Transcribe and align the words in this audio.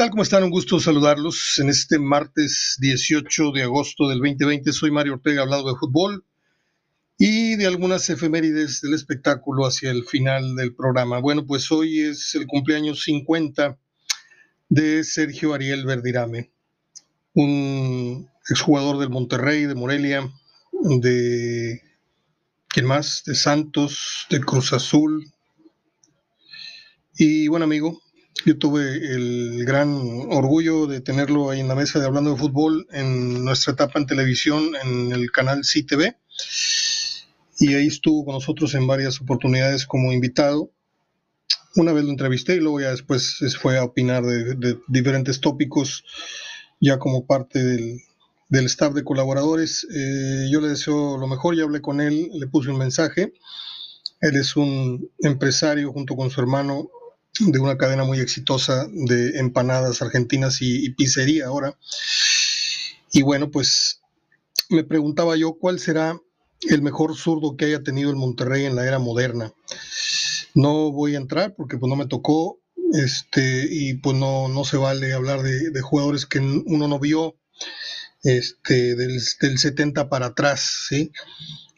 tal? 0.00 0.08
¿Cómo 0.08 0.22
están? 0.22 0.44
Un 0.44 0.50
gusto 0.50 0.80
saludarlos 0.80 1.58
en 1.58 1.68
este 1.68 1.98
martes 1.98 2.78
18 2.80 3.52
de 3.52 3.64
agosto 3.64 4.08
del 4.08 4.20
2020. 4.20 4.72
Soy 4.72 4.90
Mario 4.90 5.12
Ortega 5.12 5.42
hablando 5.42 5.68
de 5.68 5.78
fútbol 5.78 6.24
y 7.18 7.56
de 7.56 7.66
algunas 7.66 8.08
efemérides 8.08 8.80
del 8.80 8.94
espectáculo 8.94 9.66
hacia 9.66 9.90
el 9.90 10.06
final 10.06 10.56
del 10.56 10.74
programa. 10.74 11.18
Bueno, 11.18 11.46
pues 11.46 11.70
hoy 11.70 12.00
es 12.00 12.34
el 12.34 12.46
cumpleaños 12.46 13.02
50 13.02 13.78
de 14.70 15.04
Sergio 15.04 15.52
Ariel 15.52 15.84
Verdirame, 15.84 16.50
un 17.34 18.26
exjugador 18.48 18.96
del 19.00 19.10
Monterrey, 19.10 19.66
de 19.66 19.74
Morelia, 19.74 20.26
de 20.72 21.82
¿quién 22.68 22.86
más? 22.86 23.22
De 23.26 23.34
Santos, 23.34 24.26
de 24.30 24.40
Cruz 24.40 24.72
Azul. 24.72 25.30
Y 27.18 27.48
buen 27.48 27.62
amigo, 27.62 28.00
yo 28.44 28.58
tuve 28.58 29.14
el 29.14 29.64
gran 29.64 29.88
orgullo 30.30 30.86
de 30.86 31.00
tenerlo 31.00 31.50
ahí 31.50 31.60
en 31.60 31.68
la 31.68 31.74
mesa 31.74 31.98
de 31.98 32.06
Hablando 32.06 32.30
de 32.30 32.36
Fútbol 32.36 32.86
en 32.92 33.44
nuestra 33.44 33.72
etapa 33.72 33.98
en 33.98 34.06
televisión 34.06 34.72
en 34.82 35.12
el 35.12 35.30
canal 35.30 35.60
CTV. 35.60 36.16
Y 37.58 37.74
ahí 37.74 37.86
estuvo 37.86 38.24
con 38.24 38.34
nosotros 38.34 38.74
en 38.74 38.86
varias 38.86 39.20
oportunidades 39.20 39.86
como 39.86 40.12
invitado. 40.12 40.70
Una 41.76 41.92
vez 41.92 42.04
lo 42.04 42.10
entrevisté 42.10 42.56
y 42.56 42.60
luego 42.60 42.80
ya 42.80 42.90
después 42.90 43.38
fue 43.60 43.78
a 43.78 43.84
opinar 43.84 44.24
de, 44.24 44.78
diferentes 44.88 45.40
tópicos 45.40 46.04
ya 46.80 46.98
como 46.98 47.26
parte 47.26 47.62
del, 47.62 48.00
del 48.48 48.66
staff 48.66 48.94
de 48.94 49.04
colaboradores. 49.04 49.86
Eh, 49.94 50.48
yo 50.50 50.60
le 50.60 50.68
deseo 50.68 51.18
lo 51.18 51.26
mejor, 51.26 51.56
ya 51.56 51.64
hablé 51.64 51.80
con 51.80 52.00
él, 52.00 52.30
le 52.32 52.46
puse 52.46 52.70
un 52.70 52.78
mensaje. 52.78 53.34
Él 54.20 54.36
es 54.36 54.56
un 54.56 55.10
empresario 55.18 55.92
junto 55.92 56.16
con 56.16 56.30
su 56.30 56.40
hermano 56.40 56.90
de 57.38 57.58
una 57.58 57.78
cadena 57.78 58.04
muy 58.04 58.18
exitosa 58.20 58.86
de 58.90 59.38
empanadas 59.38 60.02
argentinas 60.02 60.58
y, 60.60 60.90
pizzería 60.90 61.46
ahora. 61.46 61.78
Y 63.12 63.22
bueno, 63.22 63.50
pues 63.50 64.00
me 64.68 64.84
preguntaba 64.84 65.36
yo 65.36 65.54
cuál 65.54 65.78
será 65.78 66.20
el 66.68 66.82
mejor 66.82 67.16
zurdo 67.16 67.56
que 67.56 67.66
haya 67.66 67.82
tenido 67.82 68.10
el 68.10 68.16
Monterrey 68.16 68.64
en 68.64 68.76
la 68.76 68.86
era 68.86 68.98
moderna. 68.98 69.52
No 70.54 70.92
voy 70.92 71.14
a 71.14 71.18
entrar 71.18 71.54
porque 71.54 71.78
pues 71.78 71.88
no 71.88 71.96
me 71.96 72.06
tocó 72.06 72.60
este 72.92 73.66
y 73.70 73.94
pues 73.94 74.16
no, 74.16 74.48
no 74.48 74.64
se 74.64 74.76
vale 74.76 75.12
hablar 75.12 75.42
de, 75.42 75.80
jugadores 75.80 76.26
que 76.26 76.40
uno 76.40 76.88
no 76.88 76.98
vio 76.98 77.36
este 78.22 78.96
del, 78.96 79.20
del 79.40 79.58
70 79.58 80.08
para 80.08 80.26
atrás, 80.26 80.86
¿sí? 80.88 81.12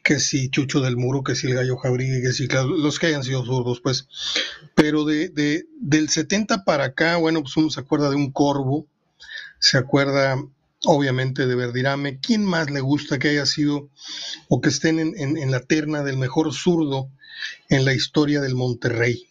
Que 0.03 0.19
si 0.19 0.48
Chucho 0.50 0.81
del 0.81 0.97
Muro, 0.97 1.22
que 1.22 1.34
si 1.34 1.47
el 1.47 1.55
Gallo 1.55 1.77
Jabrí, 1.77 2.06
que 2.20 2.33
si 2.33 2.48
los 2.48 2.98
que 2.98 3.06
hayan 3.06 3.25
sido 3.25 3.45
zurdos, 3.45 3.81
pues. 3.81 4.08
Pero 4.75 5.05
de, 5.05 5.28
de, 5.28 5.67
del 5.81 6.08
70 6.08 6.64
para 6.64 6.84
acá, 6.84 7.17
bueno, 7.17 7.42
pues 7.42 7.56
uno 7.56 7.70
se 7.70 7.81
acuerda 7.81 8.11
de 8.11 8.17
un 8.17 8.33
Corvo, 8.33 8.86
se 9.58 9.78
acuerda 9.78 10.36
obviamente 10.84 11.47
de 11.47 11.55
Verdirame. 11.55 12.19
¿Quién 12.19 12.45
más 12.45 12.70
le 12.70 12.80
gusta 12.80 13.19
que 13.19 13.28
haya 13.28 13.47
sido 13.47 13.91
o 14.48 14.61
que 14.61 14.70
estén 14.70 14.98
en, 14.98 15.17
en 15.17 15.50
la 15.50 15.61
terna 15.61 16.03
del 16.03 16.17
mejor 16.17 16.53
zurdo 16.53 17.08
en 17.69 17.84
la 17.84 17.95
historia 17.95 18.41
del 18.41 18.55
Monterrey? 18.55 19.28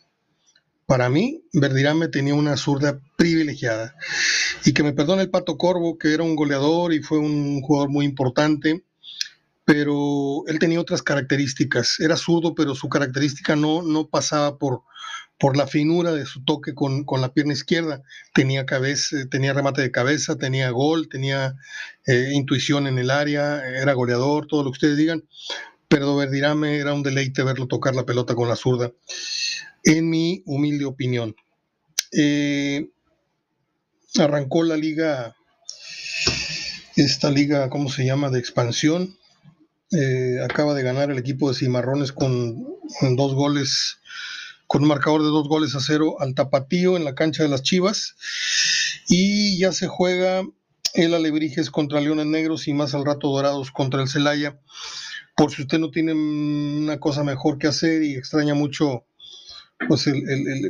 Para 0.86 1.10
mí, 1.10 1.44
Verdirame 1.54 2.08
tenía 2.08 2.36
una 2.36 2.56
zurda 2.56 3.00
privilegiada. 3.18 3.96
Y 4.66 4.74
que 4.74 4.84
me 4.84 4.94
perdone 4.94 5.22
el 5.22 5.30
Pato 5.30 5.58
Corvo, 5.58 5.98
que 5.98 6.14
era 6.14 6.24
un 6.24 6.36
goleador 6.36 6.94
y 6.94 7.02
fue 7.02 7.18
un 7.18 7.62
jugador 7.62 7.90
muy 7.90 8.06
importante 8.06 8.84
pero 9.72 10.44
él 10.48 10.60
tenía 10.60 10.82
otras 10.82 11.02
características. 11.02 12.02
Era 12.02 12.18
zurdo, 12.18 12.56
pero 12.56 12.76
su 12.76 12.90
característica 12.90 13.56
no, 13.56 13.82
no 13.82 14.10
pasaba 14.10 14.58
por, 14.58 14.82
por 15.40 15.56
la 15.56 15.66
finura 15.66 16.12
de 16.12 16.26
su 16.26 16.44
toque 16.44 16.76
con, 16.76 17.06
la 17.22 17.34
pierna 17.34 17.54
izquierda. 17.54 18.04
Tenía, 18.34 18.66
cabeza, 18.66 19.16
tenía 19.30 19.54
remate 19.54 19.82
de 19.82 19.90
cabeza, 19.90 20.38
tenía 20.38 20.70
gol, 20.72 21.08
tenía 21.08 21.56
eh, 22.06 22.32
intuición 22.34 22.86
en 22.86 23.00
el 23.00 23.10
área, 23.10 23.66
era 23.66 23.94
goleador, 23.94 24.46
todo 24.46 24.64
lo 24.66 24.72
que 24.72 24.76
ustedes 24.76 24.98
digan. 24.98 25.24
Pero 25.88 26.18
Verdirame 26.18 26.78
era 26.78 26.94
un 26.94 27.02
deleite 27.02 27.42
verlo 27.44 27.68
tocar 27.68 27.96
la 27.96 28.06
pelota 28.06 28.36
con 28.36 28.50
la 28.50 28.58
zurda, 28.58 28.92
en 29.86 30.10
mi 30.10 30.44
humilde 30.48 30.84
opinión. 30.84 31.34
Eh, 32.12 32.90
arrancó 34.20 34.64
la 34.64 34.76
liga, 34.76 35.34
esta 36.98 37.32
liga, 37.32 37.70
¿cómo 37.70 37.90
se 37.90 38.04
llama?, 38.04 38.30
de 38.30 38.40
expansión 38.40 39.16
eh, 39.92 40.40
acaba 40.44 40.74
de 40.74 40.84
ganar 40.84 41.12
el 41.12 41.18
equipo 41.18 41.50
de 41.50 41.56
Cimarrones 41.56 42.12
con, 42.12 42.66
dos 43.16 43.34
goles, 43.34 44.00
con 44.68 44.84
un 44.84 44.88
marcador 44.88 45.22
de 45.22 45.28
dos 45.28 45.48
goles 45.48 45.76
a 45.76 45.80
cero 45.82 46.16
al 46.20 46.34
Tapatío 46.34 46.96
en 46.96 47.04
la 47.04 47.16
cancha 47.16 47.44
de 47.44 47.50
las 47.50 47.62
Chivas. 47.62 48.16
Y 49.08 49.58
ya 49.60 49.72
se 49.72 49.88
juega 49.88 50.44
el 50.94 51.14
Alebrijes 51.14 51.70
contra 51.70 52.02
Leones 52.02 52.26
Negros 52.26 52.68
y 52.68 52.74
más 52.74 52.94
al 52.96 53.06
rato 53.06 53.30
Dorados 53.30 53.72
contra 53.72 54.02
el 54.02 54.08
Celaya. 54.08 54.60
Por 55.36 55.52
si 55.52 55.64
usted 55.64 55.80
no 55.80 55.92
tiene 55.92 56.14
una 56.14 57.00
cosa 57.00 57.24
mejor 57.24 57.58
que 57.58 57.68
hacer 57.68 58.04
y 58.04 58.16
extraña 58.16 58.54
mucho 58.54 59.06
pues 59.88 60.08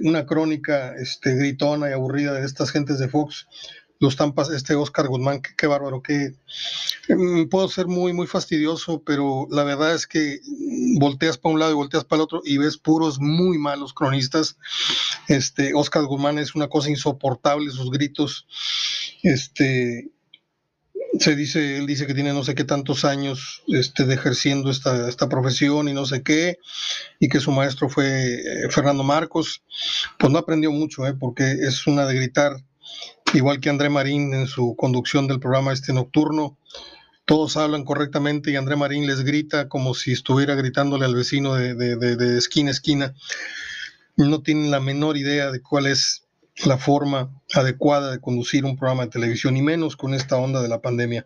una 0.03 0.25
crónica 0.25 0.95
este, 0.95 1.35
gritona 1.35 1.89
y 1.89 1.93
aburrida 1.93 2.33
de 2.33 2.45
estas 2.45 2.71
gentes 2.71 2.97
de 2.99 3.09
Fox, 3.09 3.47
los 4.01 4.15
Tampas, 4.15 4.49
este 4.49 4.73
Oscar 4.73 5.07
Guzmán, 5.07 5.41
qué, 5.41 5.67
bárbaro, 5.67 6.01
que 6.01 6.33
mm, 7.07 7.49
puedo 7.49 7.69
ser 7.69 7.85
muy, 7.85 8.13
muy 8.13 8.25
fastidioso, 8.25 9.03
pero 9.05 9.47
la 9.51 9.63
verdad 9.63 9.93
es 9.93 10.07
que 10.07 10.39
volteas 10.99 11.37
para 11.37 11.53
un 11.53 11.59
lado 11.59 11.71
y 11.71 11.75
volteas 11.75 12.03
para 12.03 12.17
el 12.17 12.23
otro 12.23 12.41
y 12.43 12.57
ves 12.57 12.77
puros 12.77 13.19
muy 13.19 13.59
malos 13.59 13.93
cronistas. 13.93 14.57
Este, 15.27 15.75
Oscar 15.75 16.03
Guzmán 16.05 16.39
es 16.39 16.55
una 16.55 16.67
cosa 16.67 16.89
insoportable, 16.89 17.69
sus 17.69 17.91
gritos, 17.91 18.47
este, 19.21 20.09
se 21.19 21.35
dice, 21.35 21.77
él 21.77 21.85
dice 21.85 22.07
que 22.07 22.15
tiene 22.15 22.33
no 22.33 22.43
sé 22.43 22.55
qué 22.55 22.63
tantos 22.63 23.05
años 23.05 23.61
este, 23.67 24.05
de 24.05 24.15
ejerciendo 24.15 24.71
esta, 24.71 25.07
esta 25.07 25.29
profesión 25.29 25.87
y 25.89 25.93
no 25.93 26.07
sé 26.07 26.23
qué, 26.23 26.57
y 27.19 27.29
que 27.29 27.39
su 27.39 27.51
maestro 27.51 27.87
fue 27.87 28.33
eh, 28.33 28.69
Fernando 28.71 29.03
Marcos, 29.03 29.61
pues 30.17 30.31
no 30.33 30.39
aprendió 30.39 30.71
mucho, 30.71 31.05
¿eh? 31.05 31.13
porque 31.13 31.51
es 31.51 31.85
una 31.85 32.07
de 32.07 32.15
gritar 32.15 32.53
igual 33.33 33.59
que 33.59 33.69
André 33.69 33.89
Marín 33.89 34.33
en 34.33 34.47
su 34.47 34.75
conducción 34.75 35.27
del 35.27 35.39
programa 35.39 35.73
este 35.73 35.93
nocturno. 35.93 36.57
Todos 37.25 37.55
hablan 37.55 37.85
correctamente 37.85 38.51
y 38.51 38.55
André 38.55 38.75
Marín 38.75 39.07
les 39.07 39.23
grita 39.23 39.69
como 39.69 39.93
si 39.93 40.11
estuviera 40.11 40.55
gritándole 40.55 41.05
al 41.05 41.15
vecino 41.15 41.55
de, 41.55 42.37
esquina 42.37 42.69
a 42.69 42.73
esquina. 42.73 43.13
No 44.17 44.41
tienen 44.41 44.71
la 44.71 44.79
menor 44.79 45.17
idea 45.17 45.51
de 45.51 45.61
cuál 45.61 45.87
es 45.87 46.23
la 46.65 46.77
forma 46.77 47.31
adecuada 47.53 48.11
de 48.11 48.19
conducir 48.19 48.65
un 48.65 48.77
programa 48.77 49.03
de 49.03 49.11
televisión, 49.11 49.55
y 49.55 49.61
menos 49.61 49.95
con 49.95 50.13
esta 50.13 50.35
onda 50.35 50.61
de 50.61 50.67
la 50.67 50.81
pandemia. 50.81 51.25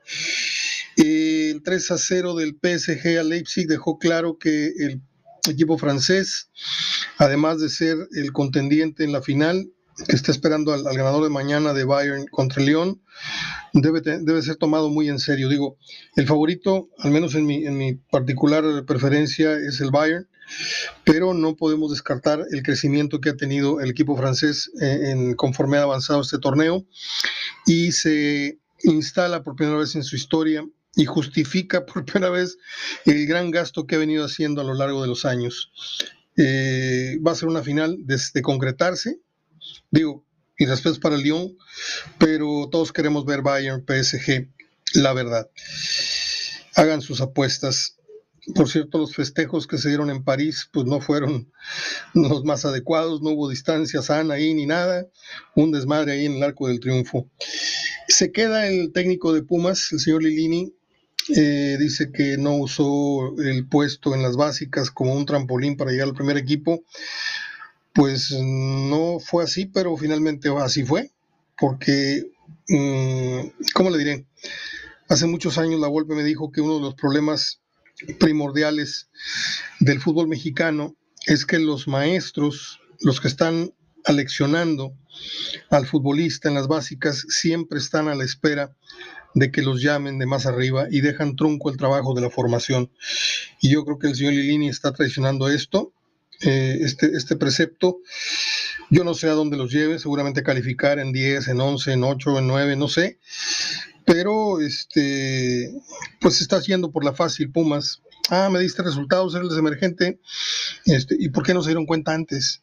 El 0.97 1.61
3 1.63 1.91
a 1.91 1.97
0 1.97 2.35
del 2.35 2.57
PSG 2.61 3.19
a 3.19 3.23
Leipzig 3.23 3.67
dejó 3.67 3.97
claro 3.97 4.37
que 4.37 4.67
el 4.67 5.01
equipo 5.49 5.77
francés, 5.77 6.49
además 7.17 7.59
de 7.59 7.69
ser 7.69 7.97
el 8.13 8.31
contendiente 8.31 9.03
en 9.03 9.11
la 9.11 9.21
final, 9.21 9.71
que 10.07 10.15
está 10.15 10.31
esperando 10.31 10.73
al, 10.73 10.83
ganador 10.83 11.23
de 11.23 11.29
mañana 11.29 11.73
de 11.73 11.85
Bayern 11.85 12.25
contra 12.27 12.61
León, 12.61 13.01
debe, 13.73 14.01
debe 14.01 14.41
ser 14.41 14.57
tomado 14.57 14.89
muy 14.89 15.09
en 15.09 15.19
serio. 15.19 15.49
Digo, 15.49 15.77
el 16.15 16.27
favorito, 16.27 16.89
al 16.99 17.11
menos 17.11 17.35
en 17.35 17.45
mi, 17.45 17.65
en 17.65 17.77
mi 17.77 17.93
particular 17.95 18.85
preferencia, 18.85 19.53
es 19.53 19.79
el 19.79 19.91
Bayern, 19.91 20.27
pero 21.03 21.33
no 21.33 21.55
podemos 21.55 21.91
descartar 21.91 22.43
el 22.51 22.63
crecimiento 22.63 23.19
que 23.19 23.29
ha 23.29 23.37
tenido 23.37 23.79
el 23.79 23.89
equipo 23.89 24.15
francés 24.17 24.71
eh, 24.81 25.11
en, 25.11 25.35
conforme 25.35 25.77
ha 25.77 25.83
avanzado 25.83 26.21
este 26.21 26.39
torneo 26.39 26.85
y 27.65 27.91
se 27.91 28.59
instala 28.83 29.43
por 29.43 29.55
primera 29.55 29.79
vez 29.79 29.95
en 29.95 30.03
su 30.03 30.15
historia 30.15 30.63
y 30.95 31.05
justifica 31.05 31.85
por 31.85 32.05
primera 32.05 32.29
vez 32.29 32.57
el 33.05 33.25
gran 33.25 33.51
gasto 33.51 33.87
que 33.87 33.95
ha 33.95 33.99
venido 33.99 34.25
haciendo 34.25 34.61
a 34.61 34.65
lo 34.65 34.73
largo 34.73 35.01
de 35.01 35.07
los 35.07 35.25
años. 35.25 35.71
Eh, 36.37 37.17
va 37.25 37.31
a 37.31 37.35
ser 37.35 37.47
una 37.47 37.63
final 37.63 37.97
de 37.99 38.41
concretarse, 38.41 39.19
Digo, 39.95 40.25
y 40.57 40.65
después 40.65 40.99
para 40.99 41.15
el 41.15 41.21
Lyon, 41.21 41.55
pero 42.17 42.67
todos 42.69 42.91
queremos 42.91 43.23
ver 43.23 43.41
Bayern, 43.41 43.85
PSG, 43.87 44.49
la 44.95 45.13
verdad. 45.13 45.49
Hagan 46.75 47.01
sus 47.01 47.21
apuestas. 47.21 47.95
Por 48.53 48.69
cierto, 48.69 48.97
los 48.97 49.15
festejos 49.15 49.67
que 49.67 49.77
se 49.77 49.87
dieron 49.87 50.09
en 50.09 50.25
París, 50.25 50.69
pues 50.73 50.85
no 50.85 50.99
fueron 50.99 51.49
los 52.13 52.43
más 52.43 52.65
adecuados, 52.65 53.21
no 53.21 53.29
hubo 53.29 53.49
distancia 53.49 54.01
sana 54.01 54.33
ahí 54.33 54.53
ni 54.53 54.65
nada, 54.65 55.07
un 55.55 55.71
desmadre 55.71 56.11
ahí 56.11 56.25
en 56.25 56.33
el 56.35 56.43
Arco 56.43 56.67
del 56.67 56.81
Triunfo. 56.81 57.31
Se 58.09 58.33
queda 58.33 58.67
el 58.67 58.91
técnico 58.91 59.31
de 59.31 59.43
Pumas, 59.43 59.93
el 59.93 60.01
señor 60.01 60.23
Lilini, 60.23 60.73
eh, 61.35 61.77
dice 61.79 62.11
que 62.11 62.37
no 62.37 62.55
usó 62.57 63.35
el 63.41 63.67
puesto 63.67 64.13
en 64.13 64.21
las 64.21 64.35
básicas 64.35 64.91
como 64.91 65.15
un 65.15 65.25
trampolín 65.25 65.75
para 65.75 65.91
llegar 65.91 66.09
al 66.09 66.13
primer 66.13 66.37
equipo. 66.37 66.83
Pues 67.95 68.29
no 68.31 69.19
fue 69.19 69.45
así, 69.45 69.65
pero 69.65 69.95
finalmente 69.95 70.49
así 70.59 70.83
fue, 70.83 71.11
porque, 71.57 72.29
mm, 72.67 73.39
¿cómo 73.73 73.89
le 73.89 73.97
diré? 73.97 74.25
Hace 75.07 75.25
muchos 75.27 75.57
años 75.57 75.79
la 75.79 75.87
Volpe 75.87 76.13
me 76.13 76.25
dijo 76.25 76.51
que 76.51 76.59
uno 76.59 76.75
de 76.75 76.81
los 76.81 76.95
problemas 76.95 77.61
primordiales 78.19 79.09
del 79.79 80.01
fútbol 80.01 80.27
mexicano 80.27 80.97
es 81.25 81.45
que 81.45 81.57
los 81.57 81.87
maestros, 81.87 82.81
los 82.99 83.21
que 83.21 83.29
están 83.29 83.73
aleccionando 84.03 84.93
al 85.69 85.87
futbolista 85.87 86.49
en 86.49 86.55
las 86.55 86.67
básicas, 86.67 87.25
siempre 87.29 87.79
están 87.79 88.09
a 88.09 88.15
la 88.15 88.25
espera 88.25 88.75
de 89.35 89.51
que 89.51 89.61
los 89.61 89.81
llamen 89.81 90.19
de 90.19 90.25
más 90.25 90.45
arriba 90.45 90.87
y 90.91 90.99
dejan 90.99 91.37
trunco 91.37 91.69
el 91.69 91.77
trabajo 91.77 92.13
de 92.13 92.21
la 92.21 92.29
formación. 92.29 92.91
Y 93.61 93.69
yo 93.69 93.85
creo 93.85 93.99
que 93.99 94.07
el 94.07 94.15
señor 94.15 94.33
Lilini 94.33 94.67
está 94.67 94.91
traicionando 94.91 95.47
esto, 95.47 95.93
eh, 96.41 96.77
este, 96.81 97.11
este 97.15 97.35
precepto. 97.35 97.99
Yo 98.89 99.03
no 99.03 99.13
sé 99.13 99.27
a 99.27 99.33
dónde 99.33 99.57
los 99.57 99.71
lleve, 99.71 99.99
seguramente 99.99 100.43
calificar 100.43 100.99
en 100.99 101.11
10, 101.11 101.47
en 101.47 101.61
11, 101.61 101.93
en 101.93 102.03
8, 102.03 102.39
en 102.39 102.47
9, 102.47 102.75
no 102.75 102.87
sé. 102.87 103.19
Pero 104.05 104.61
este, 104.61 105.73
pues 106.21 106.41
está 106.41 106.57
haciendo 106.57 106.91
por 106.91 107.03
la 107.03 107.13
fácil 107.13 107.51
Pumas. 107.51 108.01
Ah, 108.29 108.49
me 108.51 108.59
diste 108.59 108.83
resultados, 108.83 109.35
eres 109.35 109.57
emergente. 109.57 110.19
Este, 110.85 111.15
¿Y 111.19 111.29
por 111.29 111.43
qué 111.43 111.53
no 111.53 111.61
se 111.61 111.69
dieron 111.69 111.85
cuenta 111.85 112.13
antes? 112.13 112.61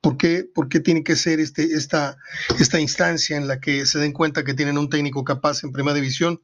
¿Por 0.00 0.16
qué, 0.16 0.48
tiene 0.82 1.04
que 1.04 1.14
ser 1.14 1.40
este, 1.40 1.62
esta, 1.62 2.16
esta 2.58 2.80
instancia 2.80 3.36
en 3.36 3.48
la 3.48 3.60
que 3.60 3.84
se 3.84 3.98
den 3.98 4.12
cuenta 4.12 4.44
que 4.44 4.54
tienen 4.54 4.78
un 4.78 4.88
técnico 4.88 5.24
capaz 5.24 5.62
en 5.62 5.72
primera 5.72 5.94
división? 5.94 6.40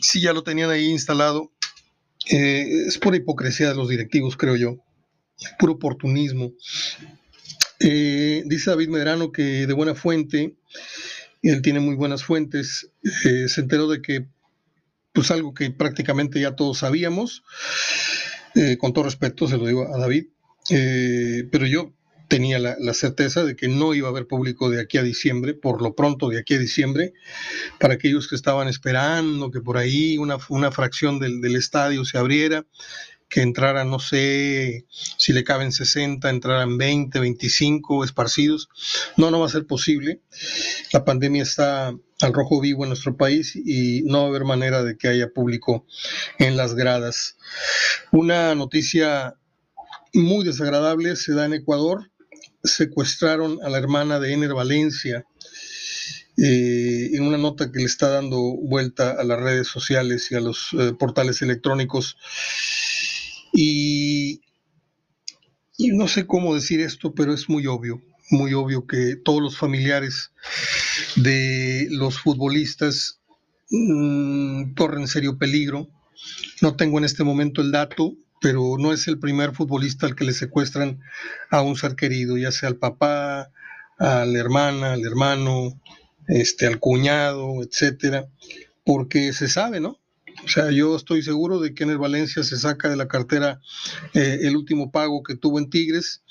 Si 0.00 0.20
ya 0.20 0.32
lo 0.32 0.42
tenían 0.42 0.70
ahí 0.70 0.86
instalado, 0.86 1.52
eh, 2.28 2.86
es 2.86 2.98
pura 2.98 3.16
hipocresía 3.16 3.68
de 3.68 3.76
los 3.76 3.88
directivos, 3.88 4.36
creo 4.36 4.56
yo, 4.56 4.78
puro 5.58 5.74
oportunismo. 5.74 6.52
Eh, 7.80 8.42
dice 8.46 8.70
David 8.70 8.88
Medrano 8.88 9.32
que 9.32 9.66
de 9.66 9.72
buena 9.72 9.94
fuente, 9.94 10.56
él 11.42 11.62
tiene 11.62 11.80
muy 11.80 11.94
buenas 11.94 12.24
fuentes, 12.24 12.90
eh, 13.24 13.48
se 13.48 13.60
enteró 13.60 13.88
de 13.88 14.00
que, 14.02 14.26
pues 15.12 15.30
algo 15.30 15.54
que 15.54 15.70
prácticamente 15.70 16.40
ya 16.40 16.56
todos 16.56 16.78
sabíamos, 16.78 17.42
con 18.78 18.94
todo 18.94 19.04
respeto 19.04 19.46
se 19.46 19.58
lo 19.58 19.66
digo 19.66 19.94
a 19.94 19.98
David, 19.98 20.28
pero 21.50 21.66
yo 21.66 21.92
tenía 22.28 22.58
la, 22.58 22.94
certeza 22.94 23.44
de 23.44 23.56
que 23.56 23.68
no 23.68 23.94
iba 23.94 24.08
a 24.08 24.10
haber 24.10 24.26
público 24.26 24.70
de 24.70 24.80
aquí 24.80 24.98
a 24.98 25.02
diciembre, 25.02 25.54
por 25.54 25.82
lo 25.82 25.94
pronto 25.94 26.28
de 26.28 26.38
aquí 26.38 26.54
a 26.54 26.58
diciembre, 26.58 27.12
para 27.78 27.94
aquellos 27.94 28.28
que 28.28 28.34
estaban 28.34 28.68
esperando 28.68 29.50
que 29.50 29.60
por 29.60 29.76
ahí 29.76 30.18
una, 30.18 30.38
fracción 30.70 31.18
del, 31.18 31.56
estadio 31.56 32.04
se 32.04 32.18
abriera, 32.18 32.66
que 33.28 33.42
entrara, 33.42 33.84
no 33.84 33.98
sé 33.98 34.86
si 35.18 35.32
le 35.32 35.44
caben 35.44 35.72
60, 35.72 36.28
entraran 36.30 36.78
20, 36.78 37.18
25 37.18 38.04
esparcidos. 38.04 38.68
No, 39.16 39.30
no 39.30 39.40
va 39.40 39.46
a 39.46 39.50
ser 39.50 39.66
posible. 39.66 40.20
La 40.92 41.04
pandemia 41.04 41.42
está 41.42 41.94
al 42.20 42.32
rojo 42.32 42.60
vivo 42.60 42.84
en 42.84 42.90
nuestro 42.90 43.16
país 43.16 43.56
y 43.56 44.02
no 44.04 44.20
va 44.20 44.24
a 44.24 44.28
haber 44.28 44.44
manera 44.44 44.82
de 44.82 44.96
que 44.96 45.08
haya 45.08 45.28
público 45.28 45.86
en 46.38 46.56
las 46.56 46.74
gradas. 46.74 47.36
Una 48.12 48.54
noticia 48.54 49.34
muy 50.14 50.44
desagradable 50.44 51.16
se 51.16 51.34
da 51.34 51.46
en 51.46 51.54
Ecuador 51.54 52.10
secuestraron 52.66 53.58
a 53.62 53.68
la 53.68 53.78
hermana 53.78 54.18
de 54.20 54.32
Ener 54.32 54.54
Valencia 54.54 55.24
eh, 56.36 57.10
en 57.14 57.22
una 57.22 57.38
nota 57.38 57.72
que 57.72 57.78
le 57.78 57.86
está 57.86 58.10
dando 58.10 58.38
vuelta 58.38 59.12
a 59.12 59.24
las 59.24 59.40
redes 59.40 59.68
sociales 59.68 60.30
y 60.30 60.34
a 60.34 60.40
los 60.40 60.68
eh, 60.78 60.92
portales 60.98 61.40
electrónicos. 61.40 62.18
Y, 63.58 64.42
no 65.78 66.08
sé 66.08 66.26
cómo 66.26 66.54
decir 66.54 66.80
esto, 66.80 67.14
pero 67.14 67.32
es 67.32 67.48
muy 67.48 67.66
obvio, 67.66 68.02
muy 68.30 68.52
obvio 68.52 68.86
que 68.86 69.16
todos 69.16 69.40
los 69.40 69.56
familiares 69.56 70.30
de 71.16 71.88
los 71.90 72.18
futbolistas 72.18 73.20
mm, 73.70 74.74
corren 74.74 75.08
serio 75.08 75.38
peligro. 75.38 75.88
No 76.60 76.76
tengo 76.76 76.98
en 76.98 77.04
este 77.04 77.24
momento 77.24 77.62
el 77.62 77.72
dato, 77.72 78.14
pero 78.42 78.76
no 78.78 78.92
es 78.92 79.08
el 79.08 79.18
primer 79.18 79.54
futbolista 79.54 80.06
al 80.06 80.14
que 80.14 80.24
le 80.24 80.34
secuestran 80.34 81.00
a 81.50 81.62
un 81.62 81.76
ser 81.76 81.96
querido, 81.96 82.36
ya 82.36 82.52
sea 82.52 82.68
al 82.68 82.76
papá, 82.76 83.50
a 83.98 84.26
la 84.26 84.38
hermana, 84.38 84.92
al 84.92 85.04
hermano, 85.04 85.80
este, 86.28 86.66
al 86.66 86.78
cuñado, 86.78 87.62
etcétera, 87.62 88.28
porque 88.84 89.32
se 89.32 89.48
sabe, 89.48 89.80
¿no? 89.80 89.98
O 90.44 90.48
sea, 90.48 90.70
yo 90.70 90.94
estoy 90.96 91.22
seguro 91.22 91.60
de 91.60 91.74
que 91.74 91.84
en 91.84 91.90
el 91.90 91.98
Valencia 91.98 92.42
se 92.44 92.56
saca 92.56 92.88
de 92.88 92.96
la 92.96 93.08
cartera 93.08 93.60
eh, 94.14 94.40
el 94.42 94.56
último 94.56 94.90
pago 94.90 95.22
que 95.22 95.36
tuvo 95.36 95.58
en 95.58 95.70
Tigres 95.70 96.22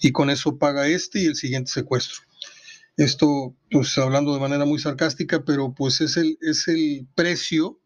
y 0.00 0.12
con 0.12 0.30
eso 0.30 0.58
paga 0.58 0.88
este 0.88 1.20
y 1.20 1.26
el 1.26 1.36
siguiente 1.36 1.70
secuestro. 1.70 2.20
Esto, 2.96 3.56
pues 3.70 3.96
hablando 3.98 4.34
de 4.34 4.40
manera 4.40 4.64
muy 4.64 4.78
sarcástica, 4.78 5.44
pero 5.44 5.74
pues 5.74 6.00
es 6.00 6.16
el, 6.16 6.36
es 6.42 6.68
el 6.68 7.06
precio 7.14 7.80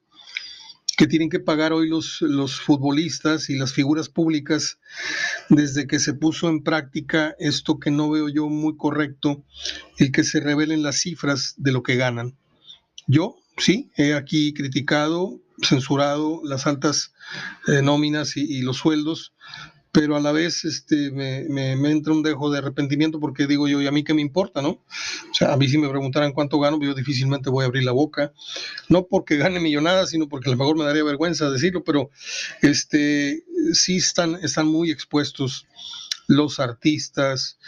que 0.97 1.07
tienen 1.07 1.29
que 1.29 1.41
pagar 1.41 1.73
hoy 1.73 1.89
los, 1.89 2.21
los 2.21 2.61
futbolistas 2.61 3.51
y 3.51 3.57
las 3.57 3.73
figuras 3.73 4.09
públicas 4.09 4.79
desde 5.49 5.87
que 5.87 5.99
se 5.99 6.15
puso 6.15 6.49
en 6.49 6.63
práctica 6.63 7.35
esto 7.39 7.79
que 7.79 7.91
no 7.91 8.11
veo 8.11 8.29
yo 8.29 8.49
muy 8.49 8.77
correcto, 8.77 9.45
el 9.99 10.13
que 10.13 10.25
se 10.25 10.41
revelen 10.41 10.83
las 10.83 11.01
cifras 11.01 11.55
de 11.57 11.73
lo 11.73 11.83
que 11.83 11.97
ganan. 11.97 12.37
Yo, 13.07 13.37
sí, 13.59 13.91
he 13.97 14.15
aquí 14.15 14.55
criticado, 14.55 15.41
censurado 15.63 16.41
las 16.45 16.67
altas 16.67 17.13
eh, 17.69 17.83
nóminas 17.83 18.37
y, 18.37 18.63
los 18.63 18.79
sueldos, 18.79 19.35
pero 19.93 20.17
a 20.17 20.21
la 20.21 20.33
vez 20.33 20.65
este, 20.65 21.11
me, 21.11 21.45
me, 21.49 21.91
entra 21.91 22.13
un 22.13 22.23
dejo 22.23 22.51
de 22.51 22.59
arrepentimiento 22.59 23.21
porque 23.21 23.47
digo 23.47 23.69
yo, 23.69 23.81
¿y 23.81 23.87
a 23.87 23.93
mí 23.93 24.03
qué 24.03 24.15
me 24.15 24.23
importa, 24.23 24.61
no? 24.61 24.71
O 24.71 25.35
sea, 25.35 25.53
a 25.53 25.57
mí 25.57 25.69
si 25.69 25.79
me 25.79 25.89
preguntaran 25.89 26.33
cuánto 26.33 26.59
gano, 26.59 26.81
yo 26.83 26.95
difícilmente 26.95 27.51
voy 27.51 27.63
a 27.63 27.67
abrir 27.67 27.85
la 27.85 27.93
boca, 27.93 28.33
no 28.89 29.07
porque 29.07 29.37
gane 29.37 29.61
millonadas, 29.61 30.11
sino 30.11 30.29
porque 30.29 30.49
a 30.49 30.53
lo 30.53 30.59
mejor 30.59 30.77
me 30.77 30.85
daría 30.85 31.05
vergüenza 31.05 31.51
decirlo, 31.51 31.85
pero 31.85 32.11
este, 32.63 33.45
sí 33.73 33.97
están, 33.97 34.37
están 34.43 34.67
muy 34.67 34.91
expuestos 34.91 35.67
los 36.27 36.61
artistas. 36.61 37.59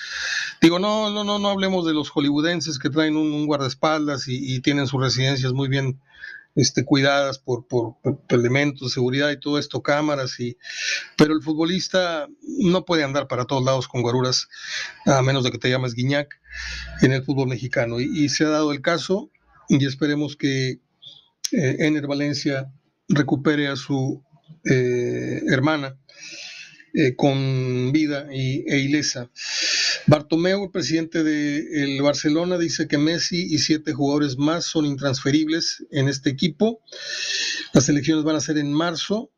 Digo, 0.60 0.78
no, 0.78 1.10
no, 1.10 1.24
no, 1.24 1.38
no 1.38 1.48
hablemos 1.48 1.86
de 1.86 1.94
los 1.94 2.10
hollywoodenses 2.10 2.78
que 2.78 2.90
traen 2.90 3.16
un, 3.16 3.46
guardaespaldas 3.46 4.28
y, 4.28 4.60
tienen 4.60 4.86
sus 4.86 5.00
residencias 5.00 5.52
muy 5.52 5.68
bien 5.68 6.00
este, 6.56 6.84
cuidadas 6.84 7.38
por, 7.38 7.68
por, 7.68 7.96
elementos 8.30 8.88
de 8.88 8.94
seguridad 8.94 9.30
y 9.30 9.38
todo 9.38 9.58
esto, 9.58 9.82
cámaras, 9.82 10.40
y, 10.40 10.56
pero 11.16 11.34
el 11.34 11.42
futbolista 11.42 12.26
no 12.58 12.84
puede 12.84 13.04
andar 13.04 13.28
para 13.28 13.44
todos 13.44 13.64
lados 13.64 13.86
con 13.86 14.02
guaruras, 14.02 14.48
a 15.04 15.22
menos 15.22 15.44
de 15.44 15.52
que 15.52 15.58
te 15.58 15.70
llames 15.70 15.94
Guiñac 15.94 16.40
en 17.02 17.12
el 17.12 17.22
fútbol 17.22 17.48
mexicano. 17.48 18.00
Y, 18.00 18.28
se 18.30 18.44
ha 18.44 18.48
dado 18.48 18.72
el 18.72 18.80
caso 18.80 19.30
y 19.68 19.84
esperemos 19.86 20.36
que 20.36 20.80
eh, 21.52 21.76
Ener 21.78 22.06
Valencia 22.06 22.72
recupere 23.08 23.68
a 23.68 23.76
su 23.76 24.24
eh, 24.64 25.42
hermana 25.48 25.96
eh, 26.94 27.14
con 27.14 27.92
vida 27.92 28.26
y, 28.32 28.64
e 28.66 28.78
ilesa. 28.78 29.30
Bartomeu, 30.06 30.64
el 30.64 30.70
presidente 30.70 31.24
del 31.24 32.00
Barcelona, 32.02 32.58
dice 32.58 32.86
que 32.86 32.98
Messi 32.98 33.46
y 33.50 33.58
siete 33.58 33.92
jugadores 33.92 34.38
más 34.38 34.64
son 34.64 34.86
intransferibles 34.86 35.84
en 35.90 36.08
este 36.08 36.30
equipo. 36.30 36.80
Las 37.72 37.88
elecciones 37.88 38.24
van 38.24 38.36
a 38.36 38.40
ser 38.40 38.58
en 38.58 38.72
marzo, 38.72 39.30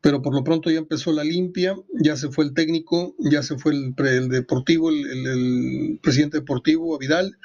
pero 0.00 0.22
por 0.22 0.34
lo 0.34 0.42
pronto 0.42 0.70
ya 0.70 0.78
empezó 0.78 1.12
la 1.12 1.24
limpia, 1.24 1.76
ya 1.92 2.16
se 2.16 2.30
fue 2.30 2.44
el 2.44 2.54
técnico, 2.54 3.14
ya 3.18 3.42
se 3.42 3.58
fue 3.58 3.72
el, 3.72 3.94
deportivo, 4.28 4.90
el, 4.90 5.98
presidente 6.02 6.38
deportivo, 6.38 6.98
Vidal, 6.98 7.38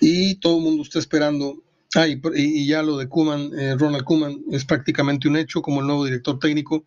y 0.00 0.36
todo 0.36 0.58
el 0.58 0.62
mundo 0.62 0.82
está 0.82 0.98
esperando 0.98 1.62
Ah, 1.96 2.06
y, 2.06 2.66
ya 2.68 2.82
lo 2.82 2.98
de 2.98 3.08
Kuman, 3.08 3.50
eh, 3.58 3.74
Ronald 3.76 4.04
Kuman, 4.04 4.44
es 4.52 4.64
prácticamente 4.64 5.26
un 5.26 5.36
hecho 5.36 5.60
como 5.60 5.80
el 5.80 5.88
nuevo 5.88 6.04
director 6.04 6.38
técnico. 6.38 6.84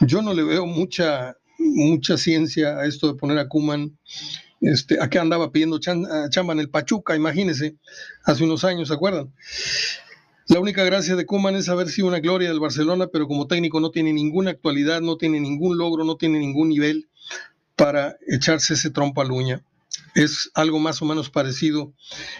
Yo 0.00 0.22
no 0.22 0.34
le 0.34 0.44
veo 0.44 0.66
mucha, 0.66 1.36
mucha 1.58 2.16
ciencia 2.16 2.78
a 2.78 2.86
esto 2.86 3.08
de 3.08 3.18
poner 3.18 3.38
a 3.38 3.48
Kuman. 3.48 3.98
Este, 4.60 4.98
qué 5.10 5.18
andaba 5.18 5.52
pidiendo 5.52 5.78
chamba 5.78 6.54
el 6.54 6.70
Pachuca, 6.70 7.14
imagínense, 7.14 7.76
hace 8.24 8.44
unos 8.44 8.64
años, 8.64 8.88
¿se 8.88 8.94
acuerdan? 8.94 9.32
La 10.48 10.60
única 10.60 10.84
gracia 10.84 11.16
de 11.16 11.26
Kuman 11.26 11.56
es 11.56 11.68
haber 11.68 11.88
sido 11.88 12.06
una 12.06 12.20
gloria 12.20 12.48
del 12.48 12.60
Barcelona, 12.60 13.08
pero 13.08 13.26
como 13.26 13.48
técnico 13.48 13.80
no 13.80 13.90
tiene 13.90 14.12
ninguna 14.12 14.52
actualidad, 14.52 15.00
no 15.00 15.16
tiene 15.16 15.40
ningún 15.40 15.76
logro, 15.76 16.04
no 16.04 16.16
tiene 16.16 16.38
ningún 16.38 16.68
nivel 16.68 17.08
para 17.74 18.16
echarse 18.28 18.74
ese 18.74 18.90
trompo 18.90 19.20
a 19.20 19.24
la 19.24 19.32
uña. 19.32 19.64
Es 20.14 20.50
algo 20.54 20.78
más 20.78 21.02
o 21.02 21.04
menos 21.04 21.30
parecido 21.30 21.92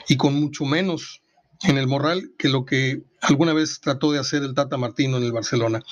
y 0.09 0.17
con 0.17 0.35
mucho 0.35 0.65
menos 0.65 1.21
en 1.63 1.79
el 1.79 1.87
Morral 1.87 2.33
que 2.39 2.49
lo 2.49 2.65
que 2.65 3.03
alguna 3.21 3.53
vez 3.53 3.81
trató 3.81 4.13
de 4.13 4.19
hacer 4.19 4.43
el 4.43 4.55
Tata 4.55 4.77
Martino 4.77 5.17
en 5.17 5.25
el 5.25 5.33
Barcelona, 5.33 5.83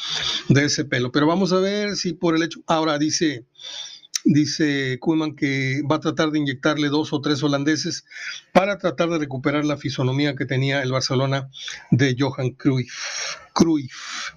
de 0.49 0.64
ese 0.64 0.85
pelo. 0.85 1.11
Pero 1.12 1.26
vamos 1.26 1.52
a 1.52 1.59
ver 1.59 1.97
si 1.97 2.12
por 2.12 2.37
el 2.37 2.42
hecho, 2.42 2.61
ahora 2.66 2.99
dice, 2.99 3.44
dice 4.25 4.99
que 5.37 5.83
va 5.90 5.97
a 5.97 6.00
tratar 6.00 6.30
de 6.30 6.38
inyectarle 6.38 6.88
dos 6.88 7.12
o 7.12 7.21
tres 7.21 7.42
holandeses 7.42 8.04
para 8.52 8.78
tratar 8.78 9.11
de 9.11 9.18
recuperar 9.18 9.64
la 9.64 9.76
fisonomía 9.76 10.35
que 10.37 10.47
tenía 10.47 10.83
el 10.83 10.92
Barcelona 10.92 11.50
de 11.90 12.16
Johan 12.18 12.50
Cruyff. 12.50 13.37
Cruyff. 13.52 14.30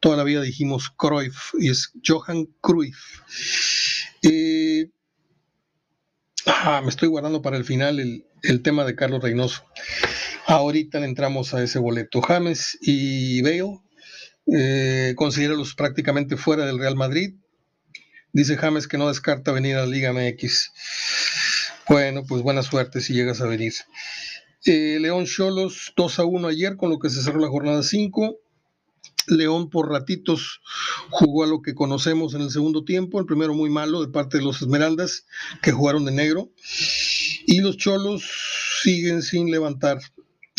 Toda 0.00 0.16
la 0.16 0.24
vida 0.24 0.42
dijimos 0.42 0.90
Cruyff 0.90 1.54
y 1.58 1.70
es 1.70 1.92
Johan 2.04 2.46
Cruyff. 2.60 3.20
Eh, 4.22 4.90
ah, 6.46 6.80
me 6.82 6.90
estoy 6.90 7.08
guardando 7.08 7.40
para 7.40 7.56
el 7.56 7.64
final 7.64 8.00
el, 8.00 8.26
el 8.42 8.62
tema 8.62 8.84
de 8.84 8.96
Carlos 8.96 9.22
Reynoso. 9.22 9.64
Ahorita 10.52 11.00
le 11.00 11.06
entramos 11.06 11.54
a 11.54 11.62
ese 11.62 11.78
boleto. 11.78 12.20
James 12.20 12.76
y 12.82 13.40
Bale, 13.40 13.80
eh, 14.54 15.14
considéralos 15.16 15.74
prácticamente 15.74 16.36
fuera 16.36 16.66
del 16.66 16.78
Real 16.78 16.94
Madrid. 16.94 17.36
Dice 18.34 18.58
James 18.58 18.86
que 18.86 18.98
no 18.98 19.08
descarta 19.08 19.50
venir 19.52 19.76
a 19.76 19.80
la 19.80 19.86
Liga 19.86 20.12
MX. 20.12 20.72
Bueno, 21.88 22.24
pues 22.28 22.42
buena 22.42 22.62
suerte 22.62 23.00
si 23.00 23.14
llegas 23.14 23.40
a 23.40 23.46
venir. 23.46 23.72
Eh, 24.66 24.98
León 25.00 25.24
Cholos 25.24 25.94
2 25.96 26.18
a 26.18 26.24
1 26.26 26.48
ayer, 26.48 26.76
con 26.76 26.90
lo 26.90 26.98
que 26.98 27.08
se 27.08 27.22
cerró 27.22 27.40
la 27.40 27.48
jornada 27.48 27.82
5. 27.82 28.36
León 29.28 29.70
por 29.70 29.90
ratitos 29.90 30.60
jugó 31.08 31.44
a 31.44 31.46
lo 31.46 31.62
que 31.62 31.74
conocemos 31.74 32.34
en 32.34 32.42
el 32.42 32.50
segundo 32.50 32.84
tiempo, 32.84 33.18
el 33.18 33.24
primero 33.24 33.54
muy 33.54 33.70
malo 33.70 34.04
de 34.04 34.12
parte 34.12 34.36
de 34.36 34.44
los 34.44 34.60
Esmeraldas, 34.60 35.24
que 35.62 35.72
jugaron 35.72 36.04
de 36.04 36.12
negro, 36.12 36.50
y 37.46 37.60
los 37.60 37.78
Cholos 37.78 38.22
siguen 38.82 39.22
sin 39.22 39.50
levantar, 39.50 39.98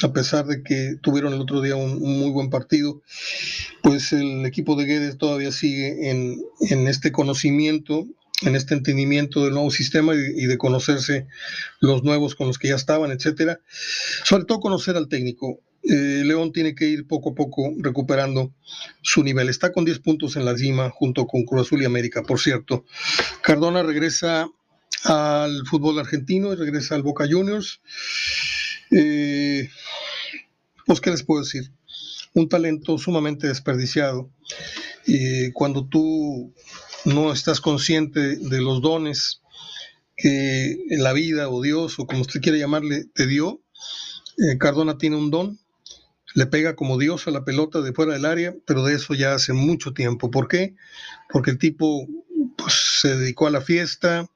a 0.03 0.13
pesar 0.13 0.45
de 0.45 0.63
que 0.63 0.95
tuvieron 1.01 1.33
el 1.33 1.41
otro 1.41 1.62
día 1.62 1.75
un, 1.75 2.00
muy 2.01 2.31
buen 2.31 2.50
partido, 2.50 3.01
pues 3.81 4.13
el 4.13 4.45
equipo 4.45 4.75
de 4.75 4.86
Guedes 4.86 5.17
todavía 5.17 5.51
sigue 5.51 6.10
en, 6.10 6.41
en 6.69 6.88
este 6.88 7.12
conocimiento 7.12 8.07
en 8.41 8.55
este 8.55 8.74
entendimiento 8.74 9.43
del 9.43 9.53
nuevo 9.53 9.72
sistema 9.72 10.13
y, 10.15 10.45
de 10.45 10.57
conocerse 10.57 11.27
los 11.79 12.03
nuevos 12.03 12.36
con 12.36 12.48
los 12.48 12.57
que 12.57 12.69
ya 12.69 12.75
estaban, 12.75 13.12
etcétera. 13.12 13.60
Sobre 14.24 14.45
todo 14.45 14.60
conocer 14.60 14.95
al 14.95 15.07
técnico. 15.07 15.62
Eh, 15.83 16.24
León 16.25 16.53
tiene 16.53 16.75
que 16.75 16.86
ir 16.86 17.07
poco 17.07 17.31
a 17.31 17.36
poco 17.36 17.74
recuperando 17.77 18.53
su 19.01 19.24
nivel. 19.24 19.50
Está 19.50 19.72
con 19.72 19.86
10 19.86 20.00
puntos 20.00 20.36
en 20.36 20.45
la 20.45 20.57
cima 20.57 20.89
junto 20.89 21.27
con 21.27 21.43
Cruz 21.43 21.67
Azul 21.67 21.81
y 21.81 21.86
América, 21.86 22.24
por 22.24 22.39
cierto. 22.39 22.86
Cardona 23.41 23.83
regresa 23.83 24.48
al 25.03 25.65
fútbol 25.65 26.00
argentino 26.00 26.53
y 26.53 26.55
regresa 26.55 26.95
al 26.95 27.03
Boca 27.03 27.25
Juniors. 27.29 27.81
Eh, 28.95 29.69
pues, 30.85 31.01
¿qué 31.01 31.12
les 31.12 31.23
puedo 31.23 31.43
decir? 31.43 31.71
Un 32.33 32.50
talento 32.50 32.97
sumamente 32.97 33.47
desperdiciado. 33.47 34.29
Y 35.05 35.51
cuando 35.51 35.85
tú 35.85 36.53
no 37.05 37.33
estás 37.33 37.59
consciente 37.59 38.38
de 38.38 38.62
los 38.62 38.81
dones 38.81 39.41
que 40.15 40.77
la 40.89 41.13
vida 41.13 41.50
o 41.50 41.62
Dios 41.62 42.00
o 42.00 42.07
como 42.07 42.21
usted 42.21 42.41
quiera 42.41 42.57
llamarle 42.57 43.05
te 43.13 43.27
dio. 43.27 43.62
Eh, 44.38 44.57
Cardona 44.57 44.97
tiene 44.97 45.15
un 45.15 45.29
don, 45.29 45.59
le 46.33 46.45
pega 46.47 46.75
como 46.75 46.97
Dios 46.97 47.27
a 47.27 47.31
la 47.31 47.43
pelota 47.43 47.81
de 47.81 47.93
fuera 47.93 48.13
del 48.13 48.25
área, 48.25 48.55
pero 48.65 48.83
de 48.83 48.95
eso 48.95 49.13
ya 49.13 49.33
hace 49.33 49.53
mucho 49.53 49.93
tiempo. 49.93 50.31
¿Por 50.31 50.47
qué? 50.47 50.75
Porque 51.29 51.51
el 51.51 51.57
tipo 51.57 52.07
pues, 52.57 52.73
se 53.01 53.17
dedicó 53.17 53.47
a 53.47 53.51
la 53.51 53.62
fiesta, 53.62 54.29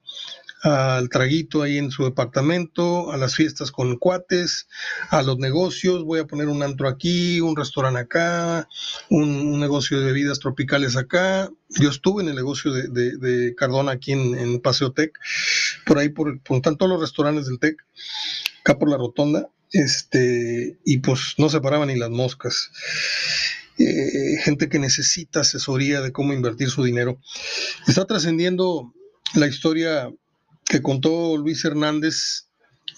al 0.62 1.08
traguito 1.08 1.62
ahí 1.62 1.78
en 1.78 1.90
su 1.90 2.04
departamento, 2.04 3.12
a 3.12 3.16
las 3.16 3.34
fiestas 3.34 3.70
con 3.70 3.96
cuates, 3.96 4.68
a 5.10 5.22
los 5.22 5.38
negocios, 5.38 6.04
voy 6.04 6.20
a 6.20 6.26
poner 6.26 6.48
un 6.48 6.62
antro 6.62 6.88
aquí, 6.88 7.40
un 7.40 7.56
restaurante 7.56 8.00
acá, 8.00 8.68
un, 9.08 9.60
negocio 9.60 9.98
de 9.98 10.06
bebidas 10.06 10.38
tropicales 10.38 10.96
acá. 10.96 11.50
Yo 11.68 11.90
estuve 11.90 12.22
en 12.22 12.30
el 12.30 12.36
negocio 12.36 12.72
de, 12.72 13.54
Cardona 13.56 13.92
aquí 13.92 14.12
en, 14.12 14.60
Paseo 14.60 14.92
Tec, 14.92 15.18
por 15.86 15.98
ahí 15.98 16.08
por, 16.08 16.40
por 16.42 16.60
todos 16.60 16.88
los 16.88 17.00
restaurantes 17.00 17.46
del 17.46 17.58
Tec, 17.58 17.76
acá 18.60 18.78
por 18.78 18.90
la 18.90 18.96
rotonda, 18.96 19.48
este, 19.72 20.78
y 20.84 20.98
pues 20.98 21.34
no 21.38 21.48
se 21.48 21.60
paraban 21.60 21.88
ni 21.88 21.96
las 21.96 22.10
moscas. 22.10 22.70
Eh, 23.78 24.38
gente 24.42 24.68
que 24.68 24.80
necesita 24.80 25.40
asesoría 25.40 26.00
de 26.00 26.10
cómo 26.10 26.32
invertir 26.32 26.68
su 26.68 26.82
dinero. 26.82 27.20
Está 27.86 28.06
trascendiendo 28.06 28.92
la 29.34 29.46
historia 29.46 30.10
que 30.68 30.82
contó 30.82 31.36
Luis 31.36 31.64
Hernández 31.64 32.48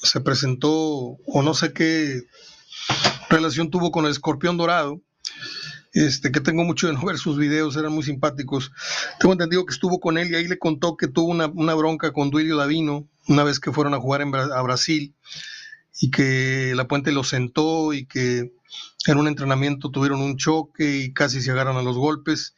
se 0.03 0.21
presentó, 0.21 0.73
o 0.73 1.43
no 1.43 1.55
sé 1.55 1.73
qué 1.73 2.23
relación 3.29 3.71
tuvo 3.71 3.91
con 3.91 4.05
el 4.07 4.11
escorpión 4.11 4.57
dorado, 4.57 5.01
este, 5.93 6.31
que 6.31 6.41
tengo 6.41 6.65
mucho 6.65 6.87
de 6.87 6.95
no 6.95 7.05
ver 7.05 7.19
sus 7.19 7.37
videos, 7.37 7.77
eran 7.77 7.93
muy 7.93 8.03
simpáticos. 8.03 8.73
Tengo 9.19 9.33
entendido 9.33 9.67
que 9.67 9.73
estuvo 9.75 10.01
con 10.01 10.19
él 10.19 10.31
y 10.31 10.35
ahí 10.37 10.47
le 10.47 10.59
contó 10.59 10.97
que 10.97 11.09
tuvo 11.09 11.29
una, 11.29 11.75
bronca 11.75 12.13
con 12.13 12.31
Duilio 12.31 12.57
Davino 12.57 13.09
una 13.27 13.45
vez 13.45 13.61
que 13.61 13.73
fueron 13.73 13.95
a 13.95 14.01
jugar 14.01 14.23
en, 14.23 14.35
a 14.35 14.63
Brasil 14.63 15.15
y 16.01 16.11
que 16.11 16.73
la 16.75 16.89
puente 16.89 17.13
lo 17.13 17.25
sentó 17.25 17.93
y 17.93 18.07
que 18.07 18.53
en 19.07 19.19
un 19.19 19.29
entrenamiento 19.29 19.91
tuvieron 19.91 20.21
un 20.21 20.37
choque 20.37 20.99
y 20.99 21.13
casi 21.13 21.41
se 21.41 21.51
agarran 21.51 21.77
a 21.77 21.83
los 21.83 21.97
golpes. 21.97 22.55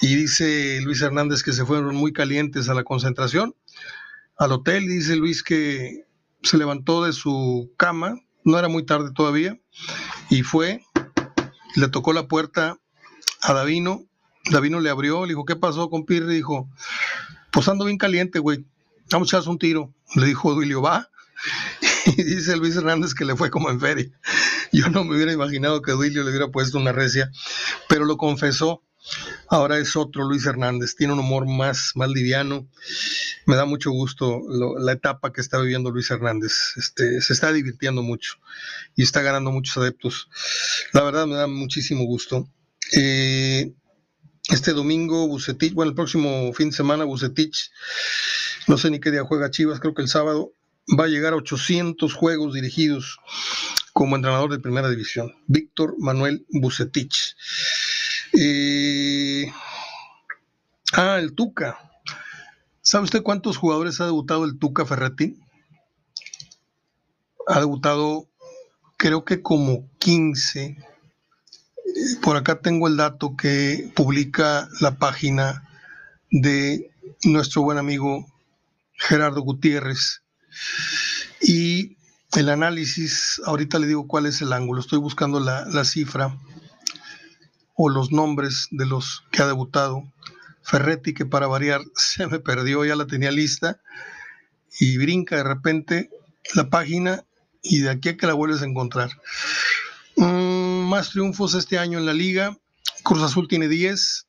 Y 0.00 0.14
dice 0.14 0.80
Luis 0.82 1.02
Hernández 1.02 1.42
que 1.42 1.52
se 1.52 1.64
fueron 1.64 1.94
muy 1.94 2.12
calientes 2.12 2.68
a 2.68 2.74
la 2.74 2.84
concentración 2.84 3.54
al 4.38 4.52
hotel. 4.52 4.86
Dice 4.86 5.16
Luis 5.16 5.42
que 5.42 6.04
se 6.42 6.56
levantó 6.56 7.04
de 7.04 7.12
su 7.12 7.72
cama, 7.76 8.20
no 8.44 8.58
era 8.58 8.68
muy 8.68 8.84
tarde 8.84 9.10
todavía, 9.14 9.58
y 10.30 10.42
fue, 10.42 10.82
le 11.74 11.88
tocó 11.88 12.12
la 12.12 12.28
puerta 12.28 12.78
a 13.42 13.52
Davino. 13.52 14.04
Davino 14.50 14.80
le 14.80 14.90
abrió, 14.90 15.24
le 15.24 15.30
dijo, 15.30 15.44
¿qué 15.44 15.56
pasó 15.56 15.90
con 15.90 16.06
Pirri? 16.06 16.36
Dijo, 16.36 16.68
pues 17.50 17.68
ando 17.68 17.84
bien 17.84 17.98
caliente, 17.98 18.38
güey, 18.38 18.64
vamos 19.10 19.32
a 19.32 19.38
echar 19.38 19.50
un 19.50 19.58
tiro. 19.58 19.92
Le 20.14 20.26
dijo 20.26 20.54
Duilio, 20.54 20.82
va. 20.82 21.10
Y 22.16 22.22
dice 22.22 22.56
Luis 22.56 22.76
Hernández 22.76 23.14
que 23.14 23.24
le 23.24 23.34
fue 23.34 23.50
como 23.50 23.68
en 23.68 23.80
feria. 23.80 24.06
Yo 24.72 24.88
no 24.90 25.02
me 25.02 25.16
hubiera 25.16 25.32
imaginado 25.32 25.82
que 25.82 25.90
Duilio 25.90 26.22
le 26.22 26.30
hubiera 26.30 26.48
puesto 26.48 26.78
una 26.78 26.92
recia, 26.92 27.30
pero 27.88 28.04
lo 28.04 28.16
confesó. 28.16 28.82
Ahora 29.48 29.78
es 29.78 29.96
otro 29.96 30.24
Luis 30.24 30.46
Hernández, 30.46 30.94
tiene 30.96 31.12
un 31.12 31.18
humor 31.18 31.46
más, 31.46 31.92
más 31.94 32.08
liviano. 32.08 32.68
Me 33.46 33.56
da 33.56 33.64
mucho 33.64 33.90
gusto 33.90 34.42
la 34.78 34.92
etapa 34.92 35.32
que 35.32 35.40
está 35.40 35.58
viviendo 35.60 35.90
Luis 35.90 36.10
Hernández. 36.10 36.52
Este, 36.76 37.20
se 37.20 37.32
está 37.32 37.52
divirtiendo 37.52 38.02
mucho 38.02 38.34
y 38.96 39.02
está 39.02 39.22
ganando 39.22 39.52
muchos 39.52 39.76
adeptos. 39.76 40.28
La 40.92 41.02
verdad 41.02 41.26
me 41.26 41.36
da 41.36 41.46
muchísimo 41.46 42.04
gusto. 42.04 42.48
Eh, 42.92 43.72
este 44.48 44.72
domingo, 44.72 45.26
Bucetich, 45.26 45.74
bueno, 45.74 45.90
el 45.90 45.96
próximo 45.96 46.52
fin 46.52 46.70
de 46.70 46.76
semana, 46.76 47.04
Bucetich, 47.04 47.70
no 48.68 48.78
sé 48.78 48.90
ni 48.90 49.00
qué 49.00 49.10
día 49.10 49.24
juega 49.24 49.50
Chivas, 49.50 49.80
creo 49.80 49.94
que 49.94 50.02
el 50.02 50.08
sábado, 50.08 50.52
va 50.98 51.04
a 51.04 51.08
llegar 51.08 51.32
a 51.32 51.36
800 51.36 52.14
juegos 52.14 52.54
dirigidos 52.54 53.18
como 53.92 54.16
entrenador 54.16 54.50
de 54.50 54.58
primera 54.58 54.88
división. 54.88 55.34
Víctor 55.46 55.96
Manuel 55.98 56.46
Bucetich. 56.50 57.34
Eh, 58.38 59.50
ah, 60.92 61.18
el 61.18 61.34
Tuca. 61.34 61.78
¿Sabe 62.88 63.02
usted 63.02 63.24
cuántos 63.24 63.56
jugadores 63.56 64.00
ha 64.00 64.04
debutado 64.04 64.44
el 64.44 64.60
Tuca 64.60 64.86
Ferretti? 64.86 65.36
Ha 67.48 67.58
debutado 67.58 68.28
creo 68.96 69.24
que 69.24 69.42
como 69.42 69.90
15. 69.98 70.76
Por 72.22 72.36
acá 72.36 72.60
tengo 72.60 72.86
el 72.86 72.96
dato 72.96 73.34
que 73.36 73.90
publica 73.96 74.68
la 74.78 74.98
página 74.98 75.68
de 76.30 76.92
nuestro 77.24 77.62
buen 77.62 77.78
amigo 77.78 78.24
Gerardo 78.92 79.40
Gutiérrez. 79.40 80.22
Y 81.40 81.96
el 82.36 82.48
análisis, 82.50 83.42
ahorita 83.46 83.80
le 83.80 83.88
digo 83.88 84.06
cuál 84.06 84.26
es 84.26 84.40
el 84.42 84.52
ángulo, 84.52 84.80
estoy 84.80 85.00
buscando 85.00 85.40
la, 85.40 85.64
la 85.66 85.84
cifra 85.84 86.38
o 87.74 87.88
los 87.88 88.12
nombres 88.12 88.68
de 88.70 88.86
los 88.86 89.24
que 89.32 89.42
ha 89.42 89.48
debutado. 89.48 90.04
Ferretti, 90.66 91.14
que 91.14 91.24
para 91.24 91.46
variar 91.46 91.80
se 91.94 92.26
me 92.26 92.40
perdió, 92.40 92.84
ya 92.84 92.96
la 92.96 93.06
tenía 93.06 93.30
lista, 93.30 93.80
y 94.80 94.98
brinca 94.98 95.36
de 95.36 95.44
repente 95.44 96.10
la 96.54 96.68
página 96.68 97.24
y 97.62 97.80
de 97.80 97.90
aquí 97.90 98.10
a 98.10 98.16
que 98.16 98.26
la 98.26 98.34
vuelves 98.34 98.62
a 98.62 98.66
encontrar. 98.66 99.10
Mm, 100.16 100.88
más 100.88 101.10
triunfos 101.10 101.54
este 101.54 101.78
año 101.78 101.98
en 101.98 102.06
la 102.06 102.12
liga. 102.12 102.56
Cruz 103.02 103.22
Azul 103.22 103.48
tiene 103.48 103.68
10, 103.68 104.26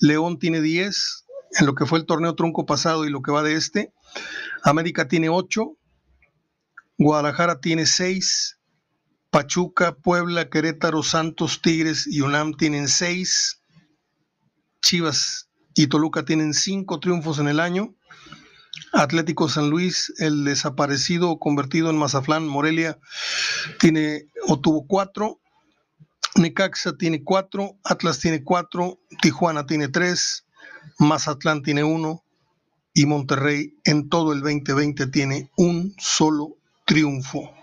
León 0.00 0.38
tiene 0.38 0.60
10, 0.60 1.24
en 1.58 1.66
lo 1.66 1.74
que 1.74 1.86
fue 1.86 1.98
el 1.98 2.06
torneo 2.06 2.34
trunco 2.34 2.64
pasado 2.64 3.04
y 3.04 3.10
lo 3.10 3.20
que 3.22 3.32
va 3.32 3.42
de 3.42 3.54
este. 3.54 3.92
América 4.62 5.08
tiene 5.08 5.28
8, 5.28 5.76
Guadalajara 6.98 7.60
tiene 7.60 7.86
6, 7.86 8.58
Pachuca, 9.30 9.94
Puebla, 9.94 10.48
Querétaro, 10.48 11.02
Santos, 11.02 11.60
Tigres 11.60 12.06
y 12.06 12.22
UNAM 12.22 12.54
tienen 12.54 12.88
seis. 12.88 13.60
Chivas 14.80 15.46
y 15.76 15.86
Toluca 15.88 16.24
tienen 16.24 16.54
cinco 16.54 16.98
triunfos 16.98 17.38
en 17.38 17.48
el 17.48 17.60
año. 17.60 17.94
Atlético 18.92 19.48
San 19.48 19.68
Luis, 19.68 20.12
el 20.18 20.44
desaparecido 20.44 21.38
convertido 21.38 21.90
en 21.90 21.98
Mazaflán, 21.98 22.48
Morelia, 22.48 22.98
tiene 23.78 24.26
o 24.48 24.58
tuvo 24.58 24.86
cuatro. 24.86 25.38
Necaxa 26.34 26.96
tiene 26.96 27.22
cuatro, 27.22 27.76
Atlas 27.84 28.18
tiene 28.20 28.42
cuatro, 28.42 28.98
Tijuana 29.22 29.66
tiene 29.66 29.88
tres, 29.88 30.46
Mazatlán 30.98 31.62
tiene 31.62 31.84
uno 31.84 32.24
y 32.92 33.06
Monterrey 33.06 33.74
en 33.84 34.08
todo 34.08 34.32
el 34.32 34.40
2020 34.40 35.06
tiene 35.08 35.50
un 35.56 35.94
solo 35.98 36.56
triunfo 36.84 37.56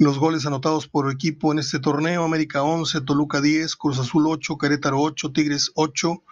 los 0.00 0.18
goles 0.18 0.46
anotados 0.46 0.88
por 0.88 1.12
equipo 1.12 1.52
en 1.52 1.58
este 1.58 1.78
torneo, 1.78 2.24
América 2.24 2.62
11, 2.62 3.02
Toluca 3.02 3.42
10, 3.42 3.76
Cruz 3.76 3.98
Azul 3.98 4.26
8, 4.28 4.56
Querétaro 4.56 4.98
8, 4.98 5.30
Tigres 5.30 5.72
8, 5.74 6.22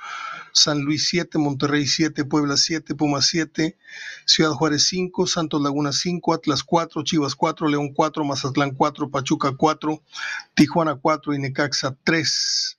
San 0.53 0.81
Luis 0.83 1.09
7, 1.09 1.39
Monterrey 1.39 1.87
7, 1.87 2.25
Puebla 2.25 2.57
7, 2.57 2.95
Pumas 2.95 3.27
7, 3.27 3.77
Ciudad 4.25 4.53
Juárez 4.53 4.87
5, 4.89 5.27
Santos 5.27 5.61
Laguna 5.63 5.93
5, 5.93 6.35
Atlas 6.35 6.63
4, 6.63 7.03
Chivas 7.05 7.35
4, 7.35 7.69
León 7.69 7.93
4, 7.95 8.25
Mazatlán 8.25 8.73
4, 8.73 9.11
Pachuca 9.11 9.53
4, 9.57 10.03
Tijuana 10.55 10.97
4 10.97 11.35
y 11.35 11.39
Necaxa 11.39 11.97
3. 12.05 12.79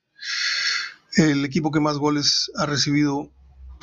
El 1.16 1.46
equipo 1.46 1.72
que 1.72 1.80
más 1.80 1.98
goles 1.98 2.52
ha 2.56 2.66
recibido 2.66 3.30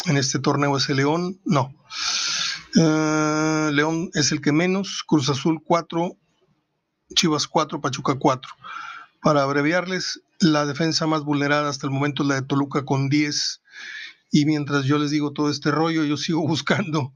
en 0.06 0.16
este 0.16 0.38
torneo 0.38 0.76
es 0.76 0.88
el 0.88 0.96
León, 0.96 1.40
no. 1.44 1.74
Ah, 2.78 3.70
León 3.72 4.10
es 4.14 4.32
el 4.32 4.40
que 4.40 4.52
menos, 4.52 5.02
Cruz 5.06 5.28
Azul 5.28 5.62
4, 5.64 6.16
Chivas 7.14 7.46
4, 7.46 7.80
Pachuca 7.80 8.16
4. 8.18 8.52
Para 9.22 9.42
abreviarles, 9.42 10.22
la 10.38 10.66
defensa 10.66 11.06
más 11.06 11.24
vulnerada 11.24 11.68
hasta 11.68 11.86
el 11.86 11.92
momento 11.92 12.22
es 12.22 12.28
la 12.28 12.34
de 12.36 12.42
Toluca 12.42 12.84
con 12.84 13.08
10. 13.08 13.62
Y 14.30 14.44
mientras 14.44 14.84
yo 14.84 14.98
les 14.98 15.10
digo 15.10 15.32
todo 15.32 15.50
este 15.50 15.70
rollo, 15.70 16.04
yo 16.04 16.16
sigo 16.16 16.40
buscando 16.46 17.12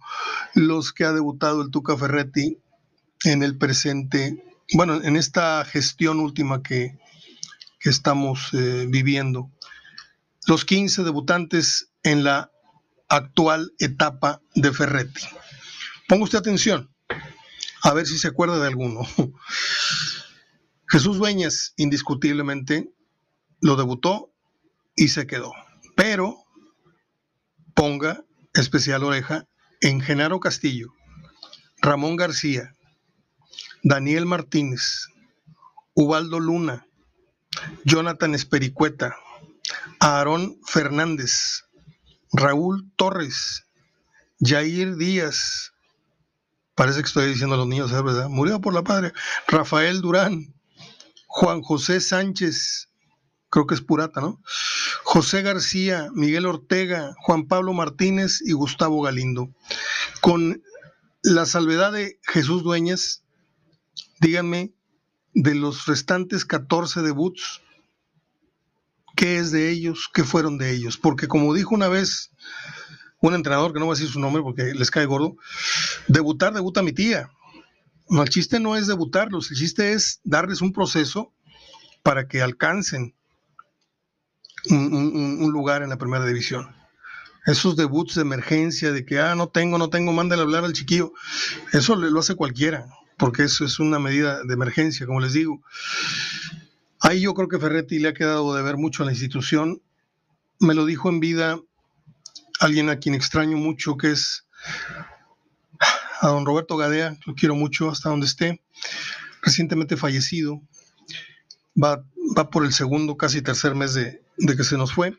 los 0.55 0.93
que 0.93 1.05
ha 1.05 1.13
debutado 1.13 1.63
el 1.63 1.71
Tuca 1.71 1.97
Ferretti 1.97 2.59
en 3.25 3.43
el 3.43 3.57
presente, 3.59 4.45
bueno, 4.73 5.03
en 5.03 5.17
esta 5.17 5.65
gestión 5.65 6.21
última 6.21 6.63
que, 6.63 6.99
estamos 7.83 8.51
eh, 8.53 8.85
viviendo. 8.91 9.51
Los 10.47 10.67
15 10.67 11.03
debutantes 11.03 11.91
en 12.03 12.25
la 12.25 12.53
actual 13.09 13.73
etapa 13.79 14.43
de 14.55 14.71
Ferretti. 14.71 15.23
Ponga 16.07 16.25
usted 16.25 16.39
atención, 16.39 16.91
a 17.83 17.95
ver 17.95 18.07
si 18.07 18.19
se 18.19 18.29
acuerda 18.29 18.59
de 18.59 18.67
alguno. 18.67 19.01
Jesús 20.89 21.19
Dueñas, 21.19 21.73
indiscutiblemente, 21.77 22.93
lo 23.61 23.77
debutó 23.77 24.33
y 24.97 25.09
se 25.09 25.27
quedó. 25.27 25.53
Pero 25.97 26.45
ponga 27.81 28.23
especial 28.53 29.05
oreja 29.05 29.47
en 29.81 30.03
Genaro 30.03 30.39
Castillo, 30.39 30.93
Ramón 31.81 32.15
García, 32.15 32.75
Daniel 33.83 34.27
Martínez, 34.27 35.07
Ubaldo 35.95 36.41
Luna, 36.41 36.87
Jonathan 37.87 38.35
Espericueta, 38.35 39.17
Aarón 39.99 40.59
Fernández, 40.67 41.65
Raúl 42.31 42.93
Torres, 42.97 43.65
Jair 44.41 44.97
Díaz, 44.97 45.73
parece 46.75 47.01
que 47.01 47.07
estoy 47.07 47.29
diciendo 47.29 47.55
a 47.55 47.59
los 47.61 47.67
niños, 47.67 47.91
¿verdad? 47.93 48.29
Murió 48.29 48.61
por 48.61 48.75
la 48.75 48.83
padre, 48.83 49.15
Rafael 49.49 50.03
Durán, 50.03 50.53
Juan 51.29 51.63
José 51.63 52.03
Sánchez, 52.03 52.90
creo 53.51 53.67
que 53.67 53.75
es 53.75 53.83
Purata, 53.83 54.21
¿no? 54.21 54.41
José 55.03 55.43
García, 55.43 56.09
Miguel 56.15 56.47
Ortega, 56.47 57.15
Juan 57.19 57.47
Pablo 57.47 57.73
Martínez 57.73 58.41
y 58.45 58.53
Gustavo 58.53 59.03
Galindo. 59.03 59.51
Con 60.21 60.63
la 61.23 61.47
salvedad 61.47 61.93
de 61.93 62.19
Jesús 62.23 62.63
Dueñas, 62.63 63.25
díganme, 64.21 64.73
de 65.35 65.55
los 65.55 65.87
restantes 65.87 66.45
14 66.45 67.03
debuts, 67.03 67.61
¿qué 69.17 69.39
es 69.39 69.51
de 69.51 69.71
ellos? 69.71 70.09
¿Qué 70.13 70.25
fueron 70.25 70.59
de 70.59 70.73
ellos? 70.73 70.97
Porque 70.97 71.29
como 71.29 71.55
dijo 71.55 71.75
una 71.75 71.89
vez 71.89 72.31
un 73.21 73.35
entrenador, 73.35 73.73
que 73.73 73.81
no 73.81 73.87
voy 73.87 73.95
a 73.95 73.99
decir 73.99 74.13
su 74.13 74.21
nombre 74.21 74.43
porque 74.43 74.75
les 74.75 74.91
cae 74.91 75.07
gordo, 75.07 75.37
debutar, 76.09 76.55
debuta 76.55 76.83
mi 76.83 76.93
tía. 76.93 77.31
No, 78.09 78.23
el 78.23 78.29
chiste 78.29 78.59
no 78.59 78.77
es 78.77 78.87
debutarlos, 78.87 79.51
el 79.51 79.59
chiste 79.59 79.93
es 79.93 80.21
darles 80.25 80.63
un 80.63 80.73
proceso 80.73 81.33
para 82.03 82.27
que 82.27 82.43
alcancen 82.43 83.15
un, 84.69 85.51
lugar 85.53 85.83
en 85.83 85.89
la 85.89 85.99
primera 85.99 86.27
división. 86.27 86.75
Esos 87.47 87.77
debuts 87.77 88.17
de 88.17 88.23
emergencia, 88.23 88.93
de 88.93 89.05
que, 89.05 89.19
ah, 89.19 89.35
no 89.35 89.49
tengo, 89.49 89.79
no 89.79 89.89
tengo, 89.89 90.13
mándale 90.13 90.43
hablar 90.43 90.65
al 90.65 90.75
chiquillo, 90.75 91.13
eso 91.73 91.97
lo 91.97 92.21
hace 92.21 92.35
cualquiera, 92.35 92.87
porque 93.17 93.45
eso 93.45 93.65
es 93.65 93.79
una 93.79 93.99
medida 93.99 94.43
de 94.45 94.55
emergencia, 94.55 95.07
como 95.07 95.21
les 95.21 95.33
digo. 95.33 95.63
Ahí 97.01 97.23
yo 97.23 97.33
creo 97.35 97.49
que 97.49 97.59
Ferretti 97.59 97.99
le 97.99 98.09
ha 98.09 98.15
quedado 98.15 98.55
de 98.55 98.63
ver 98.63 98.77
mucho 98.77 99.03
a 99.03 99.07
la 99.07 99.13
institución. 99.13 99.81
Me 100.59 100.75
lo 100.75 100.85
dijo 100.85 101.09
en 101.09 101.21
vida 101.21 101.59
alguien 102.61 102.91
a 102.91 102.97
quien 102.97 103.15
extraño 103.15 103.57
mucho, 103.57 103.97
que 103.97 104.11
es 104.11 104.45
a 106.21 106.29
don 106.29 106.45
Roberto 106.45 106.77
Gadea, 106.77 107.17
lo 107.25 107.35
quiero 107.35 107.55
mucho 107.55 107.91
hasta 107.91 108.11
donde 108.11 108.27
esté, 108.27 108.63
recientemente 109.43 109.97
fallecido, 109.97 110.61
va, 111.75 112.05
va 112.37 112.51
por 112.51 112.65
el 112.65 112.73
segundo, 112.73 113.17
casi 113.17 113.43
tercer 113.43 113.75
mes 113.75 113.95
de, 113.95 114.23
de 114.37 114.57
que 114.57 114.65
se 114.65 114.77
nos 114.77 114.93
fue. 114.93 115.15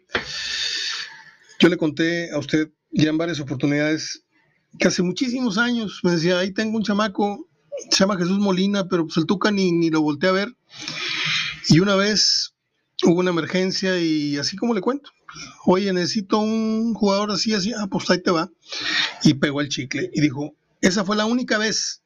Yo 1.59 1.69
le 1.69 1.77
conté 1.77 2.31
a 2.31 2.39
usted 2.39 2.71
ya 2.91 3.09
en 3.09 3.17
varias 3.17 3.39
oportunidades 3.39 4.23
que 4.79 4.87
hace 4.87 5.03
muchísimos 5.03 5.57
años 5.57 5.99
me 6.03 6.11
decía, 6.11 6.39
ahí 6.39 6.51
tengo 6.51 6.77
un 6.77 6.83
chamaco, 6.83 7.47
se 7.89 7.97
llama 7.97 8.17
Jesús 8.17 8.39
Molina, 8.39 8.87
pero 8.87 9.05
pues 9.05 9.17
el 9.17 9.25
Tuca 9.25 9.51
ni, 9.51 9.71
ni 9.71 9.89
lo 9.89 10.01
volteé 10.01 10.29
a 10.29 10.33
ver. 10.33 10.55
Y 11.67 11.79
una 11.79 11.95
vez 11.95 12.53
hubo 13.03 13.19
una 13.19 13.31
emergencia 13.31 13.99
y 13.99 14.37
así 14.37 14.55
como 14.55 14.73
le 14.73 14.81
cuento, 14.81 15.11
oye, 15.65 15.91
necesito 15.93 16.39
un 16.39 16.93
jugador 16.93 17.31
así, 17.31 17.53
así, 17.53 17.73
ah, 17.73 17.87
pues 17.89 18.09
ahí 18.09 18.21
te 18.21 18.31
va. 18.31 18.49
Y 19.23 19.35
pegó 19.35 19.61
el 19.61 19.69
chicle 19.69 20.09
y 20.13 20.21
dijo, 20.21 20.55
esa 20.81 21.03
fue 21.03 21.15
la 21.15 21.25
única 21.25 21.57
vez 21.57 22.01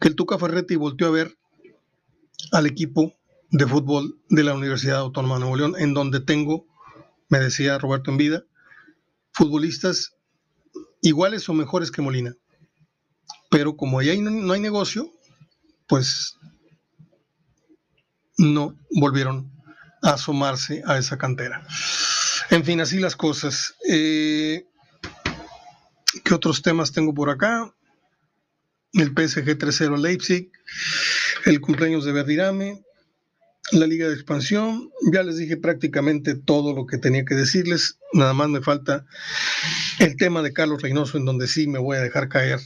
que 0.00 0.08
el 0.08 0.14
Tuca 0.14 0.38
Ferretti 0.38 0.76
volteó 0.76 1.08
a 1.08 1.10
ver 1.10 1.36
al 2.52 2.66
equipo 2.66 3.14
de 3.54 3.68
fútbol 3.68 4.18
de 4.30 4.42
la 4.42 4.52
Universidad 4.52 4.96
Autónoma 4.96 5.36
de 5.36 5.40
Nuevo 5.42 5.56
León, 5.56 5.74
en 5.78 5.94
donde 5.94 6.18
tengo, 6.18 6.66
me 7.28 7.38
decía 7.38 7.78
Roberto 7.78 8.10
en 8.10 8.16
vida, 8.16 8.42
futbolistas 9.30 10.16
iguales 11.02 11.48
o 11.48 11.54
mejores 11.54 11.92
que 11.92 12.02
Molina. 12.02 12.34
Pero 13.50 13.76
como 13.76 14.00
ahí 14.00 14.20
no, 14.20 14.52
hay 14.52 14.60
negocio, 14.60 15.08
pues 15.86 16.36
no 18.38 18.76
volvieron 18.90 19.52
a 20.02 20.14
asomarse 20.14 20.82
a 20.84 20.98
esa 20.98 21.16
cantera. 21.16 21.64
En 22.50 22.64
fin, 22.64 22.80
así 22.80 22.98
las 22.98 23.14
cosas. 23.14 23.76
Eh, 23.88 24.66
¿Qué 26.24 26.34
otros 26.34 26.60
temas 26.60 26.90
tengo 26.90 27.14
por 27.14 27.30
acá? 27.30 27.72
El 28.94 29.10
PSG 29.10 29.56
3-0 29.56 29.96
Leipzig, 29.96 30.50
el 31.44 31.60
cumpleaños 31.60 32.04
de 32.04 32.12
Verdirame, 32.12 32.84
la 33.74 33.86
Liga 33.86 34.08
de 34.08 34.14
Expansión. 34.14 34.90
Ya 35.12 35.22
les 35.22 35.36
dije 35.36 35.56
prácticamente 35.56 36.34
todo 36.34 36.74
lo 36.74 36.86
que 36.86 36.98
tenía 36.98 37.24
que 37.24 37.34
decirles. 37.34 37.98
Nada 38.12 38.32
más 38.32 38.48
me 38.48 38.62
falta 38.62 39.04
el 39.98 40.16
tema 40.16 40.42
de 40.42 40.52
Carlos 40.52 40.82
Reynoso, 40.82 41.18
en 41.18 41.24
donde 41.24 41.48
sí 41.48 41.66
me 41.66 41.78
voy 41.78 41.96
a 41.96 42.00
dejar 42.00 42.28
caer, 42.28 42.60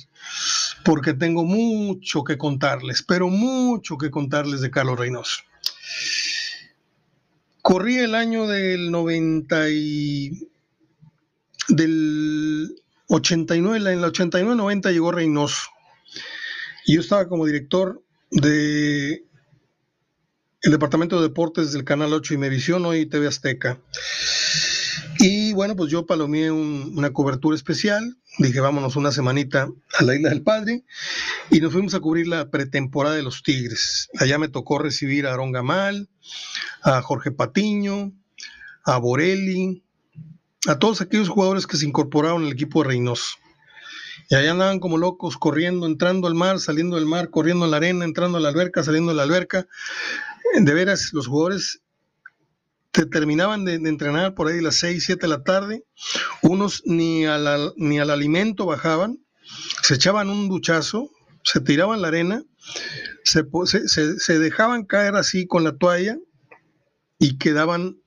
porque 0.85 1.15
tengo 1.15 1.45
mucho 1.45 2.25
que 2.25 2.39
contarles, 2.39 3.03
pero 3.03 3.29
mucho 3.29 3.97
que 3.97 4.11
contarles 4.11 4.61
de 4.61 4.71
Carlos 4.71 4.99
Reynoso. 4.99 5.43
Corrí 7.63 7.99
el 7.99 8.15
año 8.15 8.47
del 8.47 8.91
90 8.91 9.71
y 9.71 10.49
del 11.69 12.81
89, 13.09 13.93
en 13.93 14.01
la 14.01 14.09
89-90 14.09 14.93
llegó 14.93 15.13
Reynoso. 15.13 15.63
Y 16.87 16.95
yo 16.95 17.01
estaba 17.01 17.29
como 17.29 17.45
director 17.45 18.03
de 18.31 19.28
el 20.63 20.73
Departamento 20.73 21.17
de 21.17 21.29
Deportes 21.29 21.73
del 21.73 21.85
Canal 21.85 22.13
8 22.13 22.35
y 22.35 22.37
Mevisión, 22.37 22.85
hoy 22.85 23.07
TV 23.07 23.29
Azteca. 23.29 23.81
Y 25.21 25.53
bueno, 25.53 25.77
pues 25.77 25.91
yo 25.91 26.05
palomeé 26.05 26.51
una 26.51 27.13
cobertura 27.13 27.55
especial, 27.55 28.17
dije 28.39 28.61
vámonos 28.61 28.97
una 28.97 29.13
semanita 29.13 29.69
a 29.99 30.05
la 30.05 30.17
Isla 30.17 30.31
del 30.31 30.43
Padre 30.43 30.85
y 31.51 31.61
nos 31.61 31.73
fuimos 31.73 31.95
a 31.95 32.01
cubrir 32.01 32.27
la 32.27 32.51
pretemporada 32.51 33.15
de 33.15 33.23
los 33.23 33.43
Tigres. 33.43 34.09
Allá 34.19 34.39
me 34.39 34.49
tocó 34.49 34.79
recibir 34.79 35.27
a 35.27 35.33
Aaron 35.33 35.53
Gamal, 35.53 36.09
a 36.83 37.03
Jorge 37.03 37.31
Patiño, 37.31 38.13
a 38.85 38.99
Borelli, 38.99 39.85
a 40.67 40.79
todos 40.79 41.01
aquellos 41.01 41.29
jugadores 41.29 41.67
que 41.69 41.77
se 41.77 41.87
incorporaron 41.87 42.45
al 42.45 42.53
equipo 42.53 42.83
de 42.83 42.89
Reynoso. 42.89 43.37
Y 44.31 44.35
allá 44.35 44.51
andaban 44.51 44.81
como 44.81 44.99
locos, 44.99 45.39
corriendo, 45.39 45.87
entrando 45.87 46.27
al 46.27 46.35
mar, 46.35 46.59
saliendo 46.59 46.97
del 46.97 47.07
mar, 47.07 47.31
corriendo 47.31 47.65
en 47.65 47.71
la 47.71 47.79
arena, 47.79 48.05
entrando 48.05 48.39
a 48.39 48.41
la 48.41 48.51
alberca, 48.51 48.83
saliendo 48.83 49.11
de 49.11 49.17
la 49.17 49.23
alberca 49.23 49.67
de 50.55 50.75
veras, 50.75 51.11
los 51.13 51.27
jugadores 51.27 51.81
te 52.91 53.07
terminaban 53.07 53.65
de, 53.65 53.75
entrenar 53.75 54.35
por 54.35 54.49
ahí 54.49 54.61
las 54.61 54.77
6, 54.77 55.05
7 55.05 55.21
de 55.21 55.29
la 55.29 55.43
tarde, 55.43 55.85
unos 56.43 56.83
ni, 56.85 57.25
ni 57.77 57.99
al 58.01 58.11
alimento 58.11 58.67
bajaban, 58.67 59.19
se 59.83 59.95
echaban 59.95 60.31
un 60.31 60.49
duchazo, 60.49 61.11
se 61.45 61.61
tiraban 61.61 62.03
la 62.03 62.09
arena, 62.09 62.43
se, 63.25 63.45
se, 64.19 64.39
dejaban 64.39 64.85
caer 64.85 65.17
así 65.17 65.47
con 65.47 65.65
la 65.65 65.77
toalla 65.77 66.19
y 67.19 67.39
quedaban 67.39 67.99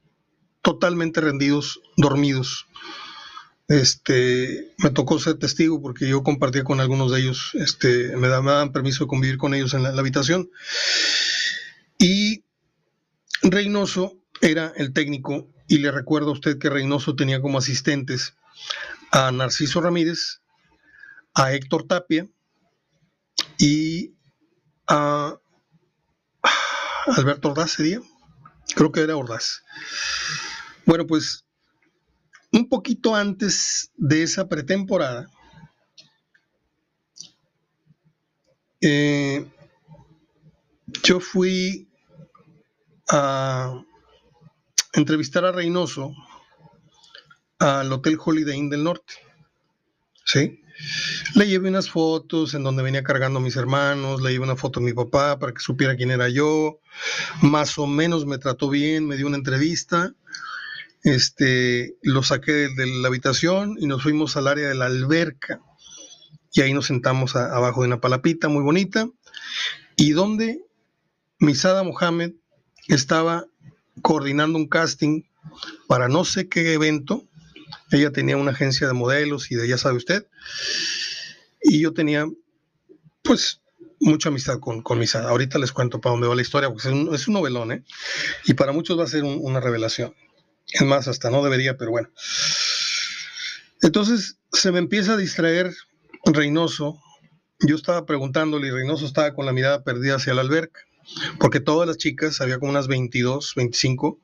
totalmente 0.62 1.22
rendidos, 1.22 1.82
dormidos. 1.98 2.68
Este, 3.68 4.74
me 4.80 4.90
tocó 4.90 5.18
ser 5.20 5.36
testigo 5.36 5.82
porque 5.82 6.08
yo 6.08 6.24
compartía 6.24 6.64
con 6.64 6.82
algunos 6.82 7.12
de 7.12 7.22
ellos, 7.22 7.52
este, 7.54 8.16
me, 8.18 8.28
daban 8.28 8.74
permiso 8.74 9.06
de 9.06 9.08
convivir 9.08 9.38
con 9.38 9.54
ellos 9.54 9.74
en 9.74 9.84
la 9.84 9.90
habitación. 9.90 10.50
Y 12.02 12.44
Reynoso 13.44 14.18
era 14.42 14.74
el 14.76 14.92
técnico 14.92 15.48
y 15.68 15.78
le 15.78 15.92
recuerdo 15.92 16.30
a 16.30 16.34
usted 16.34 16.58
que 16.58 16.72
Reynoso 16.72 17.16
tenía 17.16 17.42
como 17.42 17.60
asistentes 17.60 18.36
a 19.12 19.32
Narciso 19.32 19.82
Ramírez, 19.82 20.42
a 21.36 21.54
Héctor 21.54 21.86
Tapia 21.88 22.28
y 23.60 24.16
a 24.88 25.40
Alberto 27.06 27.50
Ordaz 27.50 27.72
sería, 27.74 28.02
creo 28.76 28.92
que 28.92 29.02
era 29.02 29.16
Ordaz. 29.16 29.62
Bueno, 30.88 31.06
pues 31.06 31.46
un 32.52 32.68
poquito 32.68 33.16
antes 33.16 33.92
de 33.96 34.24
esa 34.24 34.50
pretemporada, 34.50 35.30
eh, 38.82 39.48
yo 41.04 41.20
fui 41.20 41.91
a 43.12 43.84
entrevistar 44.94 45.44
a 45.44 45.52
Reynoso 45.52 46.14
al 47.60 47.92
Hotel 47.92 48.18
Holiday 48.24 48.58
Inn 48.58 48.70
del 48.70 48.84
Norte. 48.84 49.14
¿Sí? 50.26 50.62
Le 51.36 51.48
llevé 51.48 51.70
unas 51.70 51.90
fotos 51.90 52.54
en 52.54 52.64
donde 52.64 52.84
venía 52.84 53.04
cargando 53.04 53.40
a 53.40 53.42
mis 53.42 53.58
hermanos, 53.58 54.22
le 54.22 54.32
llevé 54.32 54.46
una 54.46 54.56
foto 54.56 54.80
a 54.80 54.84
mi 54.84 54.94
papá 54.94 55.38
para 55.38 55.54
que 55.54 55.60
supiera 55.60 55.96
quién 55.96 56.10
era 56.10 56.30
yo. 56.30 56.80
Más 57.42 57.78
o 57.78 57.86
menos 57.86 58.26
me 58.26 58.38
trató 58.38 58.70
bien, 58.70 59.06
me 59.08 59.18
dio 59.18 59.28
una 59.28 59.38
entrevista. 59.38 60.14
Este, 61.04 61.98
lo 62.02 62.24
saqué 62.24 62.70
de 62.70 62.86
la 62.86 63.10
habitación 63.10 63.76
y 63.80 63.88
nos 63.88 64.04
fuimos 64.04 64.38
al 64.38 64.48
área 64.48 64.70
de 64.70 64.76
la 64.76 64.86
alberca. 64.86 65.62
Y 66.54 66.62
ahí 66.62 66.74
nos 66.74 66.88
sentamos 66.88 67.36
abajo 67.36 67.82
de 67.82 67.88
una 67.88 68.02
palapita 68.02 68.48
muy 68.48 68.64
bonita. 68.64 69.08
Y 69.98 70.12
donde 70.12 70.62
Misada 71.40 71.84
Mohamed 71.84 72.34
estaba 72.88 73.46
coordinando 74.02 74.58
un 74.58 74.68
casting 74.68 75.24
para 75.88 76.08
no 76.08 76.26
sé 76.26 76.48
qué 76.50 76.74
evento. 76.74 77.26
Ella 77.92 78.12
tenía 78.12 78.38
una 78.38 78.52
agencia 78.52 78.88
de 78.88 78.94
modelos 78.94 79.52
y 79.52 79.56
de 79.56 79.68
ya 79.68 79.78
sabe 79.78 79.98
usted. 79.98 80.28
Y 81.62 81.82
yo 81.82 81.94
tenía, 81.94 82.26
pues, 83.22 83.62
mucha 84.00 84.30
amistad 84.30 84.60
con, 84.60 84.82
con 84.82 85.00
Misada. 85.00 85.30
Ahorita 85.30 85.60
les 85.60 85.72
cuento 85.72 86.02
para 86.02 86.14
dónde 86.14 86.28
va 86.28 86.36
la 86.36 86.42
historia, 86.42 86.70
porque 86.70 86.88
es 86.88 87.28
un, 87.28 87.34
novelón, 87.34 87.72
¿eh? 87.72 87.84
Y 88.46 88.54
para 88.54 88.72
muchos 88.72 88.98
va 88.98 89.04
a 89.04 89.08
ser 89.08 89.24
una 89.24 89.60
revelación. 89.60 90.16
Es 90.72 90.82
más, 90.84 91.08
hasta 91.08 91.30
no 91.30 91.44
debería, 91.44 91.78
pero 91.78 91.92
bueno. 91.92 92.10
Entonces 93.82 94.38
se 94.52 94.72
me 94.72 94.80
empieza 94.80 95.14
a 95.14 95.18
distraer 95.18 95.74
Reynoso. 96.26 97.00
Yo 97.60 97.76
estaba 97.76 98.06
preguntándole 98.06 98.68
y 98.68 98.72
Reynoso 98.72 99.06
estaba 99.06 99.34
con 99.34 99.46
la 99.46 99.54
mirada 99.54 99.84
perdida 99.84 100.16
hacia 100.16 100.34
la 100.34 100.42
alberca 100.42 100.82
porque 101.40 101.60
todas 101.60 101.88
las 101.88 101.98
chicas, 101.98 102.42
había 102.42 102.60
como 102.60 102.72
unas 102.72 102.88
22, 102.88 103.54
25, 103.56 104.20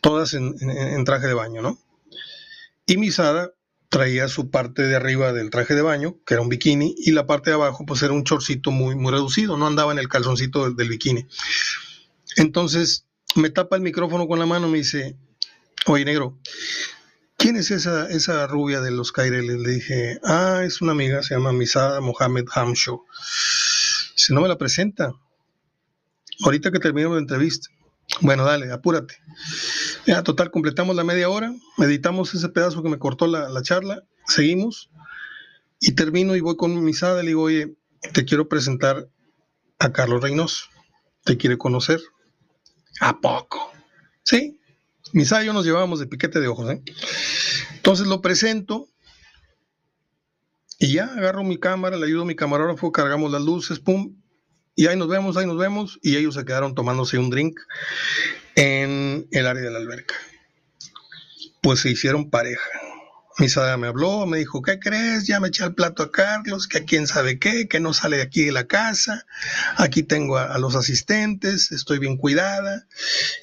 todas 0.00 0.34
en, 0.34 1.04
traje 1.04 1.26
de 1.26 1.34
baño, 1.34 1.62
¿no? 1.62 1.78
Y 2.86 2.96
Misada 2.96 3.52
traía 3.88 4.28
su 4.28 4.50
parte 4.50 4.82
de 4.82 4.94
arriba 4.94 5.32
del 5.32 5.50
traje 5.50 5.74
de 5.74 5.82
baño, 5.82 6.16
que 6.24 6.34
era 6.34 6.42
un 6.42 6.48
bikini, 6.48 6.94
y 6.96 7.10
la 7.10 7.26
parte 7.26 7.50
de 7.50 7.54
abajo, 7.54 7.84
pues 7.86 8.02
era 8.02 8.12
un 8.12 8.24
chorcito 8.24 8.70
muy, 8.70 8.94
muy 8.94 9.12
reducido, 9.12 9.56
no 9.56 9.66
andaba 9.66 9.92
en 9.92 9.98
el 9.98 10.08
calzoncito 10.08 10.70
del, 10.70 10.88
bikini. 10.88 11.26
Entonces, 12.36 13.06
me 13.34 13.50
tapa 13.50 13.76
el 13.76 13.82
micrófono 13.82 14.28
con 14.28 14.38
la 14.38 14.46
mano, 14.46 14.68
me 14.68 14.78
dice, 14.78 15.16
oye, 15.86 16.04
negro, 16.04 16.38
¿quién 17.36 17.56
es 17.56 17.72
esa, 17.72 18.08
esa 18.08 18.46
rubia 18.46 18.80
de 18.80 18.92
los 18.92 19.10
Caireles? 19.10 19.58
Le 19.58 19.70
dije, 19.70 20.20
ah, 20.22 20.62
es 20.64 20.80
una 20.80 20.92
amiga, 20.92 21.22
se 21.22 21.34
llama 21.34 21.52
Misada 21.52 22.00
Mohamed 22.00 22.44
Hamsho. 22.54 23.04
Si 24.14 24.32
no 24.32 24.40
me 24.40 24.48
la 24.48 24.58
presenta 24.58 25.14
ahorita 26.44 26.70
que 26.70 26.78
terminemos 26.78 27.16
la 27.16 27.22
entrevista. 27.22 27.68
Bueno, 28.20 28.44
dale, 28.44 28.72
apúrate. 28.72 29.16
Ya, 30.06 30.22
total, 30.22 30.50
completamos 30.50 30.96
la 30.96 31.04
media 31.04 31.28
hora, 31.28 31.54
meditamos 31.78 32.34
ese 32.34 32.48
pedazo 32.48 32.82
que 32.82 32.88
me 32.88 32.98
cortó 32.98 33.26
la, 33.26 33.62
charla, 33.62 34.02
seguimos 34.26 34.90
y 35.78 35.92
termino 35.92 36.34
y 36.36 36.40
voy 36.40 36.56
con 36.56 36.82
mi 36.82 36.92
sada, 36.92 37.22
le 37.22 37.28
digo, 37.28 37.42
oye, 37.42 37.76
te 38.12 38.24
quiero 38.24 38.48
presentar 38.48 39.08
a 39.78 39.92
Carlos 39.92 40.22
Reynoso, 40.22 40.66
te 41.24 41.36
quiere 41.36 41.56
conocer. 41.56 42.00
¿A 43.00 43.20
poco? 43.20 43.72
Sí, 44.24 44.60
Misada 45.12 45.42
y 45.42 45.46
yo 45.46 45.52
nos 45.52 45.64
llevábamos 45.64 45.98
de 45.98 46.06
piquete 46.06 46.40
de 46.40 46.48
ojos, 46.48 46.70
¿eh? 46.70 46.82
Entonces 47.74 48.06
lo 48.06 48.20
presento 48.20 48.88
y 50.78 50.92
ya 50.92 51.06
agarro 51.06 51.42
mi 51.42 51.58
cámara, 51.58 51.96
le 51.96 52.06
ayudo 52.06 52.22
a 52.22 52.26
mi 52.26 52.36
camarógrafo, 52.36 52.92
cargamos 52.92 53.30
las 53.30 53.42
luces, 53.42 53.80
pum, 53.80 54.19
y 54.80 54.86
ahí 54.86 54.96
nos 54.96 55.08
vemos, 55.08 55.36
ahí 55.36 55.44
nos 55.44 55.58
vemos. 55.58 55.98
Y 56.00 56.16
ellos 56.16 56.36
se 56.36 56.46
quedaron 56.46 56.74
tomándose 56.74 57.18
un 57.18 57.28
drink 57.28 57.60
en 58.54 59.28
el 59.30 59.46
área 59.46 59.62
de 59.62 59.70
la 59.70 59.76
alberca. 59.76 60.14
Pues 61.60 61.80
se 61.80 61.90
hicieron 61.90 62.30
pareja. 62.30 62.66
Misada 63.36 63.76
me 63.76 63.88
habló, 63.88 64.24
me 64.24 64.38
dijo, 64.38 64.62
¿qué 64.62 64.78
crees? 64.78 65.26
Ya 65.26 65.38
me 65.38 65.48
eché 65.48 65.64
el 65.64 65.74
plato 65.74 66.02
a 66.02 66.10
Carlos, 66.10 66.66
que 66.66 66.78
a 66.78 66.84
quién 66.86 67.06
sabe 67.06 67.38
qué, 67.38 67.68
que 67.68 67.78
no 67.78 67.92
sale 67.92 68.16
de 68.16 68.22
aquí 68.22 68.42
de 68.44 68.52
la 68.52 68.66
casa. 68.68 69.26
Aquí 69.76 70.02
tengo 70.02 70.38
a, 70.38 70.44
a, 70.44 70.58
los 70.58 70.74
asistentes, 70.74 71.72
estoy 71.72 71.98
bien 71.98 72.16
cuidada 72.16 72.86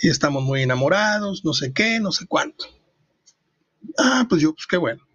y 0.01 0.09
estamos 0.09 0.41
muy 0.41 0.63
enamorados, 0.63 1.45
no 1.45 1.53
sé 1.53 1.71
qué, 1.71 1.99
no 1.99 2.11
sé 2.11 2.25
cuánto. 2.25 2.65
Ah, 3.99 4.25
pues 4.27 4.41
yo, 4.41 4.55
pues 4.55 4.65
qué 4.65 4.77
bueno. 4.77 5.07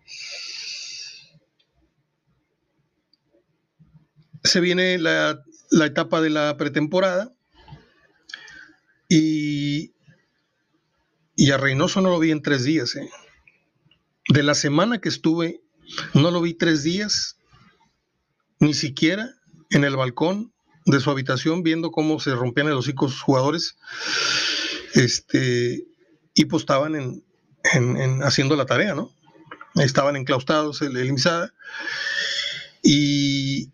Se 4.44 4.60
viene 4.60 4.98
la 4.98 5.42
la 5.72 5.86
etapa 5.86 6.20
de 6.20 6.30
la 6.30 6.56
pretemporada 6.56 7.32
y, 9.08 9.92
y 11.34 11.50
a 11.50 11.56
Reynoso 11.56 12.00
no 12.00 12.10
lo 12.10 12.18
vi 12.18 12.30
en 12.30 12.42
tres 12.42 12.62
días. 12.64 12.94
¿eh? 12.94 13.10
De 14.28 14.42
la 14.42 14.54
semana 14.54 15.00
que 15.00 15.08
estuve, 15.08 15.62
no 16.14 16.30
lo 16.30 16.40
vi 16.40 16.54
tres 16.54 16.82
días, 16.82 17.38
ni 18.60 18.74
siquiera 18.74 19.30
en 19.70 19.84
el 19.84 19.96
balcón 19.96 20.52
de 20.84 21.00
su 21.00 21.10
habitación 21.10 21.62
viendo 21.62 21.90
cómo 21.90 22.20
se 22.20 22.34
rompían 22.34 22.68
los 22.68 22.80
hocicos 22.80 23.20
jugadores 23.20 23.76
este, 24.94 25.86
y 26.34 26.44
pues 26.44 26.62
estaban 26.62 26.94
en, 26.94 28.22
haciendo 28.22 28.56
la 28.56 28.66
tarea, 28.66 28.94
¿no? 28.94 29.10
Estaban 29.76 30.16
enclaustrados 30.16 30.82
el, 30.82 30.96
el 30.98 31.16
y, 32.82 33.72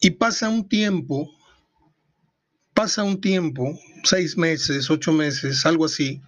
y 0.00 0.10
pasa 0.12 0.48
un 0.48 0.68
tiempo, 0.68 1.30
pasa 2.74 3.02
un 3.04 3.20
tiempo, 3.20 3.78
seis 4.02 4.36
meses, 4.36 4.90
ocho 4.90 5.12
meses, 5.12 5.66
algo 5.66 5.84
así, 5.84 6.22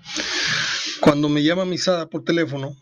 cuando 1.01 1.29
me 1.29 1.43
llama 1.43 1.65
Misada 1.65 2.09
por 2.09 2.25
teléfono 2.25 2.77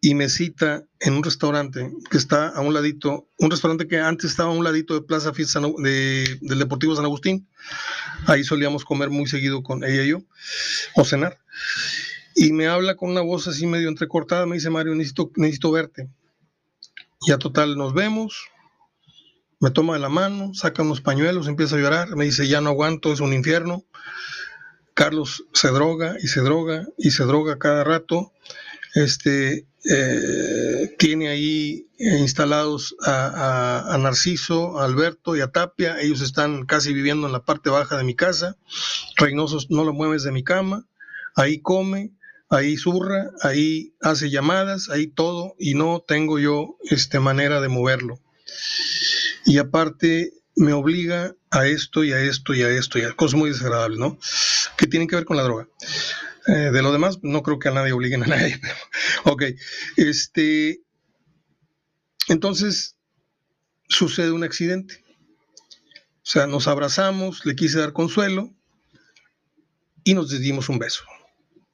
y 0.00 0.14
me 0.14 0.28
cita 0.28 0.84
en 1.00 1.14
un 1.14 1.22
restaurante 1.22 1.92
que 2.10 2.16
está 2.16 2.48
a 2.48 2.60
un 2.60 2.72
ladito, 2.72 3.28
un 3.38 3.50
restaurante 3.50 3.86
que 3.86 3.98
antes 3.98 4.30
estaba 4.30 4.50
a 4.50 4.56
un 4.56 4.64
ladito 4.64 4.94
de 4.94 5.02
Plaza 5.02 5.34
Fiesta 5.34 5.60
de, 5.60 6.38
del 6.40 6.58
Deportivo 6.58 6.94
San 6.94 7.04
Agustín. 7.04 7.48
Ahí 8.26 8.44
solíamos 8.44 8.84
comer 8.84 9.10
muy 9.10 9.26
seguido 9.26 9.62
con 9.62 9.84
ella 9.84 10.02
y 10.04 10.08
yo, 10.08 10.22
o 10.94 11.04
cenar. 11.04 11.38
Y 12.34 12.52
me 12.52 12.68
habla 12.68 12.96
con 12.96 13.10
una 13.10 13.20
voz 13.20 13.48
así 13.48 13.66
medio 13.66 13.88
entrecortada, 13.88 14.46
me 14.46 14.54
dice, 14.54 14.70
Mario, 14.70 14.94
necesito, 14.94 15.32
necesito 15.36 15.72
verte. 15.72 16.08
Ya 17.26 17.36
total, 17.36 17.76
nos 17.76 17.92
vemos, 17.94 18.48
me 19.60 19.70
toma 19.70 19.94
de 19.94 20.00
la 20.00 20.08
mano, 20.08 20.54
saca 20.54 20.82
unos 20.82 21.00
pañuelos, 21.00 21.48
empieza 21.48 21.76
a 21.76 21.80
llorar, 21.80 22.14
me 22.14 22.24
dice, 22.24 22.46
ya 22.46 22.60
no 22.60 22.70
aguanto, 22.70 23.12
es 23.12 23.20
un 23.20 23.32
infierno. 23.32 23.84
Carlos 24.94 25.44
se 25.52 25.68
droga 25.68 26.16
y 26.20 26.28
se 26.28 26.40
droga 26.40 26.86
y 26.96 27.10
se 27.10 27.24
droga 27.24 27.58
cada 27.58 27.84
rato. 27.84 28.32
Este, 28.94 29.66
eh, 29.90 30.94
tiene 30.98 31.28
ahí 31.28 31.88
instalados 31.98 32.96
a, 33.04 33.96
Narciso, 34.00 34.80
a 34.80 34.84
Alberto 34.84 35.36
y 35.36 35.40
a 35.40 35.48
Tapia. 35.48 36.00
Ellos 36.00 36.20
están 36.20 36.64
casi 36.66 36.92
viviendo 36.92 37.26
en 37.26 37.32
la 37.32 37.44
parte 37.44 37.70
baja 37.70 37.96
de 37.96 38.04
mi 38.04 38.14
casa. 38.14 38.56
Reynoso 39.16 39.58
no 39.70 39.84
lo 39.84 39.92
mueves 39.92 40.22
de 40.24 40.32
mi 40.32 40.42
cama. 40.42 40.86
Ahí 41.36 41.60
come, 41.60 42.12
ahí 42.48 42.76
zurra, 42.76 43.30
ahí 43.42 43.94
hace 44.00 44.30
llamadas, 44.30 44.88
ahí 44.90 45.06
todo. 45.06 45.54
Y 45.58 45.74
no 45.74 46.04
tengo 46.06 46.38
yo 46.40 46.76
este, 46.90 47.20
manera 47.20 47.60
de 47.60 47.68
moverlo 47.68 48.20
y 49.44 49.58
aparte 49.58 50.32
me 50.56 50.72
obliga 50.72 51.34
a 51.50 51.66
esto 51.66 52.04
y 52.04 52.12
a 52.12 52.20
esto 52.20 52.54
y 52.54 52.62
a 52.62 52.70
esto 52.70 52.98
y 52.98 53.02
a 53.02 53.12
cosas 53.12 53.38
muy 53.38 53.50
desagradables, 53.50 53.98
¿no? 53.98 54.18
Que 54.76 54.86
tienen 54.86 55.08
que 55.08 55.16
ver 55.16 55.24
con 55.24 55.36
la 55.36 55.44
droga. 55.44 55.68
Eh, 56.48 56.70
de 56.72 56.82
lo 56.82 56.92
demás, 56.92 57.18
no 57.22 57.42
creo 57.42 57.58
que 57.58 57.68
a 57.68 57.72
nadie 57.72 57.92
obliguen 57.92 58.24
a 58.24 58.26
nadie, 58.26 58.58
pero, 58.62 58.74
ok. 59.24 59.42
Este, 59.96 60.80
entonces, 62.28 62.96
sucede 63.88 64.32
un 64.32 64.44
accidente. 64.44 65.04
O 66.22 66.30
sea, 66.30 66.46
nos 66.46 66.66
abrazamos, 66.66 67.46
le 67.46 67.54
quise 67.54 67.78
dar 67.78 67.92
consuelo 67.92 68.52
y 70.04 70.14
nos 70.14 70.30
dimos 70.40 70.68
un 70.68 70.78
beso. 70.78 71.04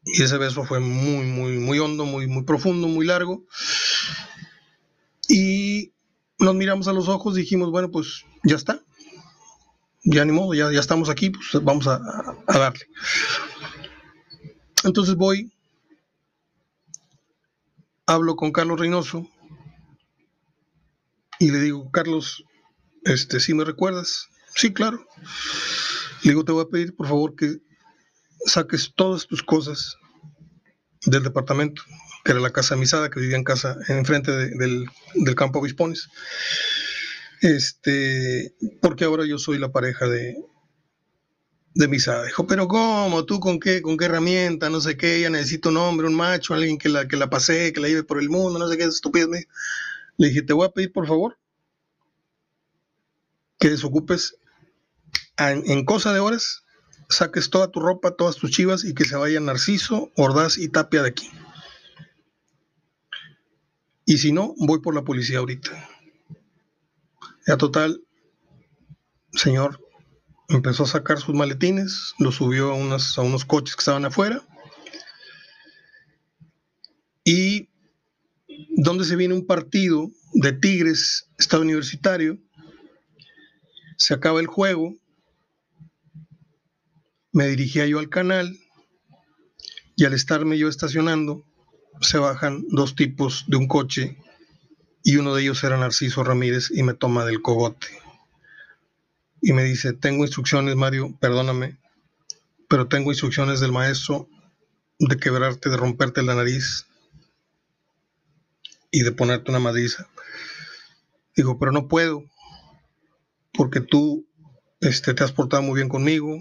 Y 0.05 0.23
ese 0.23 0.37
beso 0.37 0.65
fue 0.65 0.81
muy, 0.81 1.25
muy, 1.25 1.53
muy 1.59 1.79
hondo, 1.79 2.05
muy, 2.05 2.27
muy 2.27 2.45
profundo, 2.45 2.87
muy 2.89 3.07
largo. 3.07 3.47
Y 5.29 5.94
nos 6.45 6.55
miramos 6.55 6.89
a 6.89 6.93
los 6.93 7.09
ojos, 7.09 7.35
dijimos, 7.35 7.71
bueno, 7.71 7.91
pues 7.91 8.25
ya 8.43 8.57
está, 8.57 8.81
ya 10.05 10.25
ni 10.25 10.33
modo, 10.33 10.55
ya, 10.55 10.71
ya 10.71 10.81
estamos 10.81 11.09
aquí, 11.09 11.31
pues 11.31 11.63
vamos 11.65 11.87
a, 11.87 11.99
darle. 12.47 12.87
Entonces 14.85 15.15
voy, 15.15 15.53
hablo 18.07 18.37
con 18.37 18.53
Carlos 18.53 18.79
Reynoso 18.79 19.29
y 21.39 21.51
le 21.51 21.61
digo, 21.61 21.91
Carlos, 21.91 22.45
este, 23.05 23.41
¿sí 23.41 23.55
me 23.55 23.65
recuerdas? 23.65 24.29
Sí, 24.55 24.73
claro. 24.73 25.05
Le 26.23 26.31
digo, 26.31 26.45
te 26.45 26.53
voy 26.53 26.65
a 26.65 26.69
pedir, 26.69 26.95
por 26.95 27.09
favor, 27.09 27.35
que 27.35 27.59
saques 28.47 28.93
todas 28.95 29.27
tus 29.27 29.43
cosas 29.43 29.97
del 31.07 31.23
departamento 31.23 31.83
que 32.25 32.33
era 32.33 32.41
la 32.41 32.51
casa 32.51 32.75
misada, 32.75 33.11
que 33.11 33.21
vivía 33.21 33.37
en 33.37 33.45
casa 33.45 33.77
enfrente 33.89 34.33
del, 34.33 34.87
del, 35.15 35.35
campo 35.35 35.59
Obispones. 35.59 36.09
Este, 37.43 38.55
porque 38.81 39.05
ahora 39.05 39.27
yo 39.27 39.39
soy 39.39 39.59
la 39.59 39.71
pareja 39.71 40.09
de, 40.09 40.37
de 41.75 41.89
Misada. 41.89 42.25
Dijo, 42.25 42.47
pero 42.47 42.67
¿cómo? 42.67 43.27
¿Tú 43.27 43.41
con 43.41 43.61
qué, 43.61 43.83
con 43.83 43.99
qué 43.99 44.07
herramienta? 44.07 44.71
No 44.71 44.81
sé 44.81 44.97
qué, 44.97 45.17
ella 45.17 45.29
necesita 45.29 45.69
un 45.69 45.77
hombre, 45.77 46.07
un 46.07 46.15
macho, 46.15 46.55
alguien 46.55 46.79
que 46.79 46.89
la, 46.89 47.07
que 47.07 47.17
la 47.17 47.29
pase, 47.29 47.73
que 47.75 47.81
la 47.81 47.89
lleve 47.89 48.05
por 48.05 48.19
el 48.19 48.31
mundo, 48.31 48.59
no 48.59 48.69
sé 48.69 48.79
qué, 48.79 48.85
estúpido. 48.85 49.29
Le 50.17 50.29
dije, 50.29 50.43
te 50.43 50.55
voy 50.55 50.67
a 50.67 50.71
pedir 50.71 50.93
por 50.93 51.07
favor 51.07 51.39
que 53.59 53.71
desocupes 53.71 54.37
en, 55.37 55.63
en 55.71 55.85
cosa 55.85 56.13
de 56.13 56.21
horas, 56.21 56.65
saques 57.09 57.51
toda 57.51 57.71
tu 57.71 57.81
ropa, 57.81 58.17
todas 58.17 58.37
tus 58.37 58.51
chivas 58.51 58.85
y 58.85 58.95
que 58.95 59.05
se 59.05 59.17
vayan 59.17 59.47
Narciso, 59.47 60.11
Ordaz 60.17 60.57
y 60.57 60.69
Tapia 60.69 61.03
de 61.03 61.09
aquí. 61.09 61.31
Y 64.07 64.19
si 64.19 64.33
no, 64.33 64.55
voy 64.59 64.81
por 64.81 64.95
la 64.95 65.05
policía 65.05 65.39
ahorita. 65.39 65.89
Ya 67.47 67.57
total, 67.57 68.03
señor, 69.33 69.81
empezó 70.49 70.85
a 70.85 70.89
sacar 70.89 71.19
sus 71.19 71.35
maletines, 71.35 72.15
los 72.19 72.37
subió 72.37 72.73
a, 72.73 72.75
a 72.75 73.23
unos 73.23 73.45
coches 73.45 73.77
que 73.77 73.81
estaban 73.81 74.05
afuera. 74.05 74.43
Y 77.25 77.71
donde 78.77 79.05
se 79.05 79.17
viene 79.17 79.35
un 79.35 79.47
partido 79.47 80.11
de 80.35 80.53
Tigres, 80.53 81.31
Estado 81.39 81.63
Universitario, 81.63 82.39
se 83.97 84.15
acaba 84.15 84.41
el 84.41 84.47
juego, 84.47 84.97
me 87.33 87.49
dirigía 87.49 87.87
yo 87.87 87.99
al 87.99 88.09
canal 88.09 88.57
y 89.97 90.05
al 90.05 90.13
estarme 90.13 90.59
yo 90.59 90.69
estacionando, 90.69 91.45
se 92.01 92.19
bajan 92.19 92.65
dos 92.69 92.95
tipos 92.95 93.45
de 93.49 93.57
un 93.57 93.69
coche 93.69 94.19
y 95.03 95.17
uno 95.17 95.35
de 95.35 95.43
ellos 95.43 95.63
era 95.65 95.77
Narciso 95.77 96.25
Ramírez 96.25 96.71
y 96.71 96.83
me 96.83 96.95
toma 96.95 97.25
del 97.25 97.43
cogote. 97.43 97.89
Y 99.41 99.53
me 99.53 99.65
dice, 99.65 99.93
tengo 99.93 100.25
instrucciones, 100.25 100.77
Mario, 100.77 101.17
perdóname, 101.21 101.79
pero 102.69 102.89
tengo 102.89 103.11
instrucciones 103.11 103.61
del 103.61 103.73
maestro 103.73 104.29
de 104.99 105.17
quebrarte, 105.19 105.69
de 105.69 105.77
romperte 105.77 106.23
la 106.23 106.35
nariz 106.35 106.87
y 108.91 109.03
de 109.03 109.13
ponerte 109.13 109.51
una 109.51 109.61
madriza. 109.61 110.09
Digo, 111.37 111.59
pero 111.59 111.73
no 111.73 111.89
puedo, 111.89 112.25
porque 113.53 113.81
tú 113.81 114.27
este, 114.81 115.15
te 115.15 115.25
has 115.25 115.33
portado 115.33 115.63
muy 115.63 115.75
bien 115.75 115.89
conmigo, 115.89 116.39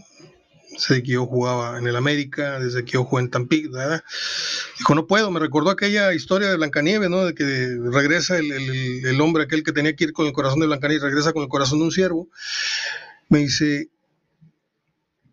sé 0.78 1.04
que 1.04 1.14
yo 1.14 1.26
jugaba 1.26 1.78
en 1.78 1.88
el 1.88 1.96
América, 1.96 2.60
desde 2.60 2.84
que 2.84 2.94
yo 2.94 3.06
jugué 3.06 3.24
en 3.24 3.30
Tampico, 3.30 3.78
Dijo, 4.78 4.96
no 4.96 5.08
puedo, 5.08 5.32
me 5.32 5.40
recordó 5.40 5.70
aquella 5.70 6.14
historia 6.14 6.50
de 6.50 6.58
Blancanieves, 6.58 7.10
¿no? 7.10 7.26
De 7.26 7.34
que 7.34 7.78
regresa 7.92 8.38
el, 8.38 9.22
hombre 9.22 9.44
aquel 9.44 9.64
que 9.64 9.72
tenía 9.72 9.96
que 9.96 10.06
ir 10.06 10.14
con 10.14 10.26
el 10.26 10.34
corazón 10.34 10.60
de 10.60 10.68
Blancanieves, 10.68 11.04
regresa 11.04 11.34
con 11.34 11.44
el 11.44 11.50
corazón 11.50 11.80
de 11.80 11.86
un 11.86 11.92
ciervo. 11.92 12.30
Me 13.30 13.40
dice, 13.40 13.90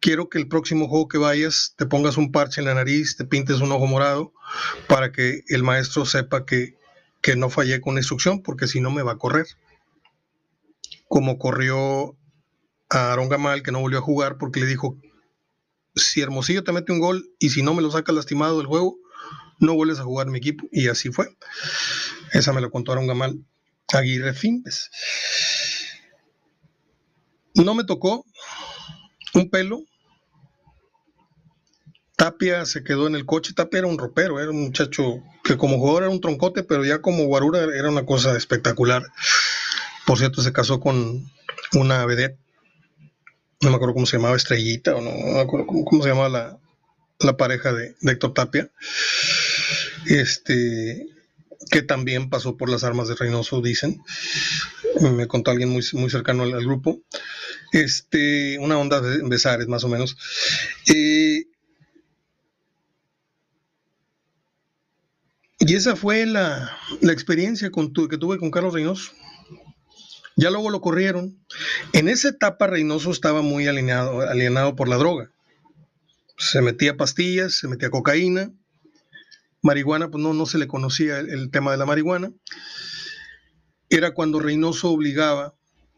quiero 0.01 0.29
que 0.29 0.39
el 0.39 0.49
próximo 0.49 0.89
juego 0.89 1.09
que 1.09 1.19
vayas 1.19 1.75
te 1.77 1.87
pongas 1.87 2.17
un 2.17 2.33
parche 2.33 2.61
en 2.61 2.67
la 2.67 2.75
nariz, 2.75 3.17
te 3.17 3.25
pintes 3.25 3.61
un 3.61 3.73
ojo 3.73 3.87
morado, 3.87 4.33
para 4.89 5.13
que 5.13 5.43
el 5.49 5.63
maestro 5.63 6.05
sepa 6.05 6.45
que, 6.45 6.77
que 7.21 7.37
no 7.37 7.51
fallé 7.51 7.81
con 7.81 7.95
la 7.95 8.01
instrucción, 8.01 8.43
porque 8.43 8.67
si 8.67 8.81
no 8.81 8.91
me 8.91 9.03
va 9.03 9.13
a 9.13 9.19
correr. 9.19 9.47
Como 11.09 11.39
corrió 11.39 12.17
a 12.89 13.13
Aaron 13.13 13.29
Gamal, 13.29 13.63
que 13.63 13.73
no 13.73 13.81
volvió 13.81 13.99
a 13.99 14.03
jugar 14.03 14.39
porque 14.39 14.61
le 14.61 14.67
dijo 14.67 14.97
si 15.95 16.21
Hermosillo 16.21 16.65
te 16.65 16.73
mete 16.73 16.93
un 16.93 17.01
gol 17.01 17.31
y 17.39 17.51
si 17.51 17.63
no 17.63 17.75
me 17.75 17.83
lo 17.83 17.91
saca 17.91 18.13
lastimado 18.13 18.59
del 18.59 18.67
juego, 18.67 18.99
no 19.59 19.75
vuelves 19.75 20.01
a 20.01 20.05
jugar 20.05 20.29
mi 20.29 20.39
equipo. 20.39 20.67
Y 20.73 20.89
así 20.89 21.11
fue. 21.11 21.29
Esa 22.33 22.53
me 22.53 22.61
lo 22.61 22.71
contó 22.71 22.93
Aaron 22.93 23.07
Gamal 23.07 23.45
Aguirre 23.93 24.35
Fimbes. 24.35 24.91
No 27.55 27.75
me 27.75 27.85
tocó 27.85 28.25
un 29.35 29.51
pelo. 29.51 29.83
Tapia 32.17 32.67
se 32.67 32.85
quedó 32.85 33.07
en 33.07 33.15
el 33.15 33.27
coche. 33.27 33.55
Tapia 33.55 33.79
era 33.79 33.89
un 33.89 33.99
ropero, 33.99 34.41
era 34.41 34.51
un 34.51 34.63
muchacho 34.63 35.23
que 35.43 35.57
como 35.57 35.79
jugador 35.79 36.05
era 36.05 36.13
un 36.13 36.21
troncote, 36.21 36.63
pero 36.63 36.85
ya 36.85 37.01
como 37.01 37.25
guarura 37.25 37.63
era 37.63 37.89
una 37.89 38.05
cosa 38.07 38.37
espectacular. 38.37 39.03
Por 40.07 40.19
cierto, 40.19 40.43
se 40.43 40.53
casó 40.53 40.81
con 40.81 41.31
una 41.73 42.05
vedette 42.05 42.39
no 43.61 43.71
me 43.71 43.77
acuerdo 43.77 43.95
cómo 43.95 44.07
se 44.07 44.17
llamaba, 44.17 44.37
Estrellita, 44.37 44.97
o 44.97 45.01
no, 45.01 45.11
me 45.11 45.41
acuerdo 45.41 45.67
cómo, 45.67 46.03
se 46.03 46.09
llamaba 46.09 46.59
la, 47.19 47.37
pareja 47.37 47.73
de, 47.73 47.95
Héctor 48.03 48.33
Tapia, 48.33 48.71
este, 50.07 51.07
que 51.71 51.83
también 51.83 52.31
pasó 52.31 52.57
por 52.57 52.71
las 52.71 52.85
armas 52.85 53.09
de 53.09 53.17
Reynoso, 53.17 53.61
dicen, 53.61 54.03
me 55.01 55.27
contó 55.27 55.51
alguien 55.51 55.69
muy, 55.69 55.85
muy 55.93 56.09
cercano 56.09 56.45
al, 56.45 56.65
grupo, 56.65 57.03
este, 57.73 58.59
una 58.59 58.79
onda 58.79 59.01
de 59.01 59.23
Besares 59.29 59.69
más 59.69 59.85
o 59.85 59.89
menos. 59.89 60.17
Eh, 60.87 61.45
y 65.59 65.75
esa 65.75 65.97
fue 65.97 66.25
la, 66.25 66.79
experiencia 67.03 67.71
con 67.71 67.93
que 67.93 68.17
tuve 68.17 68.39
con 68.39 68.51
Carlos 68.51 68.73
Reynoso. 68.73 69.13
Ya 70.41 70.49
luego 70.51 70.71
lo 70.71 70.81
corrieron. 70.81 71.39
En 71.93 72.09
esa 72.09 72.31
etapa 72.31 72.67
Reynoso 72.67 73.11
estaba 73.11 73.43
muy 73.43 73.67
alienado 73.69 74.75
por 74.75 74.89
la 74.89 74.97
droga. 74.97 75.31
Se 76.39 76.63
metía 76.63 76.97
pastillas, 76.97 77.59
se 77.59 77.69
metía 77.69 77.91
cocaína, 77.91 78.51
marihuana, 79.61 80.11
pues 80.11 80.23
no, 80.23 80.33
no 80.33 80.47
se 80.47 80.57
le 80.57 80.67
conocía 80.67 81.19
el, 81.19 81.51
tema 81.51 81.73
de 81.73 81.77
la 81.77 81.85
marihuana. 81.85 82.33
Era 83.91 84.15
cuando 84.15 84.41
Reynoso 84.41 84.91
obligaba 84.91 85.55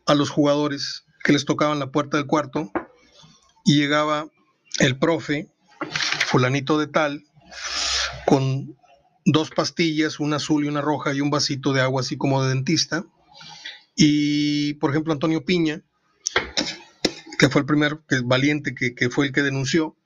a 0.07 0.17
los 0.17 0.31
jugadores 0.31 1.05
que 1.23 1.33
les 1.33 1.45
tocaban 1.45 1.79
la 1.79 1.93
puerta 1.93 2.17
del 2.17 2.27
cuarto 2.27 2.73
y 3.65 3.77
llegaba 3.77 4.27
el 4.81 4.99
profe, 4.99 5.53
fulanito 6.27 6.81
de 6.81 6.89
tal, 6.89 7.23
con 8.27 8.77
dos 9.25 9.51
pastillas, 9.51 10.19
una 10.19 10.37
azul 10.37 10.65
y 10.65 10.69
una 10.69 10.81
roja 10.81 11.15
y 11.15 11.21
un 11.21 11.31
vasito 11.31 11.73
de 11.73 11.81
agua 11.81 12.01
así 12.01 12.17
como 12.17 12.43
de 12.43 12.49
dentista 12.49 13.07
y, 13.95 14.75
por 14.75 14.91
ejemplo, 14.91 15.13
Antonio 15.13 15.45
Piña, 15.45 15.83
que 17.39 17.49
fue 17.49 17.61
el 17.61 17.67
primero, 17.67 18.05
que 18.07 18.17
es 18.17 18.23
valiente, 18.25 18.75
que, 18.75 19.11
fue 19.11 19.27
el 19.27 19.33
que 19.33 19.43
denunció, 19.43 19.97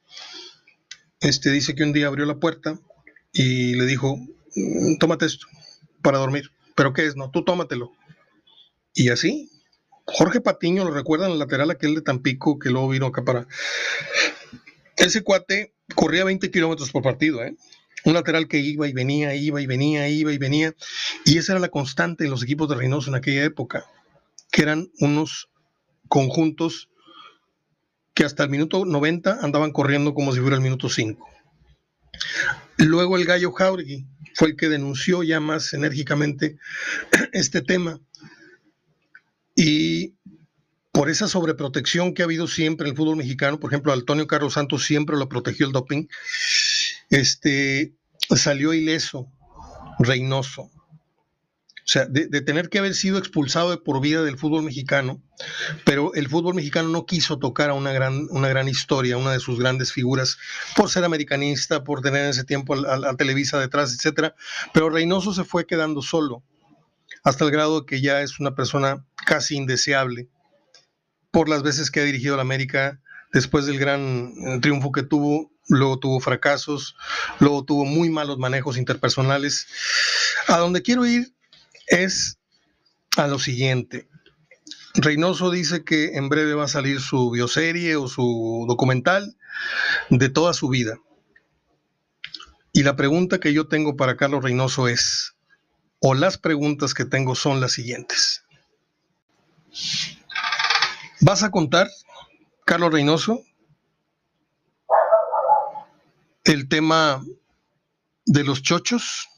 este, 1.21 1.51
dice 1.51 1.75
que 1.75 1.83
un 1.83 1.93
día 1.93 2.07
abrió 2.07 2.27
la 2.27 2.39
puerta 2.39 2.79
y 3.33 3.75
le 3.75 3.87
dijo, 3.87 4.17
mm, 4.17 4.97
tómate 4.99 5.27
esto 5.27 5.47
para 6.03 6.19
dormir. 6.19 6.51
¿Pero 6.75 6.93
qué 6.93 7.07
es? 7.07 7.17
No, 7.17 7.31
tú 7.31 7.45
tómatelo. 7.45 7.93
Y 8.95 9.11
así, 9.11 9.51
Jorge 10.05 10.41
Patiño, 10.41 10.85
lo 10.85 10.93
recuerdan, 10.93 11.33
el 11.33 11.39
lateral 11.39 11.71
aquel 11.71 11.95
de 11.95 12.03
Tampico, 12.03 12.59
que 12.59 12.71
luego 12.71 12.89
vino 12.89 13.07
acá 13.07 13.25
para... 13.25 13.47
Ese 14.97 15.23
cuate 15.23 15.75
corría 15.95 16.25
20 16.25 16.51
kilómetros 16.51 16.91
por 16.91 17.03
partido, 17.03 17.43
¿eh? 17.45 17.55
Un 18.07 18.15
lateral 18.15 18.47
que 18.47 18.59
iba 18.59 18.87
y 18.87 18.93
venía, 18.93 19.35
iba 19.35 19.61
y 19.61 19.67
venía, 19.67 20.09
iba 20.09 20.33
y 20.33 20.39
venía. 20.39 20.75
Y 21.25 21.39
esa 21.39 21.53
era 21.53 21.61
la 21.61 21.69
constante 21.69 22.25
en 22.25 22.31
los 22.31 22.43
equipos 22.43 22.69
de 22.69 22.77
Reynoso 22.77 23.11
en 23.11 23.17
aquella 23.17 23.45
época, 23.45 23.85
que 24.53 24.63
eran 24.63 24.89
unos 25.01 25.51
conjuntos 26.09 26.89
que 28.15 28.25
hasta 28.25 28.45
el 28.45 28.51
minuto 28.51 28.85
90 28.85 29.41
andaban 29.43 29.73
corriendo 29.73 30.15
como 30.15 30.33
si 30.33 30.41
fuera 30.41 30.55
el 30.55 30.63
minuto 30.63 30.89
5. 30.89 31.29
Luego 32.79 33.17
el 33.17 33.25
gallo 33.25 33.51
Jauregui 33.51 34.07
fue 34.35 34.49
el 34.49 34.57
que 34.57 34.69
denunció 34.69 35.25
ya 35.25 35.41
más 35.41 35.73
enérgicamente 35.73 36.59
este 37.33 37.61
tema. 37.61 38.01
Y 39.57 40.15
por 40.93 41.11
esa 41.11 41.27
sobreprotección 41.27 42.15
que 42.15 42.23
ha 42.23 42.27
habido 42.27 42.47
siempre 42.47 42.87
en 42.87 42.93
el 42.93 42.97
fútbol 42.97 43.17
mexicano, 43.17 43.59
por 43.59 43.71
ejemplo, 43.71 43.93
Antonio 43.93 44.29
Carlos 44.29 44.55
Santos 44.55 44.85
siempre 44.85 45.17
lo 45.17 45.29
protegió 45.29 45.67
el 45.67 45.73
doping, 45.73 46.07
este, 47.11 47.95
salió 48.35 48.75
ileso, 48.75 49.31
Reynoso. 49.99 50.71
O 51.87 51.89
sea, 51.89 52.05
de, 52.07 52.27
tener 52.41 52.69
que 52.69 52.81
haber 52.81 52.95
sido 52.95 53.17
expulsado 53.17 53.71
de 53.71 53.77
por 53.77 54.01
vida 54.01 54.25
del 54.25 54.37
fútbol 54.37 54.65
mexicano, 54.65 55.23
pero 55.85 56.13
el 56.15 56.29
fútbol 56.29 56.57
mexicano 56.57 56.89
no 56.89 57.07
quiso 57.07 57.39
tocar 57.39 57.71
a 57.71 57.75
una 57.75 57.93
gran, 57.93 58.27
una 58.31 58.49
gran 58.49 58.67
historia, 58.67 59.17
una 59.17 59.31
de 59.31 59.39
sus 59.39 59.61
grandes 59.61 59.93
figuras, 59.93 60.37
por 60.75 60.91
ser 60.91 61.05
americanista, 61.05 61.85
por 61.85 62.03
tener 62.03 62.25
en 62.25 62.31
ese 62.31 62.43
tiempo 62.43 62.75
a, 62.75 63.17
Televisa 63.17 63.61
detrás, 63.61 63.95
etcétera. 63.95 64.35
Pero 64.75 64.91
Reynoso 64.91 65.33
se 65.33 65.45
fue 65.45 65.65
quedando 65.65 66.03
solo, 66.03 66.43
hasta 67.23 67.45
el 67.45 67.53
grado 67.53 67.83
de 67.83 67.87
que 67.87 68.01
ya 68.01 68.21
es 68.21 68.41
una 68.41 68.57
persona 68.57 69.07
casi 69.25 69.55
indeseable 69.55 70.29
por 71.31 71.49
las 71.49 71.63
veces 71.63 71.93
que 71.93 72.01
ha 72.01 72.05
dirigido 72.05 72.35
la 72.35 72.43
América 72.43 73.01
después 73.37 73.67
del 73.67 73.79
gran 73.79 74.33
eh, 74.47 74.59
triunfo 74.63 74.91
que 74.93 75.03
tuvo 75.03 75.53
luego 75.69 75.99
tuvo 75.99 76.21
fracasos, 76.21 76.97
luego 77.39 77.65
tuvo 77.65 77.85
muy 77.85 78.09
malos 78.09 78.39
manejos 78.39 78.79
interpersonales. 78.79 79.67
A 80.49 80.57
donde 80.59 80.81
quiero 80.81 81.05
ir 81.05 81.35
es 81.87 82.39
a 83.17 83.27
lo 83.27 83.39
siguiente. 83.39 84.09
Reynoso 84.95 85.51
dice 85.51 85.85
que 85.85 86.17
en 86.17 86.31
breve 86.31 86.55
va 86.55 86.65
a 86.65 86.69
salir 86.69 87.01
su 87.01 87.31
bioserie 87.31 87.97
o 87.97 88.09
su 88.09 88.65
documental 88.67 89.37
de 90.09 90.31
toda 90.31 90.55
su 90.55 90.69
vida. 90.69 90.97
Y 92.73 92.83
la 92.85 92.97
pregunta 92.97 93.39
que 93.39 93.53
yo 93.53 93.69
tengo 93.69 93.97
para 93.97 94.17
Carlos 94.17 94.43
Reynoso 94.43 94.89
es, 94.89 95.35
o 96.01 96.15
las 96.15 96.39
preguntas 96.39 96.95
que 96.95 97.05
tengo 97.05 97.35
son 97.35 97.61
las 97.61 97.73
siguientes. 97.73 98.45
¿Vas 101.21 101.43
a 101.43 101.51
contar, 101.51 101.89
Carlos 102.67 102.93
Reynoso, 102.93 103.45
el 106.43 106.69
tema 106.69 107.23
de 108.25 108.43
los 108.43 108.61
chochos 108.61 109.29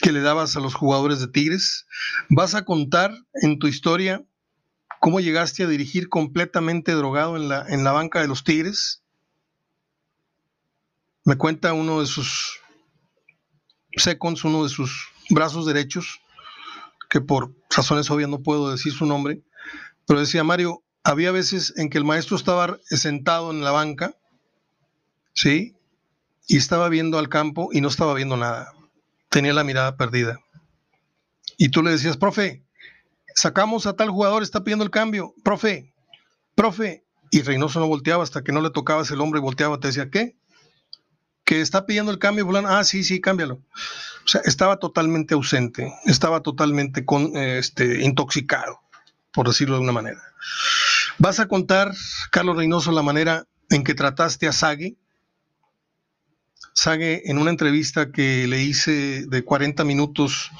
que 0.00 0.12
le 0.12 0.20
dabas 0.20 0.56
a 0.56 0.60
los 0.60 0.74
jugadores 0.74 1.18
de 1.18 1.26
Tigres? 1.26 1.88
¿Vas 2.28 2.54
a 2.54 2.64
contar 2.64 3.12
en 3.42 3.58
tu 3.58 3.66
historia 3.66 4.24
cómo 5.00 5.18
llegaste 5.18 5.64
a 5.64 5.66
dirigir 5.66 6.08
completamente 6.08 6.92
drogado 6.92 7.36
en 7.36 7.48
la, 7.48 7.66
en 7.68 7.82
la 7.82 7.90
banca 7.90 8.20
de 8.20 8.28
los 8.28 8.44
Tigres? 8.44 9.02
Me 11.24 11.36
cuenta 11.36 11.72
uno 11.72 12.00
de 12.00 12.06
sus 12.06 12.60
seconds, 13.96 14.44
uno 14.44 14.62
de 14.62 14.68
sus 14.68 15.08
brazos 15.30 15.66
derechos, 15.66 16.20
que 17.10 17.20
por 17.20 17.52
razones 17.76 18.08
obvias 18.08 18.30
no 18.30 18.40
puedo 18.40 18.70
decir 18.70 18.92
su 18.92 19.04
nombre, 19.04 19.42
pero 20.06 20.20
decía 20.20 20.44
Mario, 20.44 20.83
había 21.04 21.30
veces 21.30 21.74
en 21.76 21.90
que 21.90 21.98
el 21.98 22.04
maestro 22.04 22.36
estaba 22.36 22.78
sentado 22.86 23.50
en 23.50 23.62
la 23.62 23.70
banca, 23.70 24.16
¿sí? 25.34 25.76
Y 26.48 26.56
estaba 26.56 26.88
viendo 26.88 27.18
al 27.18 27.28
campo 27.28 27.68
y 27.72 27.80
no 27.80 27.88
estaba 27.88 28.14
viendo 28.14 28.36
nada. 28.36 28.72
Tenía 29.28 29.52
la 29.52 29.64
mirada 29.64 29.96
perdida. 29.96 30.40
Y 31.56 31.68
tú 31.68 31.82
le 31.82 31.90
decías, 31.90 32.16
profe, 32.16 32.64
sacamos 33.34 33.86
a 33.86 33.94
tal 33.94 34.10
jugador, 34.10 34.42
está 34.42 34.64
pidiendo 34.64 34.84
el 34.84 34.90
cambio. 34.90 35.34
Profe, 35.44 35.92
profe. 36.54 37.04
Y 37.30 37.42
Reynoso 37.42 37.80
no 37.80 37.86
volteaba 37.86 38.22
hasta 38.22 38.42
que 38.42 38.52
no 38.52 38.60
le 38.60 38.70
tocabas 38.70 39.10
el 39.10 39.20
hombro 39.20 39.38
y 39.38 39.42
volteaba. 39.42 39.80
Te 39.80 39.88
decía, 39.88 40.10
¿qué? 40.10 40.36
Que 41.44 41.60
está 41.60 41.84
pidiendo 41.84 42.12
el 42.12 42.18
cambio, 42.18 42.48
Ah, 42.66 42.84
sí, 42.84 43.04
sí, 43.04 43.20
cámbialo. 43.20 43.54
O 43.54 44.28
sea, 44.28 44.40
estaba 44.44 44.78
totalmente 44.78 45.34
ausente, 45.34 45.92
estaba 46.04 46.40
totalmente 46.40 47.04
con, 47.04 47.36
este, 47.36 48.02
intoxicado 48.04 48.84
por 49.34 49.48
decirlo 49.48 49.76
de 49.76 49.82
una 49.82 49.92
manera. 49.92 50.22
¿Vas 51.18 51.38
a 51.38 51.46
contar, 51.46 51.92
Carlos 52.30 52.56
Reynoso, 52.56 52.90
la 52.90 53.02
manera 53.02 53.46
en 53.70 53.84
que 53.84 53.94
trataste 53.94 54.48
a 54.48 54.52
Sague? 54.52 54.96
Sague, 56.72 57.22
en 57.26 57.38
una 57.38 57.50
entrevista 57.50 58.10
que 58.10 58.48
le 58.48 58.62
hice 58.62 59.24
de 59.26 59.44
40 59.44 59.84
minutos 59.84 60.50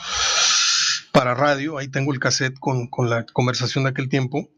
para 1.12 1.34
radio, 1.34 1.76
ahí 1.76 1.88
tengo 1.88 2.12
el 2.12 2.20
cassette 2.20 2.58
con, 2.60 2.88
la 3.08 3.26
conversación 3.26 3.84
de 3.84 3.90
aquel 3.90 4.08
tiempo, 4.08 4.48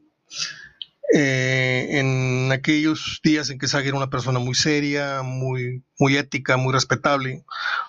eh, 1.14 1.86
en 1.92 2.52
aquellos 2.52 3.20
días 3.22 3.48
en 3.48 3.58
que 3.58 3.68
Sague 3.68 3.88
era 3.88 3.96
una 3.96 4.10
persona 4.10 4.38
muy 4.38 4.54
seria, 4.54 5.22
muy, 5.22 5.82
muy 5.98 6.16
ética, 6.16 6.58
muy 6.58 6.74
respetable, 6.74 7.42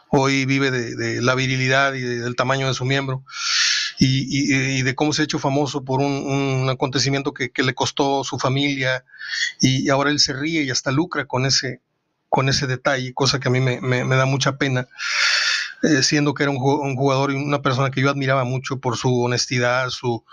hoy 0.10 0.46
vive 0.46 0.72
de, 0.72 1.22
la 1.22 1.36
virilidad 1.36 1.94
y 1.94 2.02
del 2.02 2.38
tamaño 2.38 2.68
de 2.68 2.74
su 2.74 2.86
miembro 2.86 3.26
y, 4.00 4.82
de 4.84 4.96
cómo 4.96 5.14
se 5.14 5.22
ha 5.22 5.26
hecho 5.26 5.40
famoso 5.40 5.84
por 5.84 6.02
un, 6.02 6.68
acontecimiento 6.70 7.34
que, 7.34 7.52
le 7.64 7.74
costó 7.74 8.24
su 8.24 8.38
familia 8.38 9.04
y, 9.60 9.90
ahora 9.90 10.12
él 10.12 10.20
se 10.20 10.34
ríe 10.34 10.64
y 10.64 10.70
hasta 10.70 10.92
lucra 10.92 11.26
con 11.26 11.46
ese, 11.46 11.82
con 12.30 12.50
ese 12.50 12.68
detalle, 12.68 13.14
cosa 13.14 13.40
que 13.40 13.48
a 13.48 13.52
mí 13.52 13.60
me, 13.60 14.04
da 14.04 14.26
mucha 14.26 14.58
pena, 14.58 14.88
eh, 15.84 16.04
siendo 16.04 16.34
que 16.34 16.44
era 16.44 16.52
un, 16.52 16.96
jugador 16.96 17.32
y 17.32 17.36
una 17.36 17.62
persona 17.62 17.92
que 17.92 18.02
yo 18.02 18.10
admiraba 18.10 18.44
mucho 18.44 18.80
por 18.80 18.98
su 18.98 19.24
honestidad, 19.24 19.90
su, 19.90 20.24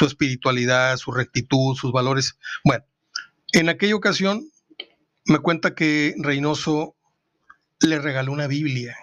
espiritualidad, 0.00 0.96
su 0.96 1.12
rectitud, 1.12 1.76
sus 1.76 1.92
valores. 1.92 2.38
Bueno, 2.64 2.84
en 3.52 3.68
aquella 3.68 3.96
ocasión 3.96 4.48
me 5.24 5.38
cuenta 5.38 5.74
que 5.74 6.14
Reynoso 6.18 6.94
le 7.80 7.98
regaló 7.98 8.32
una 8.32 8.46
Biblia, 8.46 8.96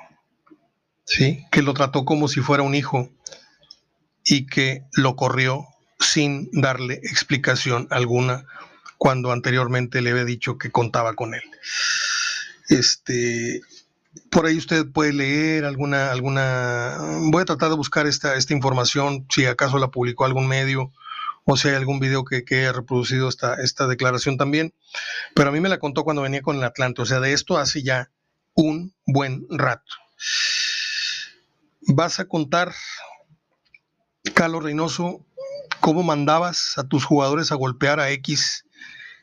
¿sí? 1.05 1.45
que 1.51 1.61
lo 1.61 1.73
trató 1.73 2.05
como 2.05 2.27
si 2.27 2.41
fuera 2.41 2.63
un 2.63 2.75
hijo 2.75 3.09
y 4.25 4.45
que 4.47 4.83
lo 4.93 5.15
corrió 5.15 5.65
sin 5.99 6.49
darle 6.51 6.95
explicación 6.95 7.87
alguna 7.91 8.45
cuando 8.97 9.31
anteriormente 9.31 10.01
le 10.01 10.11
había 10.11 10.25
dicho 10.25 10.57
que 10.57 10.71
contaba 10.71 11.15
con 11.15 11.33
él. 11.33 11.43
Este, 12.69 13.61
por 14.29 14.45
ahí 14.45 14.57
usted 14.57 14.85
puede 14.91 15.13
leer 15.13 15.65
alguna, 15.65 16.11
alguna, 16.11 16.97
voy 17.31 17.41
a 17.41 17.45
tratar 17.45 17.69
de 17.69 17.75
buscar 17.75 18.07
esta, 18.07 18.35
esta 18.35 18.53
información, 18.53 19.25
si 19.29 19.45
acaso 19.45 19.79
la 19.79 19.89
publicó 19.89 20.25
algún 20.25 20.47
medio 20.47 20.91
o 21.45 21.57
si 21.57 21.69
hay 21.69 21.75
algún 21.75 21.99
video 21.99 22.23
que, 22.23 22.45
que 22.45 22.59
haya 22.59 22.73
reproducido 22.73 23.27
esta, 23.27 23.55
esta 23.55 23.87
declaración 23.87 24.37
también, 24.37 24.73
pero 25.33 25.49
a 25.49 25.51
mí 25.51 25.59
me 25.59 25.69
la 25.69 25.79
contó 25.79 26.03
cuando 26.03 26.21
venía 26.21 26.41
con 26.41 26.57
el 26.57 26.63
Atlante, 26.63 27.01
o 27.01 27.05
sea, 27.05 27.19
de 27.19 27.33
esto 27.33 27.57
hace 27.57 27.81
ya 27.83 28.11
un 28.53 28.93
buen 29.05 29.47
rato. 29.49 29.95
Vas 31.87 32.19
a 32.19 32.25
contar 32.25 32.73
Carlos 34.29 34.63
Reynoso, 34.63 35.25
¿cómo 35.79 36.03
mandabas 36.03 36.77
a 36.77 36.83
tus 36.83 37.05
jugadores 37.05 37.51
a 37.51 37.55
golpear 37.55 37.99
a 37.99 38.11
X 38.11 38.65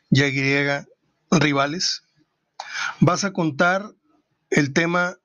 y 0.09 0.23
a 0.23 0.27
Y 0.27 0.85
rivales? 1.31 2.03
Vas 2.99 3.23
a 3.23 3.31
contar 3.31 3.93
el 4.49 4.73
tema 4.73 5.15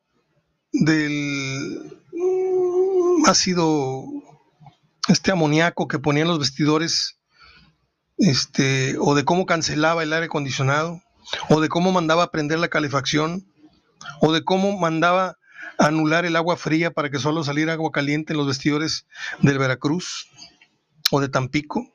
del 0.73 2.01
ácido 3.27 4.05
este 5.09 5.33
amoníaco 5.33 5.89
que 5.89 5.99
ponían 5.99 6.29
los 6.29 6.39
vestidores 6.39 7.19
este 8.17 8.97
o 9.01 9.15
de 9.15 9.25
cómo 9.25 9.45
cancelaba 9.45 10.03
el 10.03 10.13
aire 10.13 10.27
acondicionado 10.27 11.03
o 11.49 11.61
de 11.61 11.69
cómo 11.69 11.91
mandaba 11.91 12.25
a 12.25 12.31
prender 12.31 12.59
la 12.59 12.69
calefacción 12.69 13.47
o 14.21 14.33
de 14.33 14.45
cómo 14.45 14.79
mandaba 14.79 15.37
anular 15.79 16.25
el 16.25 16.37
agua 16.37 16.57
fría 16.57 16.91
para 16.93 17.11
que 17.11 17.19
solo 17.19 17.45
saliera 17.45 17.73
agua 17.73 17.93
caliente 17.93 18.33
en 18.33 18.39
los 18.39 18.47
vestidores 18.47 19.07
del 19.41 19.59
Veracruz 19.59 20.29
o 21.11 21.21
de 21.21 21.29
Tampico? 21.29 21.95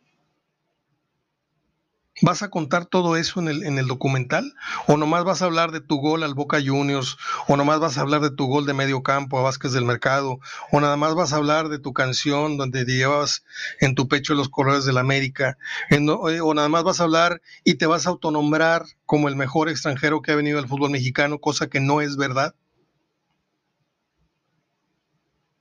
¿Vas 2.21 2.43
a 2.43 2.49
contar 2.49 2.85
todo 2.85 3.15
eso 3.15 3.39
en 3.39 3.47
el, 3.47 3.63
en 3.63 3.79
el, 3.79 3.87
documental? 3.87 4.53
¿O 4.87 4.97
nomás 4.97 5.23
vas 5.23 5.41
a 5.41 5.45
hablar 5.45 5.71
de 5.71 5.79
tu 5.79 5.97
gol 5.97 6.23
al 6.23 6.33
Boca 6.33 6.59
Juniors? 6.63 7.17
¿O 7.47 7.55
nomás 7.55 7.79
vas 7.79 7.97
a 7.97 8.01
hablar 8.01 8.19
de 8.19 8.29
tu 8.29 8.47
gol 8.47 8.65
de 8.65 8.73
medio 8.73 9.03
campo 9.03 9.39
a 9.39 9.41
Vázquez 9.41 9.71
del 9.71 9.85
Mercado? 9.85 10.39
¿O 10.71 10.81
nada 10.81 10.97
más 10.97 11.15
vas 11.15 11.31
a 11.31 11.37
hablar 11.37 11.69
de 11.69 11.79
tu 11.79 11.93
canción 11.93 12.57
donde 12.57 12.83
llevas 12.83 13.45
en 13.79 13.95
tu 13.95 14.09
pecho 14.09 14.33
los 14.33 14.49
colores 14.49 14.83
de 14.83 14.91
la 14.91 14.99
América? 14.99 15.57
Eh, 15.89 15.99
¿O 16.41 16.53
nada 16.53 16.67
más 16.67 16.83
vas 16.83 16.99
a 16.99 17.03
hablar 17.03 17.41
y 17.63 17.75
te 17.75 17.85
vas 17.85 18.05
a 18.05 18.09
autonombrar 18.09 18.83
como 19.05 19.29
el 19.29 19.37
mejor 19.37 19.69
extranjero 19.69 20.21
que 20.21 20.33
ha 20.33 20.35
venido 20.35 20.59
al 20.59 20.67
fútbol 20.67 20.89
mexicano, 20.89 21.39
cosa 21.39 21.67
que 21.67 21.79
no 21.79 22.01
es 22.01 22.17
verdad? 22.17 22.53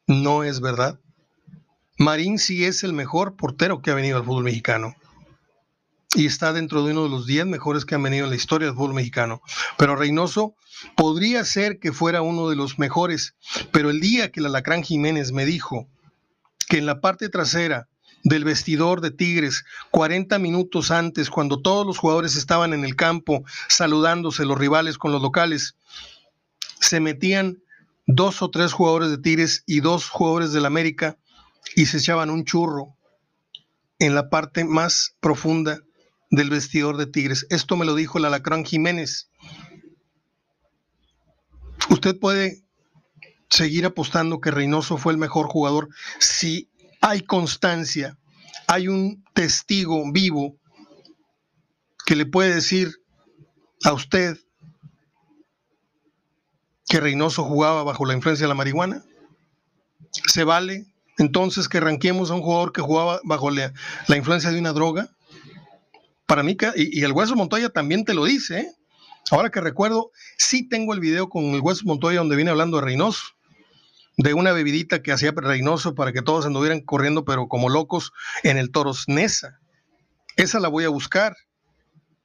No 0.08 0.42
es 0.42 0.60
verdad. 0.60 0.98
Marín 1.98 2.38
sí 2.38 2.64
es 2.64 2.82
el 2.82 2.92
mejor 2.92 3.36
portero 3.36 3.80
que 3.80 3.90
ha 3.90 3.94
venido 3.94 4.16
al 4.16 4.24
fútbol 4.24 4.44
mexicano. 4.44 4.96
Y 6.14 6.26
está 6.26 6.52
dentro 6.52 6.84
de 6.84 6.92
uno 6.92 7.04
de 7.04 7.10
los 7.10 7.26
10 7.26 7.46
mejores 7.46 7.84
que 7.84 7.94
han 7.94 8.02
venido 8.02 8.24
en 8.24 8.30
la 8.30 8.36
historia 8.36 8.66
del 8.66 8.76
fútbol 8.76 8.94
mexicano. 8.94 9.42
Pero 9.76 9.94
Reynoso 9.94 10.54
podría 10.96 11.44
ser 11.44 11.78
que 11.78 11.92
fuera 11.92 12.22
uno 12.22 12.48
de 12.48 12.56
los 12.56 12.78
mejores. 12.78 13.34
Pero 13.70 13.90
el 13.90 14.00
día 14.00 14.32
que 14.32 14.40
el 14.40 14.46
Alacrán 14.46 14.82
Jiménez 14.82 15.32
me 15.32 15.44
dijo 15.44 15.86
que 16.68 16.78
en 16.78 16.86
la 16.86 17.00
parte 17.00 17.28
trasera 17.28 17.88
del 18.24 18.44
vestidor 18.44 19.00
de 19.00 19.10
Tigres, 19.10 19.64
40 19.90 20.38
minutos 20.38 20.90
antes, 20.90 21.30
cuando 21.30 21.60
todos 21.60 21.86
los 21.86 21.98
jugadores 21.98 22.36
estaban 22.36 22.72
en 22.72 22.84
el 22.84 22.96
campo 22.96 23.44
saludándose 23.68 24.44
los 24.44 24.58
rivales 24.58 24.98
con 24.98 25.12
los 25.12 25.20
locales, 25.20 25.76
se 26.80 27.00
metían 27.00 27.58
dos 28.08 28.40
o 28.40 28.50
tres 28.50 28.72
jugadores 28.72 29.10
de 29.10 29.18
Tigres 29.18 29.62
y 29.66 29.80
dos 29.80 30.08
jugadores 30.08 30.52
del 30.52 30.64
América 30.64 31.18
y 31.76 31.86
se 31.86 31.98
echaban 31.98 32.30
un 32.30 32.44
churro 32.44 32.96
en 33.98 34.14
la 34.14 34.30
parte 34.30 34.64
más 34.64 35.14
profunda 35.20 35.80
del 36.30 36.48
vestidor 36.48 36.96
de 36.96 37.06
Tigres. 37.06 37.46
Esto 37.50 37.76
me 37.76 37.84
lo 37.84 37.94
dijo 37.94 38.16
el 38.16 38.24
Alacrán 38.24 38.64
Jiménez. 38.64 39.30
Usted 41.90 42.18
puede 42.18 42.64
seguir 43.50 43.84
apostando 43.84 44.40
que 44.40 44.50
Reynoso 44.50 44.96
fue 44.96 45.12
el 45.12 45.18
mejor 45.18 45.46
jugador 45.46 45.90
si 46.18 46.70
hay 47.02 47.20
constancia, 47.20 48.18
hay 48.66 48.88
un 48.88 49.22
testigo 49.34 50.02
vivo 50.10 50.56
que 52.06 52.16
le 52.16 52.24
puede 52.24 52.54
decir 52.54 52.90
a 53.84 53.92
usted 53.92 54.38
que 56.88 57.00
Reynoso 57.00 57.44
jugaba 57.44 57.82
bajo 57.84 58.06
la 58.06 58.14
influencia 58.14 58.44
de 58.44 58.48
la 58.48 58.54
marihuana? 58.54 59.04
¿Se 60.26 60.44
vale 60.44 60.86
entonces 61.18 61.68
que 61.68 61.80
ranquemos 61.80 62.30
a 62.30 62.34
un 62.34 62.42
jugador 62.42 62.72
que 62.72 62.80
jugaba 62.80 63.20
bajo 63.24 63.50
la, 63.50 63.72
influencia 64.08 64.50
de 64.50 64.58
una 64.58 64.72
droga? 64.72 65.10
Para 66.26 66.42
mí, 66.42 66.56
y, 66.76 67.04
el 67.04 67.12
Hueso 67.12 67.36
Montoya 67.36 67.70
también 67.70 68.04
te 68.04 68.14
lo 68.14 68.24
dice, 68.24 68.60
¿eh? 68.60 68.72
ahora 69.30 69.50
que 69.50 69.60
recuerdo, 69.60 70.10
sí 70.36 70.68
tengo 70.68 70.94
el 70.94 71.00
video 71.00 71.28
con 71.28 71.44
el 71.44 71.60
Hueso 71.60 71.84
Montoya 71.84 72.18
donde 72.18 72.36
viene 72.36 72.50
hablando 72.50 72.78
de 72.78 72.84
Reynoso, 72.84 73.22
de 74.16 74.34
una 74.34 74.52
bebidita 74.52 75.02
que 75.02 75.12
hacía 75.12 75.32
Reynoso 75.34 75.94
para 75.94 76.12
que 76.12 76.22
todos 76.22 76.46
anduvieran 76.46 76.80
corriendo, 76.80 77.24
pero 77.24 77.48
como 77.48 77.68
locos, 77.68 78.12
en 78.42 78.58
el 78.58 78.70
Toros 78.70 79.04
Nesa. 79.08 79.60
Esa 80.36 80.60
la 80.60 80.68
voy 80.68 80.84
a 80.84 80.88
buscar. 80.88 81.36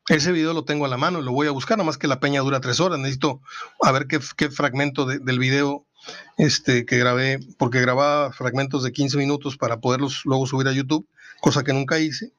Ese 0.09 0.33
video 0.33 0.53
lo 0.53 0.65
tengo 0.65 0.85
a 0.85 0.89
la 0.89 0.97
mano, 0.97 1.21
lo 1.21 1.31
voy 1.31 1.47
a 1.47 1.51
buscar, 1.51 1.77
nada 1.77 1.85
más 1.85 1.97
que 1.97 2.07
la 2.07 2.19
peña 2.19 2.41
dura 2.41 2.59
tres 2.59 2.81
horas. 2.81 2.99
Necesito 2.99 3.41
a 3.81 3.91
ver 3.93 4.07
qué, 4.07 4.49
fragmento 4.49 5.05
del 5.05 5.39
video 5.39 5.85
este, 6.37 6.85
que 6.85 6.97
grabé, 6.97 7.39
porque 7.57 7.79
grababa 7.79 8.33
fragmentos 8.33 8.83
de 8.83 8.91
15 8.91 9.17
minutos 9.17 9.55
para 9.55 9.79
poderlos 9.79 10.25
luego 10.25 10.45
subir 10.45 10.67
a 10.67 10.73
YouTube, 10.73 11.07
cosa 11.39 11.63
que 11.63 11.71
nunca 11.71 11.99
hice. 11.99 12.33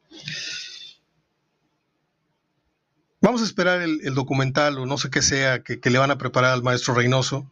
Vamos 3.22 3.40
a 3.40 3.44
esperar 3.44 3.80
el, 3.80 4.14
documental 4.14 4.78
o 4.78 4.84
no 4.84 4.98
sé 4.98 5.08
qué 5.08 5.22
sea 5.22 5.62
que, 5.62 5.80
le 5.82 5.98
van 5.98 6.10
a 6.10 6.18
preparar 6.18 6.52
al 6.52 6.62
maestro 6.62 6.92
Reynoso, 6.92 7.50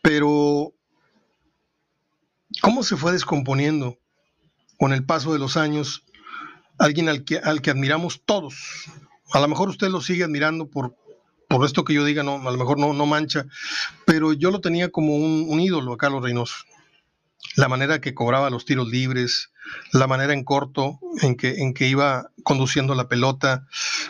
pero 0.00 0.72
¿cómo 2.60 2.84
se 2.84 2.96
fue 2.96 3.10
descomponiendo 3.10 3.98
con 4.78 4.92
el 4.92 5.04
paso 5.04 5.32
de 5.32 5.40
los 5.40 5.56
años 5.56 6.04
alguien 6.78 7.08
al 7.08 7.24
que, 7.24 7.38
al 7.38 7.60
que 7.62 7.70
admiramos 7.70 8.22
todos? 8.24 8.54
A 9.32 9.40
lo 9.40 9.48
mejor 9.48 9.68
usted 9.68 9.88
lo 9.88 10.00
sigue 10.00 10.24
admirando 10.24 10.68
por, 10.68 10.94
por 11.48 11.64
esto 11.64 11.84
que 11.84 11.94
yo 11.94 12.04
diga, 12.04 12.22
no, 12.22 12.36
a 12.36 12.50
lo 12.50 12.58
mejor 12.58 12.78
no, 12.78 12.92
no 12.92 13.06
mancha, 13.06 13.46
pero 14.04 14.32
yo 14.32 14.50
lo 14.50 14.60
tenía 14.60 14.90
como 14.90 15.16
un, 15.16 15.60
ídolo 15.60 15.94
a 15.94 15.98
Carlos 15.98 16.22
Reynoso. 16.22 16.56
La 17.56 17.68
manera 17.68 18.00
que 18.00 18.14
cobraba 18.14 18.50
los 18.50 18.64
tiros 18.64 18.88
libres, 18.88 19.50
la 19.92 20.06
manera 20.06 20.32
en 20.32 20.44
corto 20.44 20.98
en 21.20 21.36
que, 21.36 21.62
en 21.62 21.74
que 21.74 21.88
iba 21.88 22.30
conduciendo 22.42 22.94
la 22.94 23.08
pelota, 23.08 23.66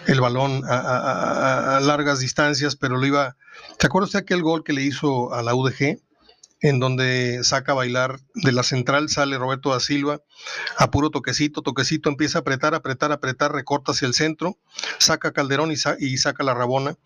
el 0.06 0.20
balón 0.20 0.62
a, 0.68 1.76
a 1.76 1.80
largas 1.80 2.20
distancias, 2.20 2.76
pero 2.76 2.96
lo 2.96 3.06
iba... 3.06 3.36
¿Te 3.78 3.86
acuerdas 3.86 4.12
de 4.12 4.18
aquel 4.20 4.42
gol 4.42 4.64
que 4.64 4.72
le 4.72 4.82
hizo 4.82 5.32
a 5.32 5.42
la 5.42 5.54
UDG? 5.54 5.98
En 6.62 6.78
donde 6.78 7.40
saca 7.42 7.72
a 7.72 7.74
bailar 7.74 8.20
de 8.34 8.52
la 8.52 8.62
central, 8.62 9.08
sale 9.08 9.36
Roberto 9.36 9.70
da 9.70 9.80
Silva, 9.80 10.22
a 10.78 10.90
puro 10.92 11.10
toquecito, 11.10 11.60
toquecito, 11.60 12.08
empieza 12.08 12.38
a 12.38 12.40
apretar, 12.42 12.74
apretar, 12.74 13.10
apretar, 13.10 13.52
recorta 13.52 13.90
hacia 13.90 14.06
el 14.06 14.14
centro, 14.14 14.56
saca 14.98 15.32
Calderón 15.32 15.72
y, 15.72 16.16
saca 16.16 16.44
la 16.44 16.54
Rabona, 16.54 16.96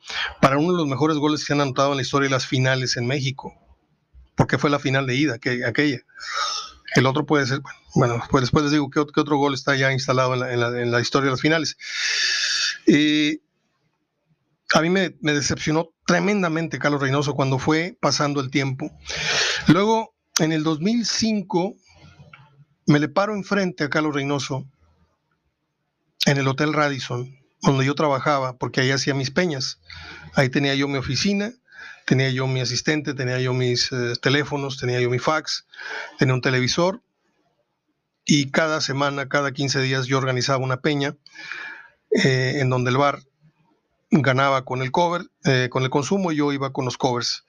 para 0.42 0.58
uno 0.58 0.72
de 0.72 0.78
los 0.78 0.86
mejores 0.86 1.16
goles 1.16 1.40
que 1.40 1.46
se 1.46 1.52
han 1.54 1.62
anotado 1.62 1.92
en 1.92 1.96
la 1.96 2.02
historia 2.02 2.28
de 2.28 2.34
las 2.34 2.46
finales 2.46 2.98
en 2.98 3.06
México, 3.06 3.54
porque 4.36 4.58
fue 4.58 4.68
la 4.68 4.78
final 4.78 5.06
de 5.06 5.16
ida, 5.16 5.38
que, 5.38 5.64
aquella. 5.64 6.00
El 6.94 7.06
otro 7.06 7.24
puede 7.24 7.46
ser, 7.46 7.60
bueno, 7.94 8.22
pues 8.30 8.42
después 8.42 8.64
les 8.64 8.72
digo 8.72 8.90
qué, 8.90 9.00
otro 9.00 9.36
gol 9.38 9.54
está 9.54 9.74
ya 9.74 9.90
instalado 9.90 10.34
en 10.34 10.90
la, 10.90 11.00
historia 11.00 11.26
de 11.26 11.30
las 11.30 11.40
finales. 11.40 11.78
Eh, 12.86 13.40
a 14.74 14.80
mí 14.80 14.90
me, 14.90 15.14
decepcionó 15.20 15.90
tremendamente 16.06 16.78
Carlos 16.78 17.00
Reynoso 17.00 17.34
cuando 17.34 17.58
fue 17.58 17.96
pasando 18.00 18.40
el 18.40 18.50
tiempo. 18.50 18.90
Luego, 19.68 20.14
en 20.38 20.52
el 20.52 20.62
2005, 20.62 21.74
me 22.86 23.00
le 23.00 23.08
paro 23.08 23.34
enfrente 23.34 23.84
a 23.84 23.90
Carlos 23.90 24.14
Reynoso 24.14 24.64
en 26.24 26.38
el 26.38 26.46
Hotel 26.46 26.72
Radisson, 26.72 27.36
donde 27.62 27.84
yo 27.84 27.94
trabajaba, 27.94 28.56
porque 28.58 28.80
ahí 28.80 28.90
hacía 28.92 29.14
mis 29.14 29.30
peñas. 29.30 29.80
Ahí 30.34 30.50
tenía 30.50 30.74
yo 30.74 30.86
mi 30.86 30.98
oficina, 30.98 31.52
tenía 32.04 32.30
yo 32.30 32.46
mi 32.46 32.60
asistente, 32.60 33.12
tenía 33.14 33.40
yo 33.40 33.52
mis 33.54 33.90
eh, 33.92 34.14
teléfonos, 34.22 34.78
tenía 34.78 35.00
yo 35.00 35.10
mi 35.10 35.18
fax, 35.18 35.66
tenía 36.18 36.34
un 36.34 36.42
televisor. 36.42 37.02
Y 38.24 38.50
cada 38.50 38.80
semana, 38.80 39.28
cada 39.28 39.52
15 39.52 39.80
días, 39.82 40.06
yo 40.06 40.18
organizaba 40.18 40.58
una 40.58 40.80
peña 40.80 41.16
eh, 42.10 42.58
en 42.60 42.70
donde 42.70 42.90
el 42.90 42.98
bar 42.98 43.20
ganaba 44.10 44.64
con 44.64 44.82
el 44.82 44.92
cover, 44.92 45.26
eh, 45.44 45.68
con 45.70 45.82
el 45.82 45.90
consumo, 45.90 46.30
y 46.30 46.36
yo 46.36 46.52
iba 46.52 46.72
con 46.72 46.84
los 46.84 46.96
covers 46.96 47.44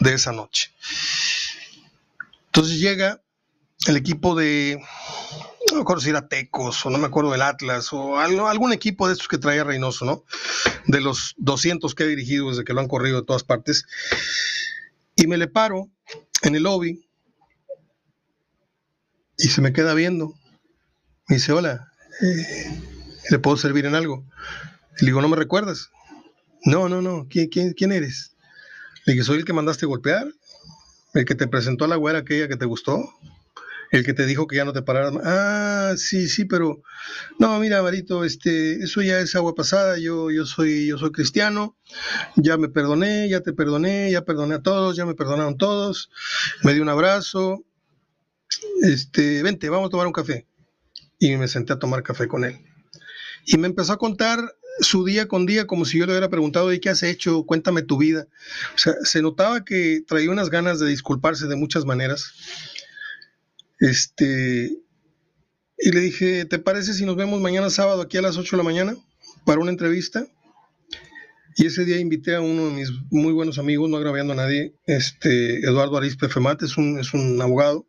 de 0.00 0.14
esa 0.14 0.32
noche. 0.32 0.72
Entonces 2.54 2.78
llega 2.78 3.20
el 3.88 3.96
equipo 3.96 4.36
de, 4.36 4.80
no 5.68 5.76
me 5.76 5.82
acuerdo 5.82 6.00
si 6.02 6.10
era 6.10 6.28
Tecos 6.28 6.86
o 6.86 6.90
no 6.90 6.98
me 6.98 7.06
acuerdo 7.08 7.32
del 7.32 7.42
Atlas 7.42 7.92
o 7.92 8.16
algún 8.16 8.72
equipo 8.72 9.08
de 9.08 9.14
estos 9.14 9.26
que 9.26 9.38
traía 9.38 9.64
Reynoso, 9.64 10.04
¿no? 10.04 10.24
De 10.86 11.00
los 11.00 11.34
200 11.38 11.92
que 11.96 12.04
he 12.04 12.06
dirigido 12.06 12.50
desde 12.50 12.62
que 12.62 12.72
lo 12.72 12.78
han 12.78 12.86
corrido 12.86 13.20
de 13.20 13.26
todas 13.26 13.42
partes. 13.42 13.86
Y 15.16 15.26
me 15.26 15.36
le 15.36 15.48
paro 15.48 15.90
en 16.42 16.54
el 16.54 16.62
lobby 16.62 17.04
y 19.36 19.48
se 19.48 19.60
me 19.60 19.72
queda 19.72 19.92
viendo. 19.94 20.32
Me 21.26 21.36
dice, 21.36 21.52
hola, 21.52 21.90
eh, 22.22 22.80
¿le 23.30 23.38
puedo 23.40 23.56
servir 23.56 23.86
en 23.86 23.96
algo? 23.96 24.24
Le 25.00 25.06
digo, 25.06 25.20
¿no 25.20 25.28
me 25.28 25.36
recuerdas? 25.36 25.90
No, 26.64 26.88
no, 26.88 27.02
no. 27.02 27.26
¿Quién, 27.28 27.48
quién, 27.48 27.90
eres? 27.90 28.36
Le 29.06 29.14
dije, 29.14 29.24
soy 29.24 29.38
el 29.38 29.44
que 29.44 29.52
mandaste 29.52 29.86
golpear. 29.86 30.28
El 31.14 31.24
que 31.24 31.34
te 31.34 31.46
presentó 31.46 31.84
a 31.84 31.88
la 31.88 31.96
güera 31.96 32.20
aquella 32.20 32.48
que 32.48 32.56
te 32.56 32.66
gustó. 32.66 33.08
El 33.90 34.04
que 34.04 34.12
te 34.12 34.26
dijo 34.26 34.48
que 34.48 34.56
ya 34.56 34.64
no 34.64 34.72
te 34.72 34.82
pararas. 34.82 35.14
Ah, 35.22 35.94
sí, 35.96 36.28
sí, 36.28 36.44
pero 36.44 36.82
no, 37.38 37.58
mira, 37.60 37.80
Marito, 37.82 38.24
este, 38.24 38.82
eso 38.82 39.02
ya 39.02 39.20
es 39.20 39.36
agua 39.36 39.54
pasada. 39.54 39.98
Yo, 39.98 40.32
yo 40.32 40.46
soy, 40.46 40.88
yo 40.88 40.98
soy 40.98 41.12
cristiano. 41.12 41.76
Ya 42.34 42.56
me 42.56 42.68
perdoné, 42.68 43.28
ya 43.28 43.40
te 43.40 43.52
perdoné, 43.52 44.10
ya 44.10 44.24
perdoné 44.24 44.56
a 44.56 44.62
todos, 44.62 44.96
ya 44.96 45.06
me 45.06 45.14
perdonaron 45.14 45.56
todos. 45.56 46.10
Me 46.64 46.74
dio 46.74 46.82
un 46.82 46.88
abrazo. 46.88 47.62
Este, 48.82 49.42
vente, 49.44 49.68
vamos 49.68 49.86
a 49.86 49.90
tomar 49.90 50.08
un 50.08 50.12
café. 50.12 50.48
Y 51.20 51.36
me 51.36 51.46
senté 51.46 51.72
a 51.72 51.78
tomar 51.78 52.02
café 52.02 52.26
con 52.26 52.44
él. 52.44 52.58
Y 53.46 53.58
me 53.58 53.68
empezó 53.68 53.92
a 53.92 53.98
contar 53.98 54.40
su 54.80 55.04
día 55.04 55.28
con 55.28 55.46
día 55.46 55.66
como 55.66 55.84
si 55.84 55.98
yo 55.98 56.06
le 56.06 56.12
hubiera 56.12 56.30
preguntado, 56.30 56.72
¿y 56.72 56.80
qué 56.80 56.90
has 56.90 57.02
hecho? 57.02 57.44
Cuéntame 57.44 57.82
tu 57.82 57.98
vida. 57.98 58.26
O 58.74 58.78
sea, 58.78 58.94
se 59.02 59.22
notaba 59.22 59.64
que 59.64 60.02
traía 60.06 60.30
unas 60.30 60.50
ganas 60.50 60.80
de 60.80 60.88
disculparse 60.88 61.46
de 61.46 61.56
muchas 61.56 61.84
maneras. 61.84 62.32
Este, 63.78 64.78
y 65.78 65.90
le 65.92 66.00
dije, 66.00 66.44
¿te 66.44 66.58
parece 66.58 66.94
si 66.94 67.04
nos 67.04 67.16
vemos 67.16 67.40
mañana 67.40 67.70
sábado 67.70 68.02
aquí 68.02 68.16
a 68.16 68.22
las 68.22 68.36
8 68.36 68.56
de 68.56 68.62
la 68.62 68.64
mañana 68.64 68.96
para 69.44 69.60
una 69.60 69.70
entrevista? 69.70 70.26
Y 71.56 71.66
ese 71.66 71.84
día 71.84 72.00
invité 72.00 72.34
a 72.34 72.40
uno 72.40 72.66
de 72.66 72.72
mis 72.72 72.90
muy 73.10 73.32
buenos 73.32 73.58
amigos, 73.58 73.88
no 73.88 73.96
agraviando 73.96 74.32
a 74.32 74.36
nadie, 74.36 74.74
este, 74.86 75.60
Eduardo 75.60 75.96
Arispe 75.96 76.28
Femat, 76.28 76.62
es 76.62 76.76
un, 76.76 76.98
es 76.98 77.14
un 77.14 77.40
abogado 77.40 77.86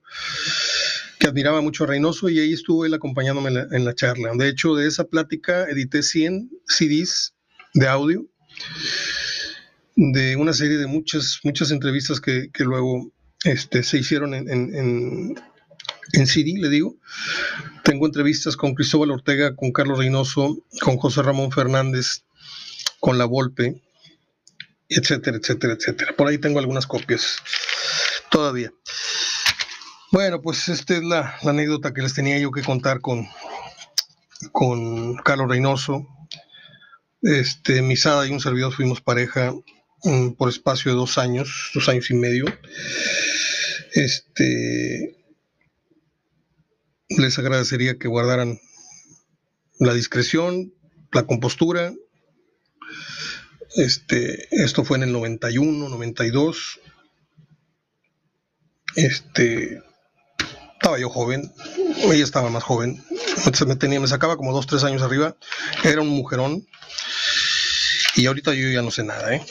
que 1.26 1.30
admiraba 1.30 1.60
mucho 1.60 1.86
a 1.86 1.88
Reynoso 1.88 2.30
y 2.30 2.38
ahí 2.38 2.54
estuvo 2.54 2.86
él 2.86 2.94
acompañándome 2.94 3.50
en 3.50 3.84
la, 3.84 3.96
charla. 3.96 4.30
De 4.36 4.48
hecho, 4.48 4.76
de 4.76 4.88
esa 4.88 5.06
plática 5.06 5.64
edité 5.64 6.04
100 6.04 6.52
CDs 6.68 7.34
de 7.74 7.88
audio 7.88 8.28
de 9.96 10.36
una 10.36 10.54
serie 10.54 10.78
de 10.78 10.86
muchas, 10.86 11.40
muchas 11.44 11.72
entrevistas 11.72 12.22
que, 12.22 12.52
luego 12.60 13.12
este, 13.44 13.82
se 13.82 13.98
hicieron 13.98 14.36
en, 14.36 14.48
en, 14.52 15.36
en, 16.14 16.28
CD, 16.28 16.60
le 16.60 16.70
digo. 16.70 16.96
Tengo 17.84 18.06
entrevistas 18.06 18.56
con 18.56 18.76
Cristóbal 18.76 19.10
Ortega, 19.10 19.56
con 19.56 19.72
Carlos 19.72 19.98
Reynoso, 19.98 20.64
con 20.82 20.98
José 20.98 21.24
Ramón 21.24 21.52
Fernández, 21.52 22.26
con 23.00 23.18
La 23.18 23.26
Volpe, 23.26 23.82
etcétera, 24.90 25.38
etcétera, 25.38 25.74
etcétera. 25.74 26.16
Por 26.16 26.28
ahí 26.28 26.38
tengo 26.38 26.60
algunas 26.60 26.86
copias 26.86 27.40
todavía. 28.30 28.72
Bueno, 30.16 30.42
pues 30.42 30.70
esta 30.70 30.96
es 30.96 31.04
la, 31.04 31.36
anécdota 31.44 31.94
que 31.94 32.02
les 32.02 32.14
tenía 32.14 32.40
yo 32.40 32.50
que 32.50 32.64
contar 32.64 33.02
con, 33.02 33.28
con 34.54 35.18
Carlos 35.18 35.50
Reynoso. 35.50 36.08
Este, 37.22 37.82
Misada 37.82 38.26
y 38.26 38.32
un 38.32 38.40
servidor 38.40 38.72
fuimos 38.72 39.02
pareja 39.02 39.54
mm, 40.06 40.30
por 40.38 40.48
espacio 40.48 40.92
de 40.92 40.98
dos 40.98 41.18
años, 41.18 41.70
dos 41.74 41.90
años 41.90 42.10
y 42.12 42.14
medio. 42.14 42.46
Este, 43.92 45.18
les 47.10 47.38
agradecería 47.38 47.98
que 47.98 48.08
guardaran 48.08 48.58
la 49.82 49.94
discreción, 49.94 50.74
la 51.12 51.28
compostura. 51.28 51.94
Este, 53.76 54.48
esto 54.64 54.86
fue 54.86 54.96
en 54.96 55.04
el 55.04 55.12
91, 55.12 55.90
92. 55.90 56.80
Este, 58.96 59.82
estaba 60.86 61.00
yo 61.00 61.10
joven, 61.10 61.52
ella 62.12 62.24
estaba 62.24 62.52
más 62.52 62.62
joven, 62.62 63.04
me, 63.66 63.76
tenía, 63.76 64.00
me 64.00 64.06
sacaba 64.06 64.38
como 64.38 64.54
dos, 64.54 64.68
tres 64.68 64.84
años 64.84 65.02
arriba, 65.02 65.36
era 65.84 66.02
un 66.02 66.10
mujerón, 66.10 66.64
y 68.16 68.28
ahorita 68.28 68.54
yo 68.54 68.70
ya 68.70 68.84
no 68.84 68.92
sé 68.92 69.04
nada, 69.04 69.34
¿eh? 69.34 69.44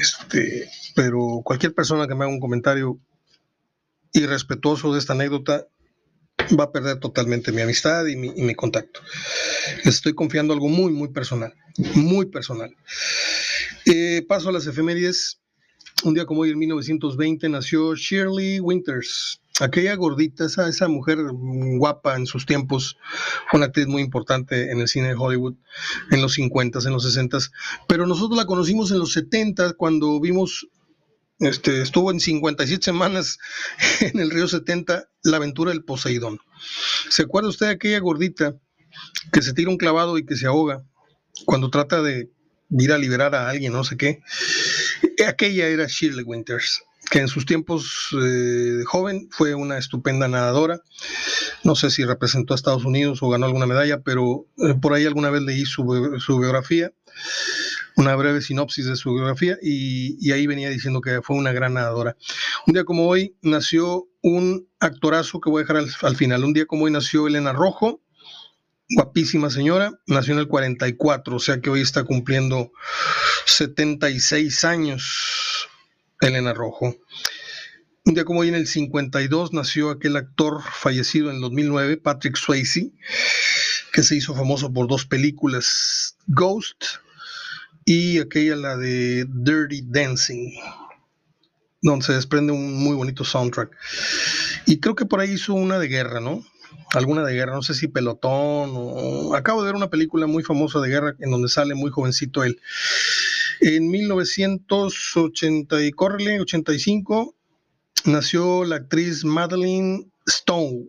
Este, 0.00 0.66
pero 0.94 1.42
cualquier 1.44 1.74
persona 1.74 2.08
que 2.08 2.14
me 2.14 2.24
haga 2.24 2.32
un 2.32 2.40
comentario 2.40 2.98
irrespetuoso 4.14 4.94
de 4.94 5.00
esta 5.00 5.12
anécdota 5.12 5.66
va 6.58 6.64
a 6.64 6.72
perder 6.72 7.00
totalmente 7.00 7.52
mi 7.52 7.60
amistad 7.60 8.06
y 8.06 8.16
mi, 8.16 8.54
contacto. 8.54 9.02
Les 9.84 9.96
estoy 9.96 10.14
confiando 10.14 10.54
algo 10.54 10.68
muy, 10.68 10.90
muy 10.90 11.08
personal, 11.08 11.52
muy 11.96 12.24
personal. 12.24 12.74
Eh, 13.84 14.24
paso 14.26 14.48
a 14.48 14.52
las 14.52 14.66
efemérides. 14.66 15.38
Un 16.02 16.14
día 16.14 16.24
como 16.24 16.40
hoy, 16.40 16.50
en 16.52 16.58
1920, 16.58 17.50
nació 17.50 17.94
Shirley 17.94 18.58
Winters, 18.58 19.42
aquella 19.60 19.94
gordita, 19.94 20.46
esa, 20.46 20.68
esa 20.68 20.88
mujer 20.88 21.18
guapa 21.32 22.16
en 22.16 22.26
sus 22.26 22.46
tiempos, 22.46 22.96
una 23.52 23.66
actriz 23.66 23.86
muy 23.86 24.02
importante 24.02 24.70
en 24.70 24.80
el 24.80 24.88
cine 24.88 25.08
de 25.08 25.14
Hollywood, 25.14 25.54
en 26.10 26.22
los 26.22 26.38
50s, 26.38 26.86
en 26.86 26.92
los 26.92 27.16
60s, 27.16 27.50
pero 27.86 28.06
nosotros 28.06 28.36
la 28.36 28.46
conocimos 28.46 28.90
en 28.90 28.98
los 28.98 29.12
70 29.12 29.74
cuando 29.74 30.20
vimos, 30.20 30.68
este, 31.38 31.82
estuvo 31.82 32.10
en 32.10 32.20
57 32.20 32.82
semanas 32.84 33.38
en 34.00 34.18
el 34.20 34.30
río 34.30 34.48
70, 34.48 35.08
la 35.22 35.36
aventura 35.36 35.70
del 35.70 35.84
Poseidón. 35.84 36.38
¿Se 37.08 37.22
acuerda 37.22 37.48
usted 37.48 37.66
de 37.66 37.72
aquella 37.72 38.00
gordita 38.00 38.56
que 39.32 39.42
se 39.42 39.52
tira 39.52 39.70
un 39.70 39.76
clavado 39.76 40.18
y 40.18 40.26
que 40.26 40.36
se 40.36 40.46
ahoga 40.46 40.82
cuando 41.44 41.70
trata 41.70 42.02
de 42.02 42.30
ir 42.70 42.92
a 42.92 42.98
liberar 42.98 43.34
a 43.34 43.48
alguien, 43.48 43.72
no 43.72 43.84
sé 43.84 43.96
qué? 43.96 44.20
Aquella 45.26 45.68
era 45.68 45.86
Shirley 45.86 46.24
Winters 46.24 46.82
que 47.10 47.18
en 47.18 47.28
sus 47.28 47.44
tiempos 47.44 48.08
eh, 48.22 48.84
joven 48.86 49.28
fue 49.32 49.54
una 49.54 49.78
estupenda 49.78 50.28
nadadora. 50.28 50.80
No 51.64 51.74
sé 51.74 51.90
si 51.90 52.04
representó 52.04 52.54
a 52.54 52.56
Estados 52.56 52.84
Unidos 52.84 53.18
o 53.22 53.28
ganó 53.28 53.46
alguna 53.46 53.66
medalla, 53.66 54.00
pero 54.00 54.46
eh, 54.58 54.74
por 54.80 54.94
ahí 54.94 55.04
alguna 55.06 55.28
vez 55.30 55.42
leí 55.42 55.64
su, 55.66 55.84
biografía, 55.84 56.92
una 57.96 58.14
breve 58.14 58.40
sinopsis 58.40 58.86
de 58.86 58.94
su 58.94 59.12
biografía, 59.12 59.58
y, 59.60 60.30
ahí 60.30 60.46
venía 60.46 60.70
diciendo 60.70 61.00
que 61.00 61.20
fue 61.20 61.36
una 61.36 61.52
gran 61.52 61.74
nadadora. 61.74 62.16
Un 62.66 62.74
día 62.74 62.84
como 62.84 63.08
hoy 63.08 63.34
nació 63.42 64.06
un 64.22 64.68
actorazo 64.78 65.40
que 65.40 65.50
voy 65.50 65.60
a 65.60 65.64
dejar 65.64 65.78
al, 65.78 65.90
al 66.02 66.16
final. 66.16 66.44
Un 66.44 66.52
día 66.52 66.66
como 66.66 66.84
hoy 66.84 66.92
nació 66.92 67.26
Elena 67.26 67.52
Rojo, 67.52 68.00
guapísima 68.88 69.50
señora, 69.50 69.92
nació 70.06 70.34
en 70.34 70.40
el 70.40 70.48
44, 70.48 71.36
o 71.36 71.40
sea 71.40 71.60
que 71.60 71.70
hoy 71.70 71.80
está 71.80 72.04
cumpliendo 72.04 72.70
76 73.46 74.64
años 74.64 75.59
Elena 76.20 76.52
Rojo. 76.52 76.96
Un 78.04 78.14
día 78.14 78.24
como 78.24 78.40
hoy 78.40 78.48
en 78.48 78.54
el 78.54 78.66
52 78.66 79.52
nació 79.52 79.90
aquel 79.90 80.16
actor 80.16 80.62
fallecido 80.62 81.30
en 81.30 81.36
el 81.36 81.42
2009, 81.42 81.96
Patrick 81.96 82.36
Swayze, 82.36 82.92
que 83.92 84.02
se 84.02 84.16
hizo 84.16 84.34
famoso 84.34 84.72
por 84.72 84.88
dos 84.88 85.06
películas, 85.06 86.16
Ghost 86.26 86.84
y 87.84 88.18
aquella 88.18 88.56
la 88.56 88.76
de 88.76 89.26
Dirty 89.28 89.82
Dancing, 89.86 90.52
donde 91.82 92.06
se 92.06 92.12
desprende 92.12 92.52
un 92.52 92.74
muy 92.74 92.94
bonito 92.94 93.24
soundtrack. 93.24 93.70
Y 94.66 94.80
creo 94.80 94.94
que 94.94 95.06
por 95.06 95.20
ahí 95.20 95.32
hizo 95.32 95.54
una 95.54 95.78
de 95.78 95.88
guerra, 95.88 96.20
¿no? 96.20 96.44
alguna 96.94 97.22
de 97.24 97.34
guerra, 97.34 97.54
no 97.54 97.62
sé 97.62 97.74
si 97.74 97.88
Pelotón 97.88 98.72
o... 98.74 99.34
Acabo 99.34 99.62
de 99.62 99.66
ver 99.66 99.76
una 99.76 99.90
película 99.90 100.26
muy 100.26 100.42
famosa 100.42 100.80
de 100.80 100.88
guerra 100.88 101.14
en 101.18 101.30
donde 101.30 101.48
sale 101.48 101.74
muy 101.74 101.90
jovencito 101.90 102.44
él. 102.44 102.60
En 103.60 103.90
1980 103.90 105.84
y 105.84 105.90
córrele, 105.92 106.40
85, 106.40 107.36
nació 108.06 108.64
la 108.64 108.76
actriz 108.76 109.22
Madeline 109.24 110.10
Stone. 110.26 110.88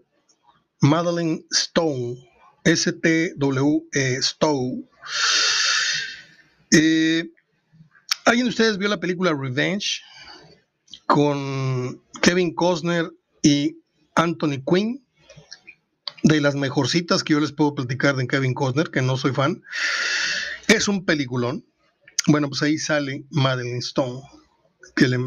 Madeline 0.79 1.45
Stone. 1.51 2.17
S-T-W-E 2.63 4.15
Stone. 4.19 4.83
Eh, 6.71 7.29
¿Alguien 8.23 8.45
de 8.45 8.49
ustedes 8.51 8.77
vio 8.77 8.87
la 8.87 9.01
película 9.01 9.33
Revenge 9.33 10.01
con 11.07 12.01
Kevin 12.21 12.53
Costner 12.55 13.11
y 13.41 13.77
Anthony 14.15 14.63
Quinn? 14.65 15.03
de 16.23 16.39
las 16.39 16.53
mejorcitas 16.53 17.23
que 17.23 17.33
yo 17.33 17.39
les 17.39 17.51
puedo 17.51 17.73
platicar 17.73 18.15
de 18.15 18.27
Kevin 18.27 18.53
Costner, 18.53 18.91
que 18.91 19.01
no 19.01 19.17
soy 19.17 19.31
fan. 19.33 19.63
Es 20.67 20.87
un 20.87 21.03
peliculón. 21.03 21.65
Bueno, 22.27 22.49
pues 22.49 22.61
ahí 22.61 22.77
sale 22.77 23.23
Madeline 23.31 23.79
Stone, 23.79 24.21
que 24.95 25.07
le, 25.07 25.17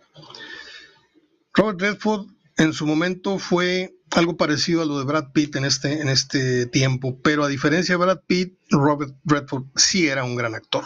Robert 1.53 1.81
Redford 1.81 2.27
en 2.55 2.71
su 2.73 2.87
momento 2.87 3.37
fue 3.39 3.93
algo 4.11 4.37
parecido 4.37 4.81
a 4.81 4.85
lo 4.85 4.99
de 4.99 5.05
Brad 5.05 5.33
Pitt 5.33 5.57
en 5.57 5.65
este, 5.65 6.01
en 6.01 6.07
este 6.07 6.67
tiempo, 6.67 7.19
pero 7.21 7.43
a 7.43 7.49
diferencia 7.49 7.97
de 7.97 8.03
Brad 8.03 8.21
Pitt, 8.25 8.57
Robert 8.69 9.13
Redford 9.25 9.65
sí 9.75 10.07
era 10.07 10.23
un 10.23 10.35
gran 10.35 10.55
actor. 10.55 10.85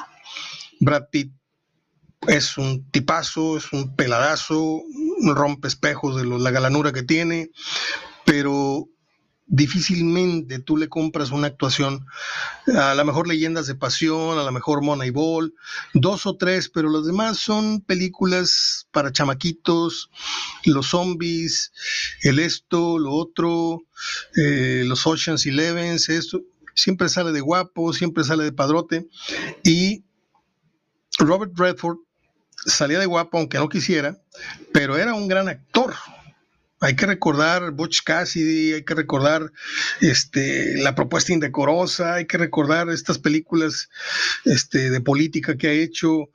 Brad 0.81 1.09
Pitt 1.11 1.31
es 2.27 2.57
un 2.57 2.89
tipazo, 2.89 3.55
es 3.55 3.71
un 3.71 3.95
peladazo, 3.95 4.81
rompe 5.23 5.67
espejos 5.67 6.17
de 6.17 6.25
la 6.25 6.51
galanura 6.51 6.91
que 6.91 7.03
tiene, 7.03 7.51
pero 8.25 8.87
difícilmente 9.45 10.59
tú 10.59 10.77
le 10.77 10.89
compras 10.89 11.29
una 11.31 11.47
actuación, 11.47 12.05
a 12.75 12.95
la 12.95 13.03
mejor 13.03 13.27
Leyendas 13.27 13.67
de 13.67 13.75
Pasión, 13.75 14.39
a 14.39 14.43
la 14.43 14.51
mejor 14.51 14.81
Moneyball, 14.81 15.53
dos 15.93 16.25
o 16.25 16.35
tres, 16.35 16.69
pero 16.69 16.89
los 16.89 17.05
demás 17.05 17.37
son 17.37 17.81
películas 17.81 18.87
para 18.91 19.11
chamaquitos, 19.11 20.09
los 20.65 20.87
zombies, 20.87 21.73
el 22.23 22.39
esto, 22.39 22.97
lo 22.97 23.11
otro, 23.11 23.83
eh, 24.35 24.83
los 24.85 25.05
Oceans 25.05 25.45
Eleven, 25.45 25.99
esto, 26.07 26.41
siempre 26.73 27.07
sale 27.09 27.31
de 27.31 27.41
guapo, 27.41 27.93
siempre 27.93 28.23
sale 28.23 28.45
de 28.45 28.53
padrote, 28.53 29.07
y 29.63 30.05
Robert 31.25 31.53
Redford 31.55 31.97
salía 32.65 32.99
de 32.99 33.05
guapo 33.05 33.37
aunque 33.37 33.57
no 33.57 33.69
quisiera, 33.69 34.17
pero 34.73 34.97
era 34.97 35.13
un 35.13 35.27
gran 35.27 35.47
actor 35.47 35.93
hay 36.81 36.95
que 36.95 37.05
recordar 37.05 37.71
Butch 37.71 38.01
Cassidy, 38.03 38.73
hay 38.73 38.83
que 38.83 38.95
recordar 38.95 39.51
este, 40.01 40.75
la 40.81 40.95
propuesta 40.95 41.31
indecorosa, 41.31 42.15
hay 42.15 42.25
que 42.25 42.39
recordar 42.39 42.89
estas 42.89 43.19
películas 43.19 43.89
este, 44.45 44.89
de 44.89 44.99
política 44.99 45.55
que 45.55 45.67
ha 45.67 45.73
hecho, 45.73 46.31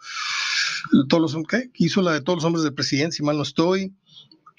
hizo 1.75 2.03
la 2.03 2.13
de 2.13 2.21
todos 2.21 2.37
los 2.37 2.45
hombres 2.45 2.63
del 2.63 2.75
presidente, 2.75 3.17
si 3.17 3.25
mal 3.25 3.37
no 3.37 3.43
estoy. 3.43 3.93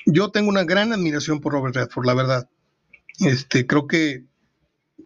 Yo 0.06 0.30
tengo 0.30 0.50
una 0.50 0.66
gran 0.66 0.92
admiración 0.92 1.40
por 1.40 1.54
Robert 1.54 1.76
Redford, 1.76 2.06
la 2.06 2.14
verdad. 2.14 2.50
Este, 3.20 3.66
creo 3.66 3.88
que 3.88 4.26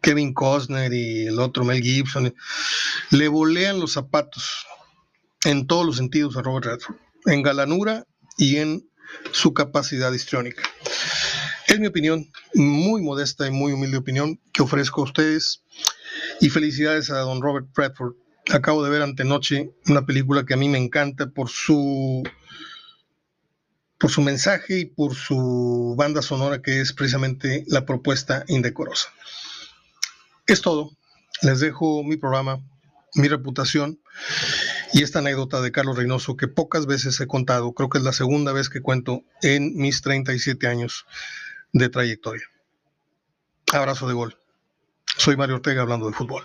Kevin 0.01 0.33
Costner 0.33 0.91
y 0.93 1.27
el 1.27 1.39
otro 1.39 1.63
Mel 1.63 1.83
Gibson 1.83 2.33
le 3.11 3.27
volean 3.27 3.79
los 3.79 3.93
zapatos 3.93 4.65
en 5.45 5.67
todos 5.67 5.85
los 5.85 5.97
sentidos 5.97 6.37
a 6.37 6.41
Robert 6.41 6.65
Redford, 6.65 6.97
en 7.25 7.41
galanura 7.41 8.05
y 8.37 8.57
en 8.57 8.89
su 9.31 9.53
capacidad 9.53 10.11
histriónica. 10.11 10.63
Es 11.67 11.79
mi 11.79 11.87
opinión, 11.87 12.29
muy 12.53 13.01
modesta 13.01 13.47
y 13.47 13.51
muy 13.51 13.71
humilde 13.71 13.97
opinión 13.97 14.39
que 14.51 14.61
ofrezco 14.61 15.01
a 15.01 15.05
ustedes. 15.05 15.63
Y 16.41 16.49
felicidades 16.49 17.09
a 17.09 17.19
don 17.19 17.41
Robert 17.41 17.67
Bradford. 17.73 18.15
Acabo 18.51 18.83
de 18.83 18.89
ver 18.89 19.01
antenoche 19.01 19.71
una 19.85 20.05
película 20.05 20.45
que 20.45 20.53
a 20.53 20.57
mí 20.57 20.67
me 20.67 20.77
encanta 20.77 21.29
por 21.29 21.49
su 21.49 22.23
por 23.97 24.09
su 24.09 24.21
mensaje 24.21 24.79
y 24.79 24.85
por 24.85 25.13
su 25.13 25.93
banda 25.95 26.23
sonora 26.23 26.61
que 26.61 26.81
es 26.81 26.91
precisamente 26.91 27.63
la 27.67 27.85
propuesta 27.85 28.43
indecorosa. 28.47 29.09
Es 30.47 30.61
todo. 30.61 30.91
Les 31.43 31.59
dejo 31.59 32.03
mi 32.03 32.17
programa, 32.17 32.59
mi 33.13 33.27
reputación 33.27 33.99
y 34.93 35.03
esta 35.03 35.19
anécdota 35.19 35.61
de 35.61 35.71
Carlos 35.71 35.97
Reynoso 35.97 36.35
que 36.35 36.47
pocas 36.47 36.85
veces 36.85 37.19
he 37.19 37.27
contado, 37.27 37.73
creo 37.73 37.89
que 37.89 37.97
es 37.97 38.03
la 38.03 38.13
segunda 38.13 38.51
vez 38.53 38.69
que 38.69 38.81
cuento 38.81 39.23
en 39.41 39.75
mis 39.75 40.01
37 40.01 40.67
años 40.67 41.05
de 41.73 41.89
trayectoria. 41.89 42.45
Abrazo 43.71 44.07
de 44.07 44.13
gol. 44.13 44.37
Soy 45.17 45.37
Mario 45.37 45.55
Ortega 45.55 45.81
hablando 45.81 46.07
de 46.07 46.13
fútbol. 46.13 46.43